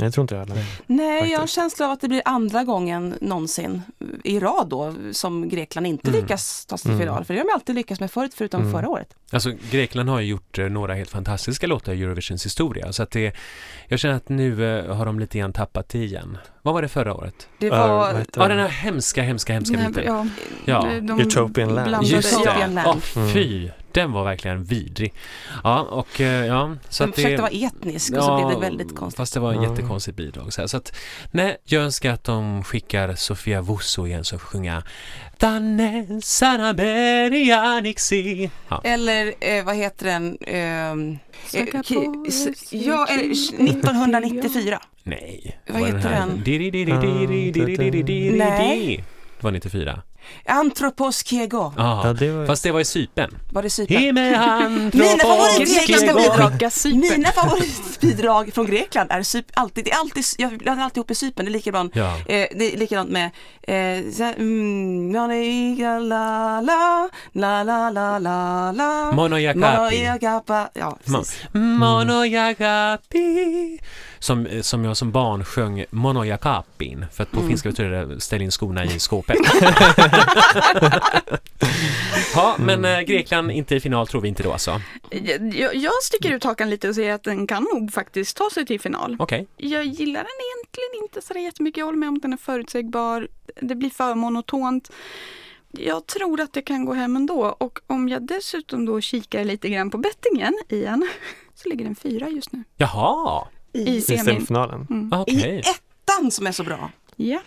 Jag 0.00 0.12
tror 0.12 0.22
inte 0.22 0.34
jag 0.34 0.46
heller. 0.46 0.64
Nej, 0.86 1.06
jag 1.06 1.16
har 1.18 1.24
en 1.24 1.30
Faktiskt. 1.36 1.54
känsla 1.54 1.86
av 1.86 1.92
att 1.92 2.00
det 2.00 2.08
blir 2.08 2.22
andra 2.24 2.64
gången 2.64 3.14
någonsin 3.20 3.82
i 4.24 4.40
rad 4.40 4.68
då 4.68 4.94
som 5.12 5.48
Grekland 5.48 5.86
inte 5.86 6.08
Mm. 6.10 6.20
lyckas 6.20 6.66
ta 6.66 6.76
sig 6.78 6.82
till 6.82 6.90
Mm. 6.94 7.06
final. 7.06 7.24
För 7.24 7.34
det 7.34 7.40
har 7.40 7.46
de 7.46 7.52
alltid 7.54 7.74
lyckats 7.74 8.00
med 8.00 8.10
förut, 8.10 8.32
förutom 8.34 8.60
Mm. 8.60 8.72
förra 8.72 8.88
året. 8.88 9.08
Alltså 9.32 9.52
Grekland 9.70 10.08
har 10.08 10.20
ju 10.20 10.26
gjort 10.26 10.58
eh, 10.58 10.64
några 10.66 10.94
helt 10.94 11.10
fantastiska 11.10 11.66
låtar 11.66 11.92
i 11.92 12.02
Eurovisions 12.02 12.46
historia 12.46 12.92
så 12.92 13.02
att 13.02 13.10
det, 13.10 13.34
jag 13.88 13.98
känner 13.98 14.14
att 14.14 14.28
nu 14.28 14.78
eh, 14.78 14.94
har 14.96 15.06
de 15.06 15.18
lite 15.20 15.38
grann 15.38 15.52
tappat 15.52 15.88
det 15.88 15.98
igen. 15.98 16.38
Vad 16.62 16.74
var 16.74 16.82
det 16.82 16.88
förra 16.88 17.14
året? 17.14 17.48
Det 17.58 17.70
var... 17.70 18.14
heter 18.14 18.40
Ja, 18.42 18.48
den 18.48 18.58
här 18.58 18.68
hemska, 18.68 19.22
hemska, 19.22 19.52
hemska 19.52 19.76
biten. 19.76 20.04
ja, 20.06 20.26
Ja, 20.64 20.86
de 21.02 21.20
Utopian 21.20 21.68
Land. 21.74 21.88
blandade 21.88 22.14
Just 22.16 22.44
det. 22.44 22.66
Land. 22.66 23.02
Mm. 23.16 23.28
fy! 23.32 23.70
Den 23.94 24.12
var 24.12 24.24
verkligen 24.24 24.64
vidrig. 24.64 25.14
Ja, 25.64 25.80
och 25.80 26.20
eh, 26.20 26.46
ja. 26.46 26.76
Så 26.88 27.02
Den 27.02 27.10
att 27.10 27.14
försökte 27.14 27.36
det, 27.36 27.42
vara 27.42 27.50
etnisk 27.50 28.12
och 28.12 28.18
ja, 28.18 28.22
så 28.22 28.36
blev 28.36 28.48
det 28.48 28.60
väldigt 28.70 28.96
konstigt. 28.96 29.16
Fast 29.16 29.34
det 29.34 29.40
var 29.40 29.52
en 29.52 29.62
ja. 29.62 29.70
jättekonstigt 29.70 30.16
bidrag. 30.16 30.52
Så, 30.52 30.60
här. 30.60 30.68
så 30.68 30.76
att, 30.76 30.96
nej, 31.30 31.56
jag 31.64 31.82
önskar 31.82 32.12
att 32.12 32.24
de 32.24 32.64
skickar 32.64 33.14
Sofia 33.14 33.62
Wusso 33.62 34.06
igen 34.06 34.24
som 34.24 34.38
sjunga 34.38 34.82
Danne 35.38 36.20
Sanaberia 36.22 37.80
Nixi. 37.80 38.50
Ja. 38.68 38.80
Eller 38.84 39.34
eh, 39.40 39.64
vad 39.64 39.76
heter 39.76 40.06
den? 40.06 40.38
Ehm, 40.40 41.18
eh, 41.54 41.66
ja, 42.70 43.06
1994. 43.06 44.72
Eh, 44.72 44.78
nej. 45.02 45.58
Vad 45.68 45.86
heter 45.86 46.10
den? 46.10 46.42
Nej. 48.38 49.04
Det 49.36 49.44
var 49.44 49.50
94. 49.50 50.02
Antropos 50.46 51.24
Kego. 51.26 51.72
Ja, 51.76 52.00
Ja, 52.04 52.12
det 52.12 52.30
var, 52.32 52.46
fast 52.46 52.62
det 52.62 52.72
var 52.72 52.80
i 52.80 52.84
Cypern. 52.84 53.38
Var 53.52 53.62
det 53.62 53.70
Cypern? 53.70 53.98
Hime 53.98 54.30
Mina 54.92 55.18
favoritgrekiska 55.22 56.14
bidrag. 56.14 56.72
Cypern. 56.72 57.00
Mina 57.00 57.32
favoritbidrag 57.32 58.50
från 58.54 58.66
Grekland 58.66 59.10
är 59.12 59.20
Cyp- 59.20 59.50
alltid, 59.54 59.84
det 59.84 59.90
är 59.92 59.98
alltid, 59.98 60.24
jag 60.38 60.58
blandar 60.58 60.84
alltid 60.84 60.96
ihop 60.96 61.10
i 61.10 61.14
Cypern, 61.14 61.46
det 61.46 61.50
är 61.50 61.52
likadant. 61.52 61.96
Ja. 61.96 62.16
Eh, 62.18 62.46
det 62.56 62.74
är 62.74 62.76
likadant 62.76 63.10
med 63.10 63.24
eh, 63.62 64.12
så 64.12 64.22
här, 64.22 64.34
mm, 64.34 65.12
la 65.12 65.26
la 65.98 66.60
la 66.60 67.08
la 67.32 67.62
la 67.62 67.90
la 67.90 68.18
la 68.18 68.72
la 68.72 69.12
Mono 69.12 69.38
Jakapi. 69.38 69.60
Monojakapa. 69.76 70.68
Ja, 70.74 70.98
Ma- 71.04 71.18
precis. 71.18 71.42
Mono 71.52 72.24
Jakapi. 72.24 73.78
Som, 74.18 74.46
eh, 74.46 74.60
som 74.62 74.84
jag 74.84 74.96
som 74.96 75.12
barn 75.12 75.44
sjöng 75.44 75.84
Mono 75.90 76.24
Jakapin. 76.24 77.06
För 77.12 77.22
att 77.22 77.30
på 77.30 77.36
Mm. 77.36 77.48
finska 77.48 77.68
betyder 77.68 77.90
det 78.06 78.20
ställ 78.20 78.42
in 78.42 78.50
skorna 78.50 78.84
i 78.84 78.98
skåpet. 79.00 79.36
ja, 82.34 82.56
men 82.58 82.84
eh, 82.84 83.00
Grekland 83.00 83.50
inte 83.50 83.74
i 83.74 83.80
final 83.80 84.06
tror 84.06 84.20
vi 84.20 84.28
inte 84.28 84.42
då 84.42 84.52
alltså. 84.52 84.80
Jag, 85.52 85.74
jag 85.74 85.92
sticker 86.02 86.32
ut 86.32 86.44
hakan 86.44 86.70
lite 86.70 86.88
och 86.88 86.94
säger 86.94 87.14
att 87.14 87.22
den 87.22 87.46
kan 87.46 87.66
nog 87.74 87.92
faktiskt 87.92 88.36
ta 88.36 88.50
sig 88.50 88.66
till 88.66 88.80
final. 88.80 89.16
Okej. 89.18 89.46
Jag 89.56 89.84
gillar 89.84 90.20
den 90.20 90.30
egentligen 90.54 91.04
inte 91.04 91.22
så 91.22 91.38
jättemycket. 91.38 91.78
Jag 91.78 91.84
håller 91.86 91.98
med 91.98 92.08
om 92.08 92.16
att 92.16 92.22
den 92.22 92.32
är 92.32 92.36
förutsägbar. 92.36 93.28
Det 93.60 93.74
blir 93.74 93.90
för 93.90 94.14
monotont. 94.14 94.90
Jag 95.78 96.06
tror 96.06 96.40
att 96.40 96.52
det 96.52 96.62
kan 96.62 96.84
gå 96.84 96.92
hem 96.92 97.16
ändå 97.16 97.56
och 97.58 97.78
om 97.86 98.08
jag 98.08 98.26
dessutom 98.26 98.86
då 98.86 99.00
kikar 99.00 99.44
lite 99.44 99.68
grann 99.68 99.90
på 99.90 99.98
bettingen 99.98 100.54
igen 100.68 101.08
så 101.54 101.68
ligger 101.68 101.84
den 101.84 101.94
fyra 101.96 102.28
just 102.28 102.52
nu 102.52 102.64
Jaha, 102.76 103.44
i 103.72 103.96
i 103.96 104.00
semin. 104.00 104.24
semifinalen. 104.24 104.86
Mm. 104.90 105.12
okej. 105.20 105.54
I 105.54 105.58
ettan 105.58 106.30
som 106.30 106.46
är 106.46 106.52
så 106.52 106.62
bra. 106.64 106.90
Ja. 107.16 107.40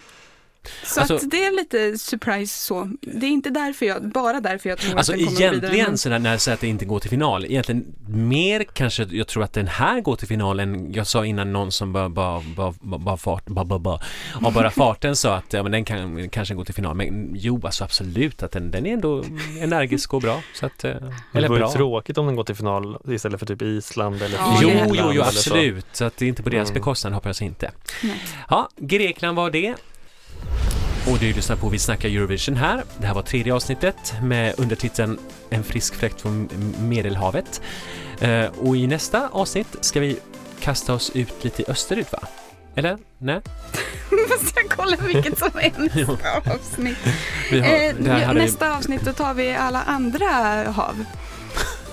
Så 0.83 0.99
Alltså- 0.99 1.15
att 1.15 1.31
det 1.31 1.45
är 1.45 1.51
lite 1.55 1.97
surprise 1.97 2.59
så. 2.65 2.91
Det 3.01 3.25
är 3.25 3.29
inte 3.29 3.49
därför 3.49 3.85
jag, 3.85 4.09
bara 4.11 4.41
därför 4.41 4.69
jag 4.69 4.77
tror 4.77 4.97
Alltså 4.97 5.11
att 5.11 5.17
den 5.17 5.27
kommer 5.27 5.37
att 5.47 5.53
egentligen 5.63 5.97
sådär 5.97 6.19
när 6.19 6.31
jag 6.31 6.41
säger 6.41 6.53
att 6.53 6.61
det 6.61 6.67
inte 6.67 6.85
går 6.85 6.99
till 6.99 7.09
final, 7.09 7.45
egentligen 7.45 7.85
mer 8.07 8.63
kanske 8.73 9.03
jag 9.03 9.27
tror 9.27 9.43
att 9.43 9.53
den 9.53 9.67
här 9.67 10.01
går 10.01 10.15
till 10.15 10.27
final 10.27 10.59
än 10.59 10.93
jag 10.93 11.07
sa 11.07 11.25
innan 11.25 11.53
någon 11.53 11.71
som 11.71 11.93
bara, 11.93 12.09
bara, 12.09 12.43
bara, 12.55 12.73
bara, 12.81 12.99
bara 12.99 13.17
fart, 13.17 13.45
bara, 13.45 13.65
bara, 13.65 13.79
bara, 13.79 13.99
och 14.45 14.53
bara 14.53 14.71
farten 14.71 15.15
sa 15.15 15.35
att 15.35 15.53
ja, 15.53 15.63
men 15.63 15.71
den 15.71 15.85
kan 15.85 16.29
kanske 16.29 16.53
gå 16.53 16.65
till 16.65 16.73
final. 16.75 16.95
Men 16.95 17.31
jo, 17.35 17.61
alltså 17.63 17.83
absolut 17.83 18.43
att 18.43 18.51
den, 18.51 18.71
den 18.71 18.85
är 18.85 18.93
ändå 18.93 19.23
energisk 19.61 20.13
och 20.13 20.21
bra. 20.21 20.41
Så 20.53 20.65
att, 20.65 20.83
eh, 20.83 20.91
eller 20.91 21.41
det 21.41 21.47
vore 21.47 21.59
bra. 21.59 21.71
tråkigt 21.71 22.17
om 22.17 22.25
den 22.25 22.35
går 22.35 22.43
till 22.43 22.55
final 22.55 22.97
istället 23.09 23.39
för 23.39 23.45
typ 23.45 23.61
Island 23.61 24.21
eller 24.21 24.37
Ja, 24.37 24.59
Jo, 24.61 24.69
det 24.69 24.85
jo, 24.87 24.95
jo, 24.97 25.03
eller 25.11 25.23
så. 25.23 25.27
absolut. 25.27 25.85
Så 25.93 26.05
att 26.05 26.17
det 26.17 26.25
är 26.25 26.29
inte 26.29 26.43
på 26.43 26.49
deras 26.49 26.69
Mm. 26.69 26.79
bekostnad 26.79 27.13
hoppas 27.13 27.41
jag 27.41 27.47
inte. 27.47 27.71
Nej. 28.03 28.21
Ja, 28.49 28.69
Grekland 28.77 29.37
var 29.37 29.51
det. 29.51 29.75
Och 31.11 31.17
du 31.19 31.33
lyssnar 31.33 31.55
på 31.55 31.69
Vi 31.69 31.79
snackar 31.79 32.09
Eurovision 32.09 32.55
här. 32.57 32.83
Det 32.99 33.07
här 33.07 33.13
var 33.13 33.21
tredje 33.21 33.53
avsnittet 33.53 34.13
med 34.21 34.53
undertiteln 34.57 35.19
En 35.49 35.63
frisk 35.63 35.95
fläkt 35.95 36.21
från 36.21 36.49
Medelhavet. 36.79 37.61
Eh, 38.19 38.45
och 38.45 38.77
i 38.77 38.87
nästa 38.87 39.27
avsnitt 39.31 39.67
ska 39.81 39.99
vi 39.99 40.19
kasta 40.59 40.93
oss 40.93 41.11
ut 41.13 41.43
lite 41.43 41.63
österut 41.67 42.11
va? 42.11 42.19
Eller? 42.75 42.97
Nej? 43.17 43.41
Måste 44.29 44.59
jag 44.59 44.69
kolla 44.69 44.97
vilket 44.97 45.39
som 45.39 45.49
är 45.53 45.71
nästa 45.95 46.51
avsnitt. 46.53 46.97
Vi 47.51 47.59
har, 47.59 47.67
Eh, 47.67 47.93
det 47.99 48.11
här 48.11 48.25
hade 48.25 48.39
vi- 48.39 48.45
nästa 48.45 48.77
avsnitt 48.77 49.01
då 49.01 49.13
tar 49.13 49.33
vi 49.33 49.55
alla 49.55 49.81
andra 49.81 50.25
hav. 50.71 51.05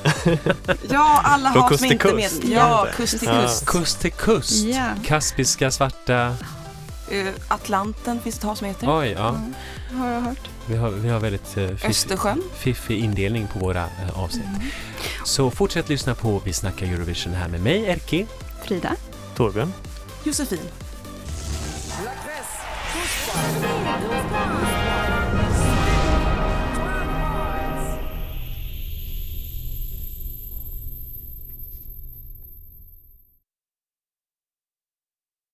Ja, 0.91 1.21
alla 1.25 1.69
kust 1.69 1.83
som 1.83 1.93
inte 1.93 2.13
med. 2.15 2.23
kust. 2.31 2.45
Ja, 2.45 2.51
Ja. 2.59 2.87
kust 2.97 3.19
till 3.19 3.29
kust. 3.29 3.67
Kust 3.67 4.01
till 4.01 4.13
kust. 4.13 4.65
Ja. 4.65 4.85
Kaspiska, 5.07 5.71
svarta. 5.71 6.37
Eh, 7.11 7.27
Atlanten 7.49 8.21
finns 8.21 8.35
det 8.35 8.39
ett 8.41 8.45
hav 8.45 8.55
som 8.55 8.67
heter. 8.67 8.99
Oj, 9.01 9.09
ja. 9.19 9.29
Mm, 9.29 9.55
Har 10.01 10.09
jag 10.09 10.21
hört. 10.21 10.49
Vi 10.67 10.77
har, 10.77 10.91
vi 10.91 11.09
har 11.09 11.21
väldigt 11.21 11.57
eh, 11.57 11.69
fiff, 11.69 11.85
Östersjön. 11.85 12.43
fiffig 12.59 12.99
indelning 12.99 13.47
på 13.53 13.59
våra 13.59 13.83
eh, 13.83 14.23
avsnitt. 14.23 14.47
Så 15.25 15.51
fortsätt 15.51 15.89
lyssna 15.89 16.15
på 16.15 16.41
Vi 16.45 16.53
snackar 16.53 16.87
Eurovision 16.87 17.35
här 17.35 17.49
med 17.49 17.61
mig, 17.61 17.87
Erki. 17.87 18.27
Frida. 18.65 18.97
Torbjörn. 19.37 19.73
Josefin. 20.25 20.61